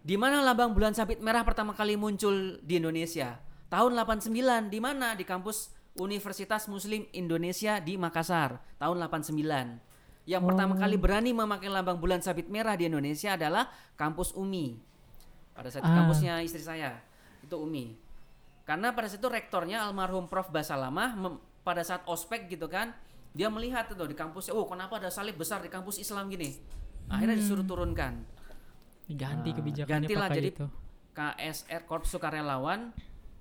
di 0.00 0.16
mana 0.16 0.40
lambang 0.40 0.72
bulan 0.72 0.94
sabit 0.94 1.20
merah 1.20 1.44
pertama 1.44 1.74
kali 1.74 1.98
muncul 1.98 2.60
di 2.62 2.78
Indonesia? 2.78 3.40
Tahun 3.68 3.92
89 3.92 4.70
di 4.70 4.78
mana? 4.78 5.12
Di 5.18 5.26
kampus 5.26 5.74
Universitas 5.94 6.66
Muslim 6.66 7.06
Indonesia 7.12 7.78
di 7.78 7.94
Makassar 7.94 8.58
tahun 8.78 8.96
89. 8.98 9.78
Yang 10.24 10.42
pertama 10.48 10.72
Oh. 10.74 10.80
kali 10.80 10.96
berani 10.96 11.30
memakai 11.30 11.68
lambang 11.68 12.00
bulan 12.00 12.24
sabit 12.24 12.48
merah 12.48 12.74
di 12.74 12.88
Indonesia 12.88 13.36
adalah 13.36 13.68
kampus 13.94 14.32
UMI. 14.32 14.80
Pada 15.52 15.68
saat 15.68 15.84
itu 15.84 15.92
Ah. 15.92 15.98
kampusnya 16.02 16.40
istri 16.40 16.64
saya 16.64 16.98
itu 17.44 17.54
UMI. 17.54 17.94
Karena 18.64 18.96
pada 18.96 19.06
saat 19.06 19.20
itu 19.20 19.28
rektornya 19.28 19.84
almarhum 19.84 20.24
Prof 20.26 20.48
Basalamah 20.48 21.14
pada 21.64 21.80
saat 21.80 22.04
ospek 22.04 22.46
gitu 22.52 22.68
kan, 22.68 22.92
dia 23.32 23.48
melihat 23.50 23.88
itu 23.90 24.04
di 24.06 24.14
kampus, 24.14 24.52
oh 24.52 24.68
kenapa 24.68 25.00
ada 25.00 25.10
salib 25.10 25.40
besar 25.40 25.64
di 25.64 25.72
kampus 25.72 25.98
Islam 25.98 26.30
gini? 26.30 26.54
Akhirnya 27.08 27.36
disuruh 27.40 27.66
turunkan. 27.66 28.22
Diganti 29.04 29.50
Nah, 29.52 29.56
kebijakannya 29.60 30.08
gantilah 30.08 30.28
jadi 30.32 30.50
itu. 30.52 30.66
KSR 31.14 31.82
Korps 31.84 32.10
Sukarelawan 32.12 32.92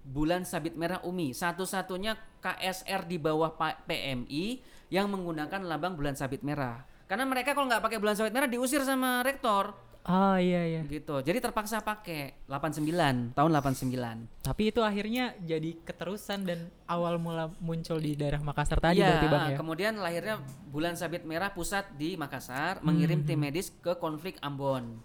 Bulan 0.03 0.43
Sabit 0.43 0.75
Merah 0.75 0.99
Umi 1.07 1.31
satu-satunya 1.31 2.19
KSR 2.43 3.07
di 3.07 3.15
bawah 3.15 3.55
PMI 3.87 4.59
yang 4.91 5.07
menggunakan 5.09 5.63
lambang 5.63 5.95
bulan 5.97 6.13
sabit 6.13 6.45
merah 6.45 6.85
karena 7.07 7.25
mereka 7.25 7.57
kalau 7.57 7.65
nggak 7.65 7.81
pakai 7.81 7.97
bulan 7.97 8.13
sabit 8.13 8.35
merah 8.35 8.45
diusir 8.45 8.85
sama 8.85 9.25
rektor 9.25 9.73
Oh 10.03 10.35
iya 10.35 10.67
iya. 10.67 10.81
gitu 10.83 11.23
jadi 11.23 11.39
terpaksa 11.39 11.79
pakai 11.79 12.35
89 12.51 13.31
tahun 13.31 13.51
89 13.55 14.43
Tapi 14.43 14.63
itu 14.67 14.83
akhirnya 14.83 15.31
jadi 15.39 15.79
keterusan 15.79 16.43
dan 16.43 16.59
awal 16.85 17.15
mula 17.15 17.47
muncul 17.57 17.97
di 17.97 18.11
daerah 18.13 18.43
Makassar 18.43 18.83
tadi 18.83 18.99
Iya, 18.99 19.15
berarti 19.15 19.27
Bang 19.31 19.43
ya. 19.47 19.57
kemudian 19.57 19.93
lahirnya 19.95 20.35
bulan 20.67 20.99
sabit 20.99 21.23
merah 21.23 21.55
pusat 21.55 21.87
di 21.95 22.19
Makassar 22.19 22.83
mengirim 22.83 23.23
tim 23.23 23.39
medis 23.39 23.71
ke 23.79 23.95
konflik 23.95 24.35
Ambon 24.43 24.99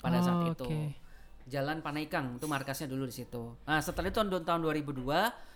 pada 0.00 0.20
saat 0.20 0.40
Oh, 0.40 0.52
itu. 0.52 0.64
oke. 0.64 0.82
Jalan 1.46 1.78
Panaikang 1.78 2.40
itu 2.40 2.46
markasnya 2.48 2.90
dulu 2.90 3.06
di 3.06 3.14
situ. 3.14 3.54
Nah, 3.64 3.78
setelah 3.78 4.10
itu 4.10 4.18
tahun 4.18 4.42
tahun 4.42 4.60
2002 4.66 5.06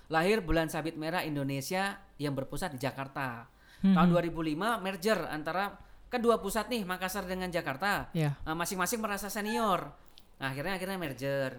lahir 0.07 0.39
bulan 0.39 0.71
sabit 0.71 0.95
merah 0.95 1.27
Indonesia 1.27 1.99
yang 2.15 2.31
berpusat 2.31 2.75
di 2.75 2.79
Jakarta. 2.79 3.51
Hmm. 3.83 3.99
Tahun 3.99 4.09
2005 4.13 4.55
merger 4.79 5.19
antara 5.27 5.75
kedua 6.11 6.43
pusat 6.43 6.67
nih 6.67 6.83
Makassar 6.83 7.25
dengan 7.25 7.49
Jakarta. 7.49 8.11
Iya. 8.11 8.35
Nah, 8.43 8.59
masing-masing 8.59 8.99
merasa 8.99 9.31
senior. 9.31 9.95
Nah, 10.41 10.57
akhirnya 10.57 10.81
akhirnya 10.81 10.97
merger. 10.97 11.53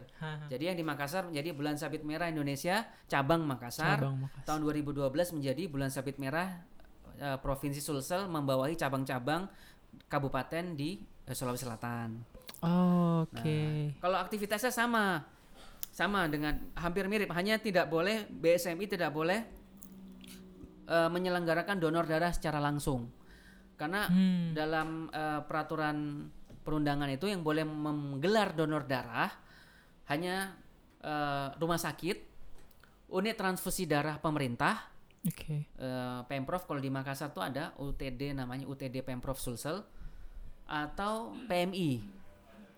Jadi 0.49 0.64
yang 0.74 0.78
di 0.78 0.82
Makassar 0.82 1.30
menjadi 1.30 1.54
bulan 1.54 1.78
sabit 1.78 2.02
merah 2.02 2.28
Indonesia 2.28 2.82
cabang 3.06 3.45
Makassar. 3.45 4.02
Cabang 4.02 4.26
Makassar. 4.26 4.45
Tahun 4.49 4.62
2012 4.66 5.38
menjadi 5.38 5.64
bulan 5.70 5.93
sabit 5.93 6.18
merah 6.18 6.66
eh, 7.22 7.38
Provinsi 7.38 7.78
Sulsel 7.78 8.26
membawahi 8.26 8.74
cabang-cabang 8.74 9.45
kabupaten 10.10 10.74
di 10.74 10.97
eh, 11.30 11.36
Sulawesi 11.38 11.70
Selatan. 11.70 12.26
Oh, 12.66 13.30
Oke. 13.30 13.93
Nah, 13.93 14.02
Kalau 14.02 14.18
aktivitasnya 14.18 14.74
sama, 14.74 15.30
sama 15.93 16.26
dengan 16.26 16.58
hampir 16.74 17.06
mirip, 17.06 17.30
hanya 17.38 17.62
tidak 17.62 17.86
boleh 17.86 18.26
BSMI 18.34 18.86
tidak 18.89 19.14
boleh 19.14 19.45
eh, 20.89 21.10
menyelenggarakan 21.14 21.78
donor 21.78 22.10
darah 22.10 22.34
secara 22.34 22.58
langsung, 22.58 23.14
karena 23.82 24.06
Hmm. 24.06 24.54
dalam 24.54 25.10
eh, 25.10 25.42
peraturan 25.42 26.30
perundangan 26.62 27.10
itu 27.10 27.26
yang 27.26 27.42
boleh 27.42 27.66
menggelar 27.66 28.54
donor 28.54 28.86
darah 28.86 29.34
hanya 30.06 30.54
eh, 31.02 31.48
rumah 31.58 31.82
sakit, 31.82 32.18
unit 33.10 33.34
transfusi 33.34 33.90
darah 33.90 34.22
pemerintah, 34.22 34.86
Oke. 35.26 35.66
eh, 35.66 36.20
Pemprov 36.30 36.70
kalau 36.70 36.78
di 36.78 36.94
Makassar 36.94 37.34
tuh 37.34 37.42
ada 37.42 37.74
UTD 37.82 38.38
namanya 38.38 38.70
UTD 38.70 39.02
Pemprov 39.02 39.42
Sulsel 39.42 39.82
atau 40.70 41.34
PMI. 41.50 42.20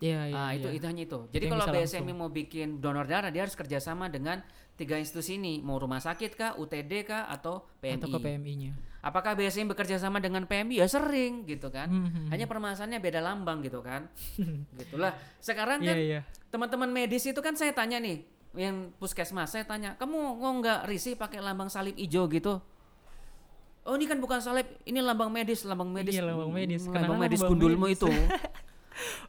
Iya 0.04 0.20
iya. 0.28 0.36
Ah 0.36 0.50
itu 0.52 0.68
iya. 0.68 0.76
itu 0.76 0.84
hanya 0.84 1.02
itu. 1.08 1.18
Jadi 1.32 1.44
kalau 1.48 1.64
BSMI 1.64 2.12
mau 2.12 2.28
bikin 2.28 2.68
donor 2.84 3.08
darah 3.08 3.32
dia 3.32 3.48
harus 3.48 3.56
kerjasama 3.56 4.12
dengan 4.12 4.44
tiga 4.76 5.00
institusi 5.00 5.40
ini, 5.40 5.64
mau 5.64 5.80
rumah 5.80 6.02
sakit 6.02 6.34
kah, 6.36 6.50
UTD 6.60 7.08
kah, 7.08 7.30
atau 7.30 7.64
PMI. 7.80 7.96
Atau 7.96 8.08
ke 8.12 8.18
PMI-nya. 8.20 8.72
Apakah 9.00 9.38
BSMI 9.38 9.70
bekerja 9.70 9.96
sama 10.02 10.18
dengan 10.20 10.44
PMI? 10.44 10.82
Ya 10.82 10.86
sering 10.90 11.46
gitu 11.46 11.70
kan. 11.70 11.88
Hmm, 11.88 12.28
Hanya 12.28 12.44
permasalahannya 12.50 12.98
beda 13.00 13.20
lambang 13.22 13.62
gitu 13.62 13.80
kan. 13.80 14.10
Gitulah. 14.80 15.14
Sekarang 15.38 15.80
Iya 15.80 15.88
kan 15.88 15.96
iya. 15.96 16.20
teman-teman 16.50 16.90
medis 16.90 17.24
itu 17.24 17.38
kan 17.38 17.54
saya 17.54 17.70
tanya 17.70 18.02
nih, 18.02 18.26
yang 18.58 18.90
puskesmas 18.98 19.54
saya 19.54 19.64
tanya, 19.64 19.94
kamu 19.96 20.42
mau 20.42 20.52
nggak 20.58 20.90
risih 20.90 21.14
pakai 21.16 21.38
lambang 21.40 21.70
salib 21.70 21.94
hijau 21.94 22.26
gitu? 22.28 22.58
Oh 23.84 23.94
ini 24.00 24.08
kan 24.08 24.16
bukan 24.16 24.40
salib, 24.40 24.64
ini 24.88 25.04
lambang 25.04 25.28
medis, 25.28 25.62
lambang 25.68 25.92
medis. 25.92 26.16
Iya, 26.16 26.24
lambang 26.24 26.50
medis. 26.50 26.88
Hmm, 26.88 26.96
Lambang 26.96 27.20
medis 27.20 27.40
lambang 27.44 27.52
gundulmu 27.52 27.86
medis? 27.92 28.00
itu. 28.00 28.08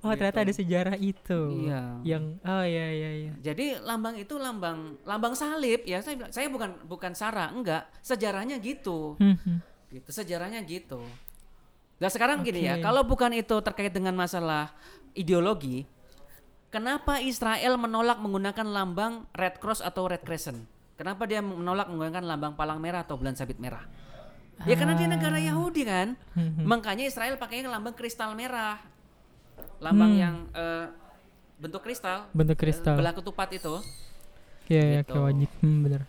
Oh 0.05 0.13
ternyata 0.13 0.45
ada 0.45 0.53
sejarah 0.53 0.97
itu. 0.97 1.65
Iya. 1.65 1.99
Yang 2.05 2.23
oh 2.45 2.63
iya 2.65 2.87
iya 2.93 3.11
iya. 3.17 3.33
Jadi 3.41 3.81
lambang 3.81 4.15
itu 4.15 4.37
lambang 4.37 5.01
lambang 5.01 5.33
salib 5.33 5.81
ya 5.83 5.99
saya 6.05 6.15
bilang, 6.21 6.31
saya 6.33 6.47
bukan 6.49 6.69
bukan 6.85 7.11
sara 7.17 7.49
enggak 7.49 7.89
sejarahnya 8.05 8.61
gitu 8.61 9.17
Hmm, 9.17 9.61
gitu 9.89 10.09
sejarahnya 10.13 10.61
gitu. 10.65 11.01
Nah 11.97 12.09
sekarang 12.11 12.45
gini 12.45 12.67
ya 12.67 12.77
kalau 12.83 13.01
bukan 13.07 13.33
itu 13.33 13.55
terkait 13.65 13.89
dengan 13.89 14.13
masalah 14.13 14.75
ideologi, 15.15 15.87
kenapa 16.69 17.23
Israel 17.23 17.79
menolak 17.79 18.19
menggunakan 18.19 18.67
lambang 18.67 19.25
Red 19.33 19.57
Cross 19.63 19.81
atau 19.81 20.05
Red 20.05 20.21
Crescent? 20.21 20.59
Kenapa 20.95 21.27
dia 21.27 21.43
menolak 21.43 21.91
menggunakan 21.91 22.23
lambang 22.23 22.53
palang 22.55 22.79
merah 22.79 23.03
atau 23.03 23.19
bulan 23.19 23.35
sabit 23.35 23.59
merah? 23.59 23.83
Ya 24.63 24.79
karena 24.79 24.95
dia 24.95 25.11
negara 25.11 25.35
Yahudi 25.35 25.83
kan, 25.83 26.15
Hmm, 26.31 26.55
hmm. 26.55 26.63
makanya 26.63 27.03
Israel 27.03 27.35
pakainya 27.35 27.67
lambang 27.67 27.91
kristal 27.91 28.31
merah, 28.39 28.79
lambang 29.77 30.11
Hmm. 30.11 30.21
yang 30.21 30.35
eh, 30.51 30.85
bentuk 31.55 31.81
kristal, 31.81 32.27
Bentuk 32.31 32.55
eh, 32.55 32.61
kristal. 32.61 32.95
belah 32.95 33.11
ketupat 33.11 33.49
itu. 33.51 33.75
Iya 34.65 34.81
iya 34.81 34.99
gitu. 35.01 35.13
kayak 35.13 35.25
wajib. 35.25 35.49
Hmm, 35.59 35.79
bener. 35.81 36.01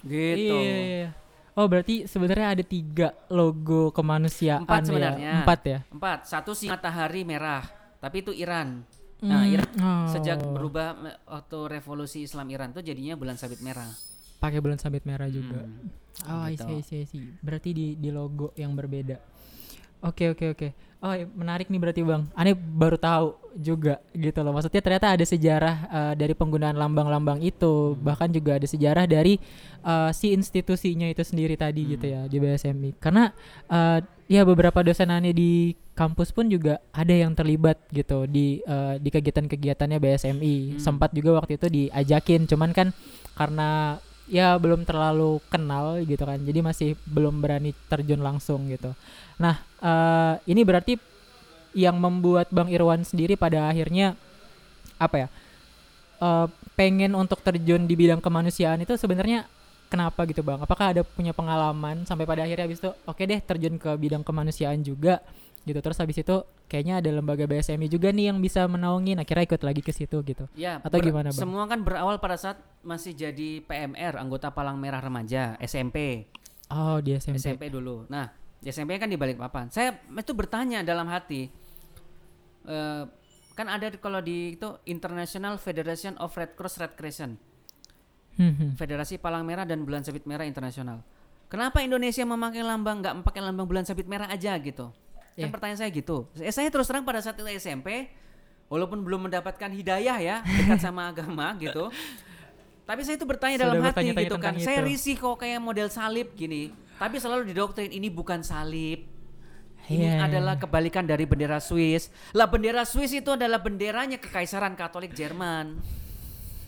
Gitu. 0.00 0.54
Iya, 0.54 0.74
iya, 0.74 0.76
iya. 0.98 1.10
Oh 1.52 1.66
berarti 1.66 2.06
sebenarnya 2.06 2.54
ada 2.54 2.62
tiga 2.62 3.08
logo 3.28 3.90
kemanusiaan 3.90 4.62
Empat 4.62 4.78
ya? 4.78 4.86
sebenarnya. 4.86 5.32
Empat 5.42 5.60
ya. 5.64 5.78
Empat. 5.88 6.18
Satu 6.24 6.54
si 6.54 6.66
matahari 6.66 7.22
merah, 7.22 7.66
tapi 7.98 8.22
itu 8.22 8.30
Iran. 8.30 8.86
Nah, 9.18 9.42
Hmm, 9.42 9.50
Iran 9.50 9.70
oh. 9.74 10.06
sejak 10.08 10.38
berubah 10.38 10.94
waktu 11.24 11.58
revolusi 11.68 12.22
Islam 12.22 12.46
Iran 12.48 12.70
tuh 12.70 12.80
jadinya 12.80 13.14
bulan 13.14 13.34
sabit 13.34 13.58
merah. 13.58 13.90
pakai 14.38 14.62
bulan 14.62 14.78
sabit 14.78 15.02
merah 15.02 15.26
juga. 15.26 15.58
Hmm. 15.58 15.90
Oh, 16.24 16.46
Gitu. 16.46 16.62
see, 16.62 16.78
I 16.78 16.82
see, 16.84 16.98
I 17.00 17.06
see. 17.06 17.26
Berarti 17.40 17.74
di 17.74 17.86
di 17.94 18.06
logo 18.08 18.54
yang 18.54 18.70
berbeda. 18.70 19.18
Oke, 19.98 20.30
oke, 20.30 20.46
oke. 20.54 20.68
Oh, 20.98 21.14
iya, 21.14 21.30
menarik 21.30 21.70
nih 21.70 21.78
berarti 21.78 22.02
Bang. 22.02 22.26
Aneh 22.34 22.58
baru 22.58 22.98
tahu 22.98 23.38
juga 23.54 24.02
gitu 24.14 24.42
loh. 24.42 24.50
Maksudnya 24.50 24.82
ternyata 24.82 25.14
ada 25.14 25.22
sejarah 25.22 25.76
eh, 25.86 26.14
dari 26.18 26.34
penggunaan 26.34 26.74
lambang-lambang 26.74 27.38
itu, 27.38 27.94
bahkan 28.02 28.26
juga 28.30 28.58
ada 28.58 28.66
sejarah 28.66 29.06
dari 29.06 29.38
eh, 29.86 30.10
si 30.10 30.34
institusinya 30.34 31.06
itu 31.06 31.22
sendiri 31.22 31.54
tadi 31.54 31.94
gitu 31.94 32.06
ya 32.06 32.26
di 32.26 32.42
BSMI. 32.42 32.98
Karena 32.98 33.30
eh, 33.70 34.02
ya 34.26 34.42
beberapa 34.42 34.82
dosen 34.82 35.14
aneh 35.14 35.30
di 35.30 35.78
kampus 35.94 36.34
pun 36.34 36.50
juga 36.50 36.82
ada 36.90 37.14
yang 37.14 37.34
terlibat 37.34 37.78
gitu 37.94 38.26
di 38.26 38.58
eh, 38.66 38.98
di 38.98 39.10
kegiatan-kegiatannya 39.14 39.98
BSMI. 40.02 40.82
Sempat 40.82 41.14
juga 41.14 41.38
waktu 41.38 41.62
itu 41.62 41.66
diajakin, 41.70 42.50
cuman 42.50 42.74
kan 42.74 42.90
karena 43.38 44.02
ya 44.28 44.54
belum 44.60 44.84
terlalu 44.84 45.40
kenal 45.48 45.98
gitu 46.04 46.22
kan. 46.22 46.38
Jadi 46.38 46.60
masih 46.60 46.90
belum 47.08 47.40
berani 47.40 47.72
terjun 47.88 48.20
langsung 48.20 48.68
gitu. 48.68 48.92
Nah 49.40 49.58
eh, 49.80 50.34
ini 50.46 50.62
berarti 50.62 51.00
yang 51.76 51.96
membuat 52.00 52.48
bang 52.48 52.68
Irwan 52.72 53.04
sendiri 53.04 53.36
pada 53.36 53.68
akhirnya 53.68 54.14
apa 55.00 55.26
ya 55.26 55.28
eh, 56.22 56.46
pengen 56.78 57.16
untuk 57.16 57.42
terjun 57.42 57.88
di 57.88 57.94
bidang 57.98 58.22
kemanusiaan 58.22 58.78
itu 58.84 58.94
sebenarnya 58.94 59.48
kenapa 59.88 60.28
gitu 60.28 60.44
bang? 60.44 60.60
Apakah 60.60 60.92
ada 60.92 61.02
punya 61.02 61.32
pengalaman 61.32 62.04
sampai 62.04 62.28
pada 62.28 62.44
akhirnya 62.44 62.68
habis 62.68 62.78
itu 62.78 62.92
oke 63.08 63.22
deh 63.24 63.40
terjun 63.40 63.80
ke 63.80 63.90
bidang 63.96 64.22
kemanusiaan 64.22 64.84
juga 64.84 65.24
gitu 65.68 65.78
terus 65.78 65.94
habis 65.94 66.16
itu 66.16 66.36
kayaknya 66.64 66.98
ada 66.98 67.10
lembaga 67.10 67.44
BSMI 67.44 67.86
juga 67.86 68.08
nih 68.08 68.28
yang 68.28 68.38
bisa 68.38 68.64
menaungi 68.64 69.12
akhirnya 69.14 69.44
ikut 69.46 69.60
lagi 69.60 69.78
ke 69.78 69.90
situ 69.90 70.16
gitu 70.22 70.48
Ya, 70.54 70.80
Atau 70.80 70.98
gimana, 70.98 71.28
Bang? 71.28 71.38
Semua 71.38 71.64
kan 71.64 71.80
berawal 71.80 72.16
pada 72.16 72.34
saat 72.34 72.56
masih 72.80 73.12
jadi 73.12 73.60
PMR, 73.60 74.16
anggota 74.16 74.48
Palang 74.48 74.76
Merah 74.76 74.98
Remaja, 74.98 75.54
SMP. 75.58 76.26
oh 76.68 76.98
di 76.98 77.12
SMP, 77.14 77.36
SMP 77.38 77.64
dulu. 77.68 78.04
Nah, 78.06 78.28
di 78.56 78.66
SMP 78.66 78.96
kan 78.96 79.06
di 79.06 79.14
Balikpapan. 79.14 79.68
Saya 79.68 79.92
itu 79.94 80.32
bertanya 80.32 80.80
dalam 80.80 81.06
hati. 81.06 81.48
eh, 82.64 83.04
kan 83.54 83.66
ada 83.66 83.86
di- 83.86 83.96
kalau 83.96 84.20
di 84.20 84.54
itu 84.54 84.68
International 84.84 85.56
Federation 85.56 86.14
of 86.16 86.30
Red 86.30 86.52
Cross 86.52 86.78
Red 86.78 86.94
Crescent, 86.94 87.36
Hmm, 88.34 88.52
hmm. 88.52 88.70
Federasi 88.74 89.16
Palang 89.16 89.42
Merah 89.42 89.64
dan 89.64 89.82
Bulan 89.82 90.00
Sabit 90.00 90.22
Merah 90.22 90.44
Internasional. 90.44 91.02
kenapa 91.48 91.80
Indonesia 91.80 92.22
memakai 92.22 92.60
lambang 92.60 93.00
nggak 93.00 93.14
memakai 93.16 93.40
lambang 93.40 93.64
bulan 93.64 93.82
sabit 93.82 94.04
merah 94.04 94.28
aja 94.28 94.52
gitu? 94.54 94.92
Kan 95.38 95.46
Iya. 95.46 95.54
pertanyaan 95.54 95.78
saya 95.78 95.90
gitu. 95.90 96.26
Eh, 96.34 96.50
saya 96.50 96.66
terus 96.66 96.84
terang 96.84 97.02
pada 97.02 97.22
saat 97.22 97.34
itu 97.34 97.46
SMP, 97.48 98.10
walaupun 98.66 98.98
belum 99.00 99.30
mendapatkan 99.30 99.70
hidayah 99.70 100.18
ya 100.18 100.36
dekat 100.42 100.82
sama 100.82 101.06
agama 101.10 101.54
gitu, 101.56 101.94
tapi 102.82 103.00
saya 103.00 103.14
itu 103.14 103.22
bertanya 103.22 103.56
Sudah 103.56 103.66
dalam 103.70 103.82
hati 103.86 104.10
gitu 104.10 104.36
kan. 104.36 104.58
Saya 104.58 104.82
itu. 104.82 104.88
risih 104.90 105.14
kok 105.14 105.38
kayak 105.38 105.58
model 105.58 105.86
salib 105.86 106.34
gini, 106.34 106.74
tapi 106.96 107.16
selalu 107.16 107.48
didoktrin 107.48 107.88
ini 107.88 108.08
bukan 108.08 108.42
salib. 108.42 109.06
Ini 109.86 110.04
Iya. 110.04 110.26
adalah 110.26 110.54
kebalikan 110.54 111.00
dari 111.02 111.24
bendera 111.24 111.56
Swiss. 111.58 112.12
Lah 112.32 112.44
bendera 112.44 112.84
Swiss 112.84 113.08
itu 113.10 113.30
adalah 113.30 113.56
benderanya 113.56 114.18
Kekaisaran 114.18 114.74
Katolik 114.74 115.14
Jerman 115.14 115.80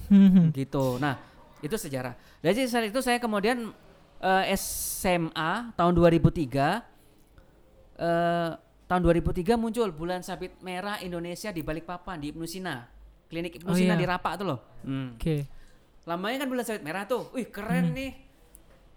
Hmm. 0.07 0.49
gitu. 0.51 0.97
Nah, 0.97 1.21
itu 1.61 1.77
sejarah. 1.77 2.17
Jadi 2.41 2.65
saat 2.65 2.87
itu 2.87 2.99
saya 2.99 3.19
kemudian 3.19 3.71
eh, 4.21 4.45
SMA 4.53 5.53
tahun 5.75 5.93
2003 5.93 6.85
eh 8.01 8.51
tahun 8.89 9.03
2003 9.05 9.55
muncul 9.55 9.93
bulan 9.93 10.25
sabit 10.25 10.57
merah 10.59 10.99
Indonesia 10.99 11.53
di 11.53 11.61
Balikpapan 11.61 12.17
di 12.19 12.33
Ibnu 12.33 12.43
Sina. 12.43 12.83
Klinik 13.29 13.63
Ibnu 13.63 13.71
Oh, 13.71 13.77
Sina 13.77 13.95
iya. 13.95 14.01
di 14.01 14.07
Rapak 14.09 14.33
tuh 14.41 14.47
loh. 14.49 14.61
Hmm. 14.83 15.15
Oke. 15.15 15.47
Lambangnya 16.03 16.43
kan 16.43 16.49
bulan 16.51 16.65
sabit 16.65 16.83
merah 16.83 17.05
tuh. 17.07 17.31
Wih, 17.31 17.47
keren 17.47 17.95
nih. 17.95 18.11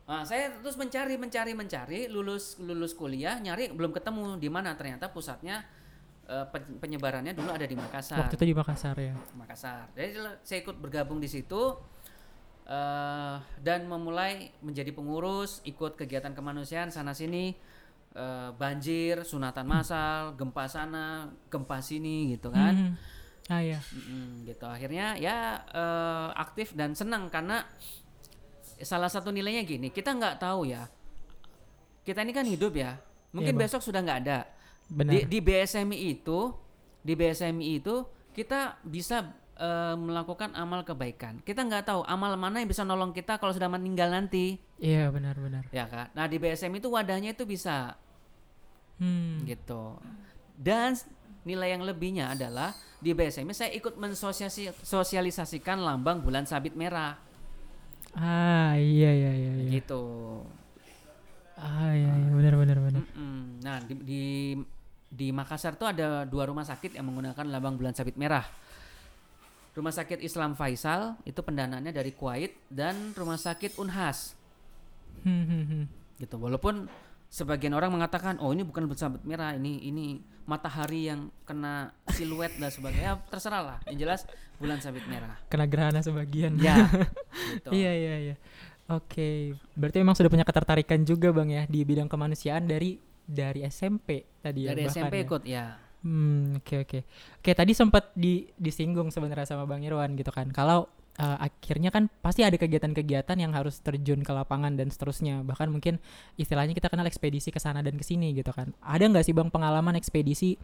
Nah, 0.04 0.26
saya 0.26 0.52
terus 0.60 0.76
mencari 0.76 1.16
mencari 1.16 1.54
mencari 1.54 2.00
lulus 2.08 2.60
lulus 2.60 2.92
kuliah 2.92 3.40
nyari 3.40 3.72
belum 3.72 3.94
ketemu 3.94 4.36
di 4.36 4.50
mana 4.52 4.76
ternyata 4.76 5.08
pusatnya 5.08 5.64
eh, 6.26 6.44
pen- 6.50 6.76
penyebarannya 6.76 7.32
dulu 7.32 7.54
ada 7.54 7.64
di 7.64 7.76
Makassar. 7.78 8.20
Waktu 8.20 8.36
itu 8.36 8.46
di 8.50 8.56
Makassar 8.56 8.96
ya. 8.98 9.14
Makassar. 9.38 9.88
Jadi 9.94 10.10
saya 10.42 10.60
ikut 10.60 10.76
bergabung 10.76 11.20
di 11.20 11.30
situ 11.30 11.78
eh 12.64 13.36
dan 13.60 13.86
memulai 13.86 14.50
menjadi 14.60 14.90
pengurus, 14.90 15.60
ikut 15.64 15.96
kegiatan 15.96 16.32
kemanusiaan 16.32 16.90
sana 16.90 17.12
sini, 17.12 17.52
eh, 18.14 18.50
banjir, 18.54 19.22
sunatan 19.22 19.66
massal, 19.66 20.38
gempa 20.38 20.66
sana, 20.66 21.30
gempa 21.50 21.82
sini 21.82 22.38
gitu 22.38 22.54
kan. 22.54 22.74
Hmm. 22.74 22.96
Ah 23.52 23.60
ya. 23.60 23.76
Mm-mm, 23.92 24.48
gitu. 24.48 24.64
Akhirnya 24.64 25.20
ya 25.20 25.60
eh, 25.68 26.28
aktif 26.38 26.72
dan 26.78 26.96
senang 26.96 27.28
karena 27.28 27.68
salah 28.80 29.08
satu 29.08 29.32
nilainya 29.32 29.64
gini, 29.64 29.90
kita 29.90 30.16
nggak 30.16 30.40
tahu 30.40 30.68
ya. 30.68 30.88
Kita 32.04 32.24
ini 32.24 32.32
kan 32.36 32.44
hidup 32.44 32.76
ya. 32.76 33.00
Mungkin 33.32 33.56
Bang. 33.56 33.66
besok 33.68 33.82
sudah 33.82 34.04
nggak 34.04 34.20
ada. 34.28 34.40
Benar. 34.92 35.12
Di, 35.12 35.20
di 35.26 35.40
BSMI 35.40 35.98
itu, 36.20 36.52
di 37.00 37.14
BSMI 37.16 37.80
itu 37.80 38.04
kita 38.36 38.78
bisa 38.84 39.24
eh, 39.56 39.96
melakukan 39.96 40.52
amal 40.54 40.84
kebaikan. 40.84 41.40
Kita 41.42 41.64
nggak 41.64 41.88
tahu 41.88 42.02
amal 42.04 42.36
mana 42.36 42.60
yang 42.60 42.68
bisa 42.68 42.84
nolong 42.84 43.16
kita 43.16 43.40
kalau 43.40 43.56
sudah 43.56 43.72
meninggal 43.72 44.12
nanti, 44.12 44.60
Iya 44.78 45.08
benar-benar. 45.16 45.64
ya 45.72 45.88
kan? 45.88 46.12
Nah 46.12 46.28
di 46.28 46.36
BSMI 46.38 46.84
itu 46.84 46.92
wadahnya 46.92 47.32
itu 47.32 47.48
bisa 47.48 47.96
Hmm. 49.02 49.42
gitu. 49.46 49.98
Dan 50.54 50.94
nilai 51.44 51.76
yang 51.76 51.84
lebihnya 51.84 52.32
adalah 52.34 52.72
di 53.04 53.12
BSMI 53.12 53.52
saya 53.52 53.72
ikut 53.76 54.00
mensosialisasikan 54.00 55.78
lambang 55.82 56.24
bulan 56.24 56.48
sabit 56.48 56.72
merah, 56.78 57.20
Ah 58.14 58.78
iya 58.78 59.10
iya 59.10 59.32
iya. 59.34 59.52
iya. 59.66 59.70
gitu. 59.82 60.04
Ah 61.58 61.94
iya 61.98 62.14
iya 62.14 62.30
benar-benar 62.30 62.78
benar. 62.78 63.02
Mm-mm. 63.02 63.58
Nah 63.66 63.82
di, 63.82 63.94
di 64.06 64.24
di 65.10 65.28
Makassar 65.34 65.74
tuh 65.78 65.90
ada 65.90 66.26
dua 66.26 66.46
rumah 66.46 66.66
sakit 66.66 66.94
yang 66.94 67.10
menggunakan 67.10 67.46
lambang 67.50 67.76
bulan 67.78 67.98
sabit 67.98 68.14
merah. 68.18 68.46
Rumah 69.74 69.90
sakit 69.90 70.22
Islam 70.22 70.54
Faisal 70.54 71.18
itu 71.26 71.42
pendanaannya 71.42 71.90
dari 71.90 72.14
Kuwait 72.14 72.54
dan 72.70 73.18
rumah 73.18 73.42
sakit 73.42 73.82
Unhas 73.82 74.38
Hmm, 75.26 75.46
hmm, 75.50 75.64
hmm. 75.66 75.84
gitu. 76.22 76.36
Walaupun 76.38 76.86
sebagian 77.34 77.74
orang 77.74 77.90
mengatakan 77.90 78.38
oh 78.38 78.54
ini 78.54 78.62
bukan 78.62 78.86
bulan 78.86 79.02
sabit 79.02 79.26
merah, 79.26 79.58
ini 79.58 79.82
ini 79.82 80.22
matahari 80.46 81.10
yang 81.10 81.34
kena 81.50 81.90
siluet 82.14 82.54
dan 82.62 82.70
sebagainya. 82.70 83.18
Ya, 83.18 83.26
terserah 83.34 83.62
lah. 83.66 83.78
Yang 83.90 83.98
jelas 84.06 84.22
bulan 84.62 84.78
sabit 84.78 85.02
merah. 85.10 85.42
Kena 85.50 85.66
gerhana 85.66 86.06
sebagian. 86.06 86.62
Ya. 86.62 86.86
gitu. 87.58 87.74
Iya 87.74 87.92
iya 87.98 88.16
iya. 88.30 88.36
Oke, 88.86 89.58
berarti 89.74 89.98
memang 89.98 90.14
sudah 90.14 90.30
punya 90.30 90.46
ketertarikan 90.46 91.02
juga 91.02 91.34
bang 91.34 91.50
ya 91.50 91.64
di 91.66 91.82
bidang 91.82 92.06
kemanusiaan 92.06 92.70
dari 92.70 93.02
dari 93.26 93.66
SMP 93.66 94.28
tadi 94.44 94.70
ya. 94.70 94.78
Dari 94.78 94.84
SMP 94.86 95.16
ya. 95.18 95.26
ikut 95.26 95.44
ya. 95.50 95.66
Hmm, 96.04 96.60
oke 96.60 96.84
oke. 96.84 97.00
Oke, 97.40 97.52
tadi 97.56 97.72
sempat 97.72 98.12
di 98.14 98.46
disinggung 98.60 99.10
sebenarnya 99.10 99.56
sama 99.56 99.64
Bang 99.64 99.82
Irwan 99.82 100.14
gitu 100.20 100.30
kan. 100.36 100.52
Kalau 100.52 100.92
eh, 101.20 101.38
akhirnya 101.50 101.94
kan 101.94 102.10
pasti 102.22 102.42
ada 102.42 102.58
kegiatan-kegiatan 102.58 103.38
yang 103.38 103.54
harus 103.54 103.80
terjun 103.82 104.22
ke 104.26 104.32
lapangan 104.34 104.74
dan 104.74 104.90
seterusnya. 104.90 105.46
Bahkan 105.46 105.70
mungkin 105.70 106.02
istilahnya 106.40 106.74
kita 106.74 106.90
kenal 106.90 107.06
ekspedisi 107.06 107.54
ke 107.54 107.60
sana 107.62 107.86
dan 107.86 107.98
ke 108.00 108.06
sini 108.06 108.34
gitu 108.34 108.50
kan. 108.54 108.74
Ada 108.82 109.10
nggak 109.10 109.26
sih 109.26 109.34
Bang 109.36 109.54
pengalaman 109.54 109.94
ekspedisi 109.98 110.58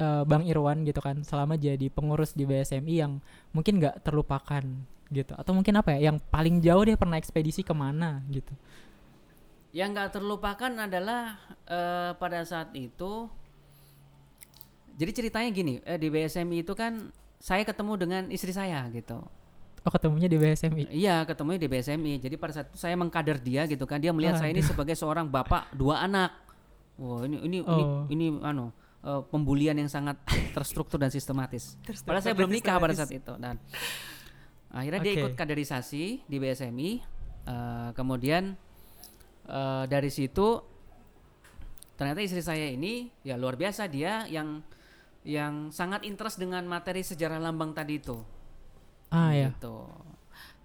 eh, 0.00 0.22
Bang 0.24 0.48
Irwan 0.48 0.82
gitu 0.88 0.98
kan 1.04 1.20
selama 1.22 1.60
jadi 1.60 1.92
pengurus 1.92 2.32
di 2.32 2.48
BSMI 2.48 2.94
yang 2.96 3.12
mungkin 3.52 3.78
nggak 3.78 4.02
terlupakan 4.06 4.64
gitu 5.10 5.34
atau 5.34 5.52
mungkin 5.52 5.74
apa 5.74 5.98
ya 5.98 6.10
yang 6.10 6.22
paling 6.30 6.62
jauh 6.62 6.86
dia 6.86 6.94
pernah 6.94 7.18
ekspedisi 7.18 7.66
ke 7.66 7.74
mana 7.74 8.22
gitu 8.30 8.54
Yang 9.70 9.88
nggak 9.94 10.10
terlupakan 10.18 10.72
adalah 10.82 11.38
eh, 11.70 12.10
pada 12.18 12.42
saat 12.42 12.74
itu. 12.74 13.30
Jadi 14.98 15.10
ceritanya 15.14 15.48
gini, 15.54 15.78
eh, 15.86 15.94
di 15.94 16.10
BSMI 16.10 16.66
itu 16.66 16.74
kan 16.74 17.14
saya 17.38 17.62
ketemu 17.62 17.92
dengan 17.94 18.22
istri 18.34 18.50
saya 18.50 18.82
gitu. 18.90 19.22
Oh 19.80 19.90
ketemunya 19.90 20.28
di 20.28 20.36
BSMI 20.36 20.92
Iya, 20.92 21.24
ketemu 21.24 21.56
di 21.56 21.68
BSMI. 21.68 22.12
Jadi 22.20 22.34
pada 22.36 22.52
saat 22.52 22.68
itu 22.68 22.76
saya 22.76 22.94
mengkader 22.96 23.40
dia 23.40 23.64
gitu 23.64 23.88
kan. 23.88 23.96
Dia 23.96 24.12
melihat 24.12 24.36
saya 24.36 24.52
ini 24.52 24.60
sebagai 24.60 24.92
seorang 24.92 25.26
bapak 25.26 25.72
dua 25.72 26.04
anak. 26.04 26.36
Wah, 27.00 27.24
ini 27.24 27.40
ini 27.40 27.58
Oh. 27.64 28.04
ini, 28.12 28.28
ini 28.28 28.44
anu 28.44 28.68
eh, 29.00 29.22
pembulian 29.32 29.72
yang 29.74 29.88
sangat 29.88 30.20
terstruktur 30.52 31.00
dan 31.00 31.08
sistematis. 31.08 31.80
Padahal 32.04 32.20
saya 32.20 32.36
belum 32.36 32.52
nikah 32.52 32.76
pada 32.76 32.92
saat 32.92 33.08
itu 33.08 33.32
dan 33.40 33.56
akhirnya 34.70 35.00
dia 35.00 35.12
Oke. 35.16 35.20
ikut 35.24 35.32
kaderisasi 35.34 36.04
di 36.28 36.36
BSMI. 36.36 36.90
eh, 37.40 37.90
kemudian 37.96 38.52
eh, 39.48 39.84
dari 39.88 40.12
situ 40.12 40.60
ternyata 41.96 42.20
istri 42.20 42.40
saya 42.40 42.68
ini 42.68 43.08
ya 43.20 43.36
luar 43.36 43.56
biasa 43.56 43.88
dia 43.88 44.24
yang 44.28 44.60
yang 45.20 45.68
sangat 45.68 46.04
interest 46.04 46.40
dengan 46.40 46.64
materi 46.64 47.00
sejarah 47.00 47.36
lambang 47.36 47.72
tadi 47.72 48.00
itu 48.00 48.16
ah 49.10 49.30
ya 49.34 49.50
gitu. 49.50 49.86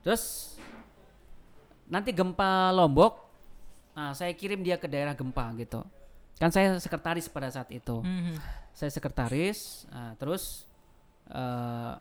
Terus 0.05 0.55
nanti 1.89 2.13
gempa 2.13 2.69
Lombok, 2.73 3.25
nah 3.97 4.13
saya 4.13 4.33
kirim 4.33 4.61
dia 4.61 4.77
ke 4.77 4.85
daerah 4.85 5.17
gempa 5.17 5.49
gitu. 5.57 5.81
Kan 6.37 6.53
saya 6.53 6.77
sekretaris 6.77 7.25
pada 7.31 7.49
saat 7.49 7.69
itu. 7.73 8.05
Mhm. 8.05 8.37
Saya 8.75 8.91
sekretaris, 8.91 9.87
nah, 9.87 10.13
terus 10.19 10.67
eh, 11.31 11.93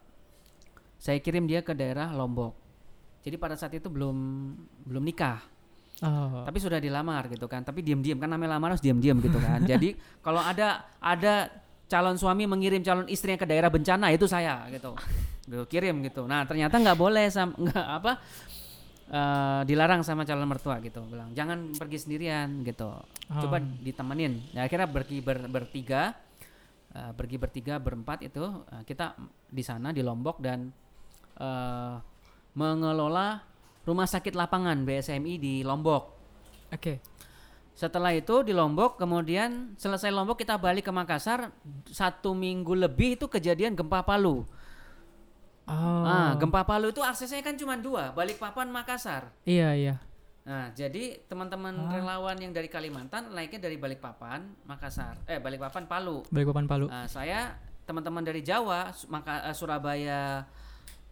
saya 0.99 1.19
kirim 1.21 1.49
dia 1.49 1.65
ke 1.65 1.73
daerah 1.73 2.13
Lombok. 2.13 2.57
Jadi 3.25 3.37
pada 3.41 3.57
saat 3.57 3.73
itu 3.73 3.89
belum 3.89 4.17
belum 4.85 5.01
nikah, 5.01 5.41
oh 6.05 6.45
tapi 6.45 6.61
sudah 6.61 6.77
dilamar 6.77 7.33
gitu 7.33 7.49
kan. 7.49 7.65
Tapi 7.65 7.81
diam-diam 7.81 8.21
kan 8.21 8.29
namanya 8.29 8.61
lamar 8.61 8.77
harus 8.77 8.85
diam-diam 8.85 9.17
gitu 9.25 9.41
kan. 9.41 9.65
Jadi 9.71 9.97
kalau 10.21 10.45
ada 10.45 10.85
ada 11.01 11.49
calon 11.89 12.21
suami 12.21 12.45
mengirim 12.45 12.85
calon 12.85 13.09
istrinya 13.09 13.41
ke 13.41 13.49
daerah 13.49 13.73
bencana 13.73 14.13
itu 14.13 14.29
saya 14.29 14.69
gitu. 14.69 14.93
Gitu, 15.45 15.65
kirim 15.69 16.01
gitu. 16.01 16.25
Nah, 16.25 16.45
ternyata 16.45 16.77
nggak 16.77 16.97
boleh 16.97 17.29
sama 17.29 17.53
nggak 17.65 17.87
apa 18.01 18.13
eh, 19.07 19.61
dilarang 19.65 20.01
sama 20.01 20.25
calon 20.25 20.49
mertua 20.49 20.81
gitu. 20.81 21.05
Bilang 21.05 21.33
jangan 21.33 21.73
pergi 21.73 21.99
sendirian 22.01 22.65
gitu. 22.65 22.89
Coba 23.29 23.57
Oh. 23.61 23.65
ditemenin. 23.81 24.53
Nah, 24.53 24.65
akhirnya 24.65 24.89
pergi 24.89 25.21
ber- 25.21 25.49
bertiga 25.49 26.17
eh, 26.91 27.13
pergi 27.13 27.37
bertiga 27.37 27.77
berempat 27.77 28.25
itu 28.25 28.41
eh, 28.71 28.83
kita 28.85 29.13
di 29.47 29.61
sana 29.61 29.93
di 29.93 30.01
Lombok 30.01 30.41
dan 30.41 30.73
eh, 31.37 31.95
mengelola 32.55 33.43
rumah 33.85 34.09
sakit 34.09 34.33
lapangan 34.33 34.81
BSMI 34.83 35.35
di 35.37 35.55
Lombok. 35.61 36.05
oke 36.73 36.95
Setelah 37.75 38.15
itu 38.15 38.47
di 38.47 38.55
Lombok, 38.55 38.95
kemudian 38.97 39.75
selesai 39.75 40.07
Lombok 40.09 40.39
kita 40.39 40.55
balik 40.55 40.87
ke 40.87 40.93
Makassar. 40.95 41.51
Satu 41.91 42.31
minggu 42.31 42.71
lebih 42.71 43.19
itu 43.19 43.27
kejadian 43.27 43.75
gempa 43.75 44.07
Palu. 44.07 44.47
Oh 45.65 46.05
Ah, 46.05 46.33
gempa 46.35 46.63
Palu 46.63 46.89
itu 46.89 47.01
aksesnya 47.01 47.41
kan 47.41 47.55
cuma 47.55 47.75
dua, 47.75 48.11
Balikpapan, 48.11 48.69
Makassar. 48.69 49.33
iya 49.43 49.73
iya 49.73 49.97
Nah, 50.45 50.69
jadi 50.71 51.25
teman-teman 51.25 51.73
relawan 51.89 52.37
yang 52.37 52.53
dari 52.53 52.69
Kalimantan 52.69 53.33
naiknya 53.33 53.65
dari 53.65 53.81
Balikpapan, 53.81 54.45
Makassar. 54.69 55.17
Eh, 55.25 55.41
Balikpapan, 55.41 55.89
Palu. 55.89 56.21
Balikpapan 56.29 56.69
Palu 56.69 56.85
Nah, 56.85 57.09
saya 57.09 57.57
teman-teman 57.85 58.21
dari 58.21 58.45
Jawa, 58.45 58.93
Maka, 59.09 59.49
eh, 59.49 59.57
Surabaya, 59.57 60.45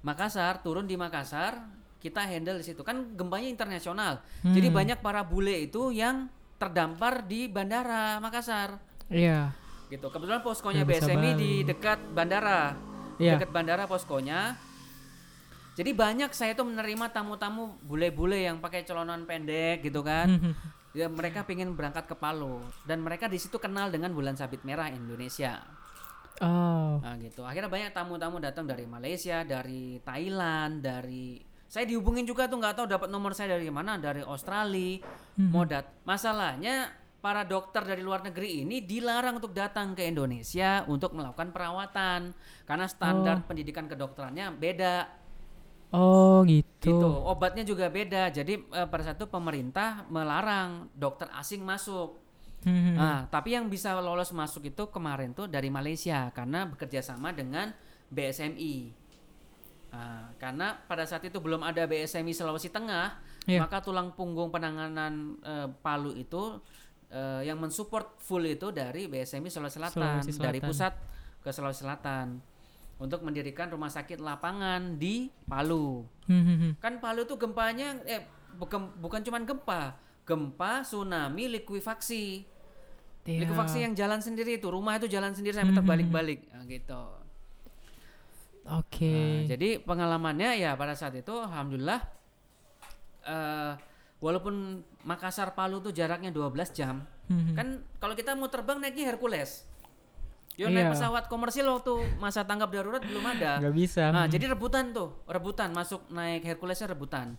Makassar, 0.02 0.60
turun 0.60 0.84
di 0.84 1.00
Makassar, 1.00 1.64
kita 1.96 2.20
handle 2.20 2.60
di 2.60 2.66
situ. 2.66 2.84
Kan 2.84 3.16
gempanya 3.16 3.48
internasional. 3.48 4.20
Jadi 4.44 4.68
Hmm. 4.68 4.76
banyak 4.76 4.98
para 5.00 5.24
bule 5.24 5.64
itu 5.64 5.88
yang 5.88 6.28
terdampar 6.58 7.24
di 7.24 7.48
bandara 7.48 8.20
Makassar. 8.20 8.76
iya 9.08 9.56
Gitu. 9.88 10.04
Kebetulan 10.08 10.40
poskonya 10.40 10.84
bisa 10.84 11.08
BSMI 11.08 11.30
di 11.36 11.52
dekat 11.62 12.00
bandara. 12.12 12.91
Iya. 13.16 13.36
Dekat 13.36 13.50
bandara 13.50 13.84
poskonya. 13.88 14.56
Jadi 15.72 15.96
banyak 15.96 16.30
saya 16.36 16.52
tuh 16.52 16.68
menerima 16.68 17.08
tamu-tamu 17.16 17.80
bule-bule 17.80 18.44
yang 18.44 18.60
pakai 18.60 18.84
celonan 18.84 19.24
pendek 19.24 19.84
gitu 19.84 20.04
kan. 20.04 20.28
Ya, 20.92 21.08
mereka 21.08 21.40
pengen 21.48 21.72
berangkat 21.72 22.04
ke 22.04 22.12
Palu 22.12 22.60
dan 22.84 23.00
mereka 23.00 23.24
di 23.24 23.40
situ 23.40 23.56
kenal 23.56 23.88
dengan 23.88 24.12
bulan 24.12 24.36
sabit 24.36 24.60
merah 24.60 24.92
Indonesia. 24.92 25.64
Oh. 26.44 27.00
Nah, 27.00 27.16
gitu. 27.16 27.48
Akhirnya 27.48 27.72
banyak 27.72 27.96
tamu-tamu 27.96 28.36
datang 28.36 28.68
dari 28.68 28.84
Malaysia, 28.84 29.40
dari 29.40 29.96
Thailand, 30.04 30.84
dari 30.84 31.40
saya 31.64 31.88
dihubungin 31.88 32.28
juga 32.28 32.44
tuh 32.44 32.60
nggak 32.60 32.76
tahu 32.76 32.86
dapat 32.92 33.08
nomor 33.08 33.32
saya 33.32 33.56
dari 33.56 33.72
mana, 33.72 33.96
dari 33.96 34.20
Australia. 34.20 35.00
Mau 35.40 35.64
dat. 35.64 35.88
Masalahnya 36.04 36.92
para 37.22 37.46
dokter 37.46 37.86
dari 37.86 38.02
luar 38.02 38.26
negeri 38.26 38.66
ini 38.66 38.82
dilarang 38.82 39.38
untuk 39.38 39.54
datang 39.54 39.94
ke 39.94 40.02
Indonesia 40.10 40.82
untuk 40.90 41.14
melakukan 41.14 41.54
perawatan 41.54 42.34
karena 42.66 42.86
standar 42.90 43.46
pendidikan 43.46 43.86
kedokterannya 43.86 44.50
beda. 44.58 45.22
Oh, 45.94 46.42
gitu. 46.42 46.90
Gitu. 46.90 47.08
Obatnya 47.22 47.62
juga 47.62 47.86
beda. 47.86 48.34
Jadi 48.34 48.58
eh, 48.58 48.88
pada 48.90 49.02
saat 49.06 49.22
itu 49.22 49.30
pemerintah 49.30 50.02
melarang 50.10 50.90
dokter 50.98 51.30
asing 51.38 51.62
masuk. 51.62 52.18
Hmm. 52.66 52.98
Nah, 52.98 53.30
tapi 53.30 53.54
yang 53.54 53.70
bisa 53.70 53.94
lolos 54.02 54.34
masuk 54.34 54.66
itu 54.66 54.82
kemarin 54.90 55.30
tuh 55.30 55.46
dari 55.46 55.70
Malaysia 55.70 56.26
karena 56.34 56.66
bekerja 56.66 57.06
sama 57.06 57.30
dengan 57.30 57.70
BSMI. 58.10 58.98
Nah, 59.92 60.32
karena 60.40 60.74
pada 60.88 61.04
saat 61.06 61.22
itu 61.22 61.38
belum 61.38 61.62
ada 61.62 61.84
BSMI 61.84 62.32
Sulawesi 62.32 62.72
Tengah, 62.72 63.30
Iya. 63.46 63.66
maka 63.66 63.82
tulang 63.82 64.14
punggung 64.14 64.54
penanganan 64.54 65.38
eh, 65.42 65.68
Palu 65.82 66.14
itu 66.14 66.62
eh, 67.12 67.42
yang 67.44 67.60
mensupport 67.60 68.16
full 68.18 68.42
itu 68.48 68.72
dari 68.72 69.06
BSMI 69.06 69.52
Sulawesi 69.52 69.76
Selatan, 69.76 70.24
Sulawesi 70.24 70.32
dari 70.40 70.58
Selatan. 70.58 70.68
pusat 70.72 70.92
ke 71.44 71.50
Sulawesi 71.52 71.84
Selatan 71.84 72.26
untuk 72.96 73.20
mendirikan 73.26 73.68
rumah 73.68 73.92
sakit 73.92 74.18
lapangan 74.22 74.96
di 74.96 75.28
Palu. 75.44 76.06
Hmm. 76.26 76.78
Kan 76.80 76.98
Palu 77.02 77.28
itu 77.28 77.36
gempanya 77.36 78.00
eh 78.08 78.24
bukan 78.56 78.94
bukan 78.96 79.20
cuman 79.26 79.42
gempa, 79.44 79.98
gempa, 80.24 80.86
tsunami, 80.86 81.50
likuifaksi. 81.60 82.48
Iya. 83.22 83.46
Likuifaksi 83.46 83.78
yang 83.86 83.94
jalan 83.94 84.18
sendiri 84.18 84.58
itu, 84.58 84.66
rumah 84.66 84.98
itu 84.98 85.06
jalan 85.06 85.30
sendiri 85.30 85.54
sampai 85.54 85.78
terbalik-balik 85.78 86.40
nah, 86.50 86.66
gitu. 86.66 87.02
Oke. 88.66 89.14
Nah, 89.14 89.38
jadi 89.50 89.68
pengalamannya 89.82 90.58
ya 90.58 90.74
pada 90.74 90.94
saat 90.94 91.14
itu 91.18 91.34
alhamdulillah 91.34 92.02
eh 93.22 93.71
walaupun 94.22 94.80
Makassar 95.02 95.52
Palu 95.52 95.82
tuh 95.82 95.90
jaraknya 95.90 96.30
12 96.30 96.70
jam, 96.70 97.02
Hmm, 97.26 97.38
hmm. 97.48 97.56
kan 97.56 97.66
kalau 97.98 98.14
kita 98.14 98.32
mau 98.32 98.46
terbang 98.46 98.78
naiknya 98.78 99.10
Hercules. 99.10 99.66
Yo 100.52 100.68
Iya. 100.68 100.84
naik 100.84 100.88
pesawat 100.92 101.24
komersil 101.26 101.64
waktu 101.64 101.92
masa 102.20 102.44
tanggap 102.44 102.68
darurat 102.68 103.00
belum 103.00 103.24
ada. 103.24 103.56
Nggak 103.58 103.74
bisa. 103.74 104.12
Nah, 104.12 104.24
Hmm. 104.24 104.32
jadi 104.32 104.52
rebutan 104.52 104.92
tuh, 104.92 105.16
rebutan 105.24 105.72
masuk 105.72 106.06
naik 106.08 106.44
Herculesnya 106.44 106.92
rebutan. 106.92 107.34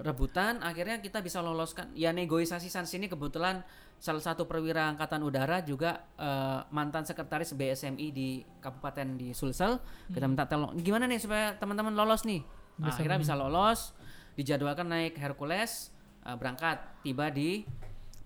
Rebutan 0.00 0.64
akhirnya 0.64 0.96
kita 0.98 1.20
bisa 1.20 1.44
loloskan. 1.44 1.92
Ya 1.92 2.08
negosiasi 2.10 2.72
san 2.72 2.88
sini 2.88 3.04
kebetulan 3.04 3.60
salah 4.00 4.24
satu 4.24 4.48
perwira 4.48 4.88
angkatan 4.88 5.20
udara 5.20 5.60
juga 5.60 6.08
eh, 6.16 6.60
mantan 6.72 7.04
sekretaris 7.04 7.52
BSMI 7.52 8.08
di 8.08 8.28
Kabupaten 8.58 9.20
di 9.20 9.36
Sulsel. 9.36 9.76
Kita 10.08 10.24
minta 10.24 10.48
tolong 10.48 10.72
gimana 10.80 11.04
nih 11.04 11.20
supaya 11.20 11.52
teman-teman 11.60 11.92
lolos 11.92 12.24
nih. 12.24 12.40
Nah, 12.80 12.88
akhirnya 12.88 13.20
bisa 13.20 13.36
lolos, 13.36 13.92
dijadwalkan 14.32 14.88
naik 14.88 15.20
Hercules 15.20 15.92
eh, 16.26 16.36
berangkat 16.36 17.02
tiba 17.04 17.28
di 17.32 17.64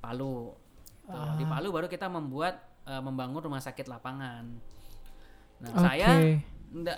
Palu. 0.01 0.53
Tuh, 1.05 1.37
Di 1.37 1.45
Palu 1.45 1.69
baru 1.69 1.87
kita 1.89 2.09
membuat 2.09 2.61
eh, 2.89 3.03
membangun 3.03 3.45
rumah 3.45 3.61
sakit 3.61 3.89
lapangan. 3.89 4.45
Nah, 5.65 5.71
Oke. 5.71 5.81
saya 5.81 6.09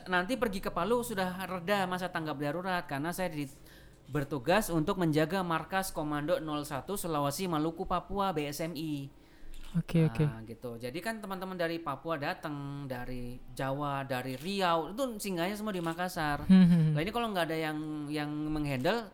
nanti 0.09 0.41
pergi 0.41 0.65
ke 0.65 0.73
Palu 0.73 1.05
sudah 1.05 1.37
reda 1.45 1.85
masa 1.85 2.09
tanggap 2.09 2.41
darurat 2.41 2.83
karena 2.89 3.13
saya 3.13 3.29
di, 3.29 3.45
bertugas 4.09 4.71
untuk 4.71 4.97
menjaga 4.97 5.43
markas 5.43 5.91
Komando 5.91 6.39
01 6.39 6.87
Sulawesi 6.87 7.51
Maluku 7.51 7.85
Papua 7.85 8.31
BSMI. 8.31 9.27
Oke, 9.77 10.09
oke. 10.09 10.25
Nah, 10.25 10.41
gitu. 10.49 10.81
Jadi 10.81 10.99
kan 11.05 11.21
teman-teman 11.21 11.53
dari 11.53 11.77
Papua 11.77 12.17
datang, 12.17 12.89
dari 12.89 13.37
Jawa, 13.53 14.09
dari 14.09 14.39
Riau, 14.41 14.95
itu 14.95 15.03
singgahnya 15.21 15.53
semua 15.53 15.75
di 15.75 15.85
Makassar. 15.85 16.49
Hmm, 16.49 16.65
hmm, 16.65 16.69
hmm. 16.71 16.93
Nah, 16.97 17.01
ini 17.05 17.11
kalau 17.13 17.29
nggak 17.35 17.47
ada 17.53 17.59
yang 17.61 17.79
yang 18.09 18.31
menghandle 18.49 19.05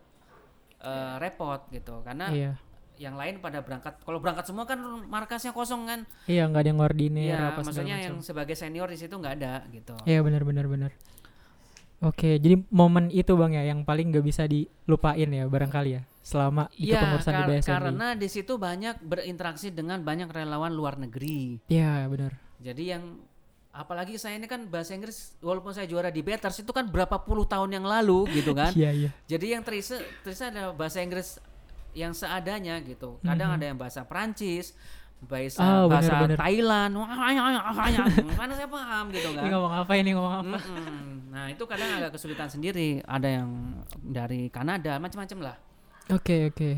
eh, 0.83 1.15
repot 1.17 1.63
gitu. 1.69 2.03
Karena 2.03 2.27
Iya. 2.29 2.53
yang 2.99 3.15
lain 3.15 3.39
pada 3.39 3.59
berangkat. 3.59 3.99
Kalau 3.99 4.19
berangkat 4.19 4.45
semua 4.45 4.63
kan 4.63 4.79
markasnya 5.05 5.51
kosong 5.51 5.83
kan. 5.85 6.01
Iya, 6.25 6.45
nggak 6.45 6.61
ada 6.61 6.69
yang 6.69 6.79
ngordinir 6.79 7.25
Iya, 7.31 7.39
apa 7.49 7.61
maksudnya 7.61 7.97
macam. 7.97 8.07
yang 8.09 8.17
sebagai 8.21 8.55
senior 8.55 8.87
di 8.87 8.97
situ 8.97 9.11
nggak 9.13 9.35
ada 9.37 9.55
gitu. 9.69 9.95
Iya, 10.05 10.21
benar 10.21 10.43
benar 10.43 10.67
benar. 10.67 10.93
Oke, 12.01 12.35
jadi 12.37 12.59
momen 12.69 13.09
itu 13.11 13.31
Bang 13.33 13.51
ya 13.51 13.63
yang 13.63 13.83
paling 13.83 14.11
nggak 14.11 14.23
bisa 14.23 14.43
dilupain 14.45 15.23
ya 15.25 15.47
barangkali 15.47 15.91
ya 15.93 16.03
selama 16.21 16.67
di 16.69 16.91
Iya, 16.91 16.99
kepengurusan 16.99 17.31
di 17.33 17.39
kar- 17.39 17.51
BSMI. 17.53 17.71
karena 17.73 18.07
di 18.15 18.29
situ 18.29 18.53
banyak 18.57 18.97
berinteraksi 19.01 19.71
dengan 19.71 20.03
banyak 20.03 20.27
relawan 20.29 20.71
luar 20.71 20.95
negeri. 20.97 21.63
Iya, 21.67 22.07
benar. 22.07 22.35
Jadi 22.59 22.83
yang 22.85 23.23
apalagi 23.73 24.15
saya 24.15 24.37
ini 24.37 24.45
kan 24.45 24.65
bahasa 24.65 24.93
Inggris 24.93 25.33
walaupun 25.41 25.73
saya 25.73 25.85
juara 25.85 26.09
di 26.09 26.21
Betters 26.21 26.61
itu 26.61 26.71
kan 26.71 26.85
berapa 26.85 27.17
puluh 27.19 27.43
tahun 27.43 27.73
yang 27.73 27.85
lalu 27.85 28.29
gitu 28.31 28.53
kan. 28.61 28.71
Iya, 28.73 28.91
iya. 28.93 29.11
Jadi 29.27 29.47
yang 29.51 29.65
terisa 29.65 29.97
terisa 30.21 30.49
ada 30.49 30.71
bahasa 30.71 31.01
Inggris 31.01 31.41
yang 31.93 32.13
seadanya 32.13 32.77
gitu. 32.81 33.17
Kadang 33.21 33.53
Mhm. 33.53 33.57
ada 33.57 33.65
yang 33.67 33.77
bahasa 33.77 34.01
Prancis, 34.03 34.77
bahasa 35.23 35.61
Oh, 35.61 35.89
bener, 35.89 35.93
bahasa 36.05 36.13
bener. 36.21 36.37
Thailand. 36.37 36.93
Wah. 36.95 37.09
Mana 38.41 38.53
saya 38.53 38.69
paham 38.69 39.05
gitu 39.09 39.29
Ini 39.29 39.37
kan. 39.37 39.49
ngomong 39.51 39.73
apa 39.75 39.93
ini 39.95 40.11
ngomong 40.13 40.35
apa? 40.43 40.59
Mm-mm. 40.59 41.33
Nah, 41.33 41.45
itu 41.49 41.65
kadang 41.65 41.89
agak 41.95 42.13
kesulitan 42.13 42.49
sendiri. 42.49 43.01
Ada 43.03 43.41
yang 43.41 43.49
dari 43.99 44.49
Kanada, 44.49 44.97
macam-macam 44.97 45.39
lah. 45.49 45.57
Oke, 46.11 46.49
oke. 46.49 46.71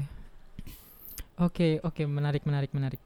Oke, 1.36 1.82
oke, 1.82 2.02
menarik, 2.06 2.46
menarik, 2.46 2.70
menarik. 2.70 3.02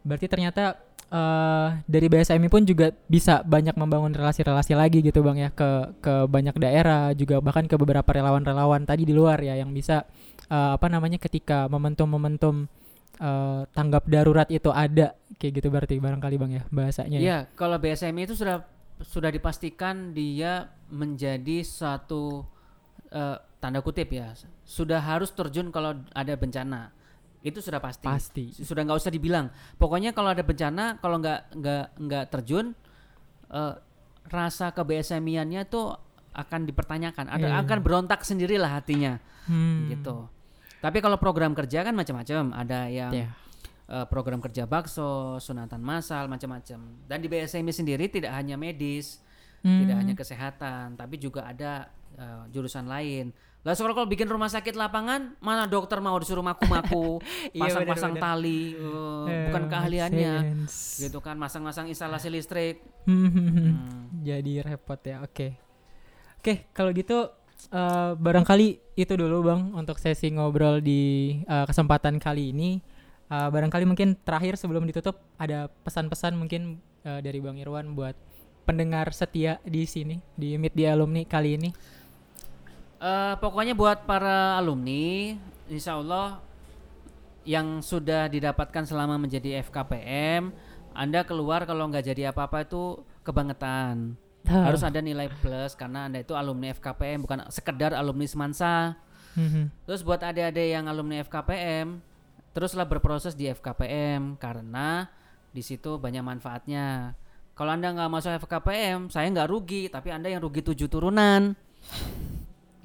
Berarti 0.00 0.26
ternyata 0.26 0.80
eh 1.06 1.68
dari 1.86 2.06
BSMI 2.10 2.50
pun 2.50 2.66
juga 2.66 2.90
bisa 3.06 3.38
banyak 3.46 3.78
membangun 3.78 4.10
relasi-relasi 4.10 4.74
lagi 4.74 4.98
gitu 5.06 5.22
Bang 5.22 5.38
ya 5.38 5.54
ke 5.54 5.94
ke 6.02 6.26
banyak 6.26 6.58
daerah 6.58 7.14
juga 7.14 7.38
bahkan 7.38 7.70
ke 7.70 7.78
beberapa 7.78 8.10
relawan-relawan 8.10 8.82
tadi 8.82 9.06
di 9.06 9.14
luar 9.14 9.38
ya 9.38 9.54
yang 9.54 9.70
bisa 9.70 10.02
eh, 10.50 10.70
apa 10.74 10.90
namanya 10.90 11.22
ketika 11.22 11.70
momentum-momentum 11.70 12.66
eh, 13.22 13.62
tanggap 13.70 14.10
darurat 14.10 14.50
itu 14.50 14.74
ada 14.74 15.14
kayak 15.38 15.52
gitu 15.62 15.68
berarti 15.70 15.94
barangkali 16.02 16.36
Bang 16.42 16.52
ya 16.58 16.62
bahasanya 16.74 17.16
ya. 17.18 17.22
Iya, 17.22 17.38
kalau 17.54 17.78
BSMI 17.78 18.26
itu 18.26 18.34
sudah 18.34 18.66
sudah 19.04 19.28
dipastikan 19.30 20.10
dia 20.10 20.72
menjadi 20.88 21.62
satu 21.62 22.42
eh, 23.14 23.38
tanda 23.62 23.78
kutip 23.78 24.10
ya, 24.10 24.34
sudah 24.66 24.98
harus 24.98 25.30
terjun 25.30 25.70
kalau 25.70 25.94
ada 26.16 26.34
bencana. 26.34 26.95
Itu 27.46 27.62
sudah 27.62 27.78
pasti. 27.78 28.02
Pasti. 28.02 28.44
Sudah 28.50 28.82
nggak 28.82 28.98
usah 28.98 29.14
dibilang. 29.14 29.46
Pokoknya 29.78 30.10
kalau 30.10 30.34
ada 30.34 30.42
bencana, 30.42 30.98
kalau 30.98 31.22
nggak 31.22 31.54
nggak 31.54 31.84
nggak 31.96 32.24
terjun, 32.34 32.74
eh, 33.48 33.74
rasa 34.26 34.74
ke 34.74 34.82
BSMI-annya 34.82 35.62
tuh 35.64 35.94
akan 36.34 36.66
dipertanyakan. 36.66 37.30
Ada 37.30 37.48
Iya. 37.48 37.62
akan 37.62 37.78
berontak 37.80 38.26
sendirilah 38.26 38.68
hatinya, 38.74 39.22
Hmm. 39.46 39.86
gitu. 39.88 40.26
Tapi 40.82 40.98
kalau 40.98 41.16
program 41.16 41.54
kerja 41.54 41.80
kan 41.80 41.94
macam-macam. 41.94 42.52
Ada 42.52 42.80
yang 42.90 43.12
Ya. 43.14 43.30
eh, 43.86 44.06
program 44.10 44.42
kerja 44.42 44.66
bakso, 44.66 45.38
sunatan 45.38 45.78
massal, 45.78 46.26
macam-macam. 46.26 47.06
Dan 47.06 47.18
di 47.22 47.30
BSMI 47.30 47.70
sendiri 47.70 48.10
tidak 48.10 48.34
hanya 48.34 48.58
medis, 48.58 49.22
tidak 49.62 49.94
Hmm. 49.94 50.00
hanya 50.02 50.14
kesehatan, 50.14 50.98
tapi 50.98 51.16
juga 51.16 51.46
ada 51.46 51.86
eh, 52.16 52.44
jurusan 52.48 52.88
lain. 52.88 53.28
Lah 53.66 53.74
kalau 53.74 54.06
bikin 54.06 54.30
rumah 54.30 54.46
sakit 54.46 54.78
lapangan, 54.78 55.34
mana 55.42 55.66
dokter 55.66 55.98
mau 55.98 56.14
disuruh 56.16 56.40
maku-maku, 56.40 57.18
Iya, 57.50 57.66
pasang-pasang 57.66 58.14
benar-benar. 58.14 58.38
tali, 58.38 58.60
eh, 58.70 59.26
Eh, 59.26 59.42
bukan 59.50 59.62
make 59.66 59.70
keahliannya, 59.74 60.34
sense. 60.62 61.02
gitu 61.02 61.18
kan, 61.18 61.34
masang-masang 61.34 61.90
instalasi 61.90 62.30
listrik. 62.30 62.78
Hmm. 63.10 63.74
Jadi 64.28 64.62
repot 64.62 65.02
ya. 65.02 65.26
Oke. 65.26 65.58
Oke, 66.38 66.70
kalau 66.70 66.94
gitu 66.94 67.26
eh, 67.74 68.10
barangkali 68.14 68.94
itu 68.94 69.12
dulu 69.18 69.50
Bang 69.50 69.74
untuk 69.74 69.98
sesi 69.98 70.30
ngobrol 70.30 70.78
di 70.78 71.34
eh, 71.42 71.66
kesempatan 71.66 72.22
kali 72.22 72.54
ini. 72.54 72.78
Eh, 73.26 73.48
barangkali 73.50 73.82
mungkin 73.82 74.14
terakhir 74.22 74.54
sebelum 74.54 74.86
ditutup 74.86 75.18
ada 75.36 75.66
pesan-pesan 75.82 76.38
mungkin 76.38 76.78
eh, 77.02 77.18
dari 77.18 77.42
Bang 77.42 77.58
Irwan 77.58 77.98
buat 77.98 78.14
pendengar 78.62 79.10
setia 79.10 79.58
di 79.62 79.86
sini 79.86 80.22
di 80.34 80.54
Meet 80.54 80.74
di 80.78 80.86
Alumni 80.86 81.26
kali 81.26 81.58
ini. 81.58 81.70
Eh, 82.96 83.34
pokoknya 83.44 83.76
buat 83.76 84.08
para 84.08 84.56
alumni, 84.56 85.36
insya 85.68 86.00
Allah 86.00 86.40
yang 87.44 87.84
sudah 87.84 88.26
didapatkan 88.32 88.88
selama 88.88 89.20
menjadi 89.20 89.60
FKPM, 89.68 90.48
Anda 90.96 91.20
keluar 91.28 91.68
kalau 91.68 91.92
nggak 91.92 92.08
jadi 92.08 92.32
apa-apa 92.32 92.64
itu 92.64 93.04
kebangetan. 93.20 94.16
Ah. 94.48 94.72
Harus 94.72 94.80
ada 94.80 95.04
nilai 95.04 95.28
plus 95.28 95.76
karena 95.76 96.08
Anda 96.08 96.24
itu 96.24 96.32
alumni 96.32 96.72
FKPM 96.72 97.20
bukan 97.20 97.38
sekedar 97.52 97.92
alumni 97.92 98.24
Semansa. 98.24 98.96
Mhm. 99.36 99.84
Terus 99.84 100.00
buat 100.00 100.24
adik-adik 100.24 100.72
yang 100.72 100.88
alumni 100.88 101.20
FKPM, 101.20 102.00
teruslah 102.56 102.88
berproses 102.88 103.36
di 103.36 103.52
FKPM 103.52 104.40
karena 104.40 105.12
di 105.52 105.60
situ 105.60 106.00
banyak 106.00 106.24
manfaatnya. 106.24 107.12
Kalau 107.52 107.76
Anda 107.76 107.92
nggak 107.92 108.08
masuk 108.08 108.32
FKPM, 108.48 109.12
saya 109.12 109.28
nggak 109.28 109.48
rugi, 109.52 109.92
tapi 109.92 110.08
Anda 110.08 110.32
yang 110.32 110.40
rugi 110.40 110.64
tujuh 110.64 110.88
turunan. 110.88 111.52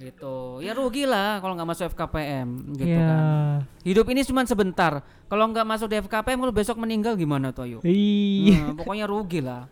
Gitu. 0.01 0.59
Ya 0.59 0.73
rugi 0.73 1.05
lah 1.05 1.37
kalau 1.37 1.53
nggak 1.53 1.69
masuk 1.69 1.85
FKPM 1.91 2.47
gitu 2.73 2.89
Iya. 2.89 3.05
kan. 3.05 3.19
Hidup 3.81 4.05
ini 4.09 4.21
cuma 4.23 4.41
sebentar. 4.43 4.99
Kalau 5.25 5.45
nggak 5.47 5.63
masuk 5.63 5.87
di 5.87 6.01
FKPM 6.01 6.39
kalau 6.39 6.51
besok 6.51 6.75
meninggal 6.75 7.13
gimana 7.13 7.53
toh 7.53 7.69
yuk? 7.69 7.81
Iya. 7.81 8.67
Nah, 8.67 8.75
pokoknya 8.75 9.05
rugi 9.05 9.39
lah 9.39 9.69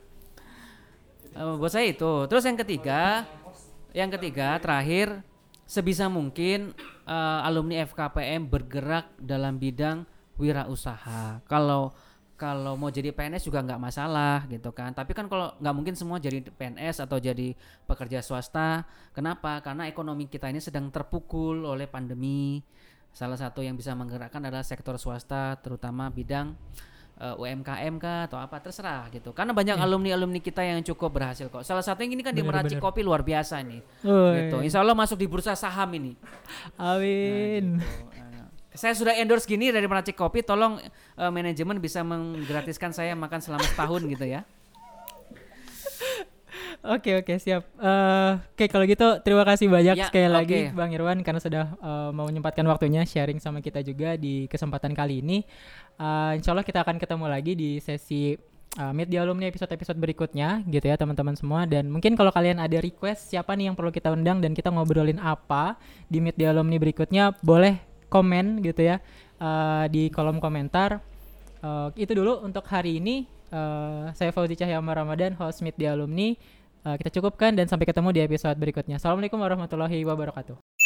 Eh, 1.29 1.55
buat 1.55 1.69
saya 1.69 1.87
itu. 1.87 2.25
Terus 2.25 2.43
yang 2.43 2.57
ketiga 2.57 3.23
yang 3.89 4.09
ketiga 4.09 4.57
terakhir 4.57 5.25
sebisa 5.63 6.05
mungkin 6.05 6.73
eh, 7.05 7.39
alumni 7.41 7.85
FKPM 7.85 8.45
bergerak 8.45 9.09
dalam 9.17 9.57
bidang 9.57 10.05
wirausaha. 10.35 11.41
Kalau 11.45 11.93
kalau 12.39 12.73
mau 12.73 12.87
jadi 12.87 13.11
PNS 13.11 13.43
juga 13.43 13.59
nggak 13.59 13.75
masalah 13.77 14.47
gitu 14.47 14.71
kan. 14.71 14.89
Tapi 14.89 15.11
kan 15.11 15.27
kalau 15.27 15.51
nggak 15.59 15.75
mungkin 15.75 15.93
semua 15.93 16.15
jadi 16.17 16.39
PNS 16.39 17.03
atau 17.03 17.19
jadi 17.19 17.51
pekerja 17.83 18.23
swasta. 18.23 18.87
Kenapa? 19.11 19.59
Karena 19.59 19.85
ekonomi 19.85 20.25
kita 20.25 20.47
ini 20.47 20.57
sedang 20.57 20.87
terpukul 20.87 21.67
oleh 21.67 21.83
pandemi. 21.85 22.63
Salah 23.11 23.35
satu 23.35 23.59
yang 23.59 23.75
bisa 23.75 23.91
menggerakkan 23.91 24.39
adalah 24.39 24.63
sektor 24.63 24.95
swasta 24.95 25.59
terutama 25.59 26.07
bidang 26.07 26.55
eh, 27.17 27.35
UMKM 27.35 27.99
kah 27.99 28.31
atau 28.31 28.39
apa 28.39 28.63
terserah 28.63 29.11
gitu. 29.11 29.35
Karena 29.35 29.51
banyak 29.51 29.75
alumni 29.75 30.15
alumni 30.15 30.39
kita 30.39 30.63
yang 30.63 30.79
cukup 30.79 31.11
berhasil 31.11 31.51
kok. 31.51 31.67
Salah 31.67 31.83
satunya 31.83 32.15
ini 32.15 32.23
kan 32.23 32.31
di 32.31 32.39
Bener, 32.39 32.63
meracik 32.63 32.79
bener. 32.79 32.85
kopi 32.87 33.03
luar 33.03 33.19
biasa 33.19 33.59
nih 33.59 33.83
Oh, 34.07 34.31
gitu. 34.31 34.57
Iya. 34.57 34.71
insya 34.71 34.79
Allah 34.79 34.95
masuk 34.95 35.19
di 35.19 35.27
bursa 35.27 35.51
saham 35.59 35.91
ini. 35.91 36.15
Amin. 36.79 37.83
saya 38.79 38.95
sudah 38.95 39.11
endorse 39.19 39.43
gini 39.43 39.75
dari 39.75 39.83
meracik 39.85 40.15
kopi 40.15 40.39
tolong 40.39 40.79
eh, 40.79 41.31
manajemen 41.31 41.77
bisa 41.77 41.99
menggratiskan 42.01 42.95
saya 42.95 43.11
makan 43.13 43.43
selama 43.43 43.67
setahun 43.67 44.07
gitu 44.07 44.23
ya 44.23 44.47
Oke 46.79 47.11
oke 47.19 47.35
siap. 47.37 47.67
Eh, 47.75 48.31
Oke 48.55 48.71
kalau 48.71 48.87
gitu 48.87 49.03
terima 49.19 49.43
kasih 49.43 49.67
banyak 49.67 49.99
Ya, 49.99 50.07
sekali 50.07 50.31
lagi 50.31 50.71
oke. 50.71 50.79
Bang 50.79 50.95
Irwan 50.95 51.19
karena 51.27 51.43
sudah 51.43 51.75
eh, 51.75 52.09
mau 52.15 52.23
menyempatkan 52.23 52.63
waktunya 52.71 53.03
sharing 53.03 53.43
sama 53.43 53.59
kita 53.59 53.83
juga 53.83 54.15
di 54.15 54.47
kesempatan 54.47 54.95
kali 54.95 55.19
ini. 55.19 55.43
Eh, 55.99 56.31
insya 56.39 56.55
Allah 56.55 56.63
kita 56.63 56.79
akan 56.79 56.95
ketemu 56.95 57.25
lagi 57.27 57.51
di 57.53 57.83
sesi 57.83 58.31
eh, 58.79 58.91
Meet 58.95 59.11
di 59.11 59.19
Alumni 59.19 59.51
episode-episode 59.51 59.99
berikutnya 59.99 60.63
gitu 60.71 60.87
ya 60.87 60.95
teman-teman 60.95 61.35
semua. 61.35 61.67
Dan 61.67 61.91
mungkin 61.91 62.15
kalau 62.15 62.31
kalian 62.31 62.63
ada 62.63 62.79
request 62.79 63.27
siapa 63.27 63.59
nih 63.59 63.69
yang 63.71 63.75
perlu 63.75 63.91
kita 63.91 64.15
undang 64.15 64.39
dan 64.39 64.55
kita 64.55 64.71
ngobrolin 64.71 65.19
apa 65.19 65.75
di 66.07 66.23
Meet 66.23 66.39
di 66.39 66.47
Alumni 66.47 66.79
berikutnya 66.79 67.35
boleh 67.43 67.88
komen 68.09 68.65
gitu 68.65 68.81
ya 68.83 68.97
eh, 69.39 69.85
di 69.93 70.09
kolom 70.09 70.41
komentar. 70.41 70.99
Eh, 71.61 71.87
itu 72.03 72.11
dulu 72.17 72.43
untuk 72.43 72.65
hari 72.67 72.99
ini. 72.99 73.23
Eh, 73.49 74.05
saya 74.13 74.29
Fauzi 74.29 74.57
Cahyama 74.57 74.93
Ramadan, 74.93 75.33
host 75.37 75.61
Meet 75.61 75.75
di 75.77 75.85
Alumni. 75.85 76.33
Eh, 76.85 76.95
kita 76.99 77.19
cukupkan 77.19 77.55
dan 77.55 77.67
sampai 77.67 77.85
ketemu 77.89 78.09
di 78.15 78.21
episode 78.23 78.55
berikutnya. 78.55 78.97
Assalamualaikum 78.97 79.39
warahmatullahi 79.39 80.01
wabarakatuh. 80.07 80.78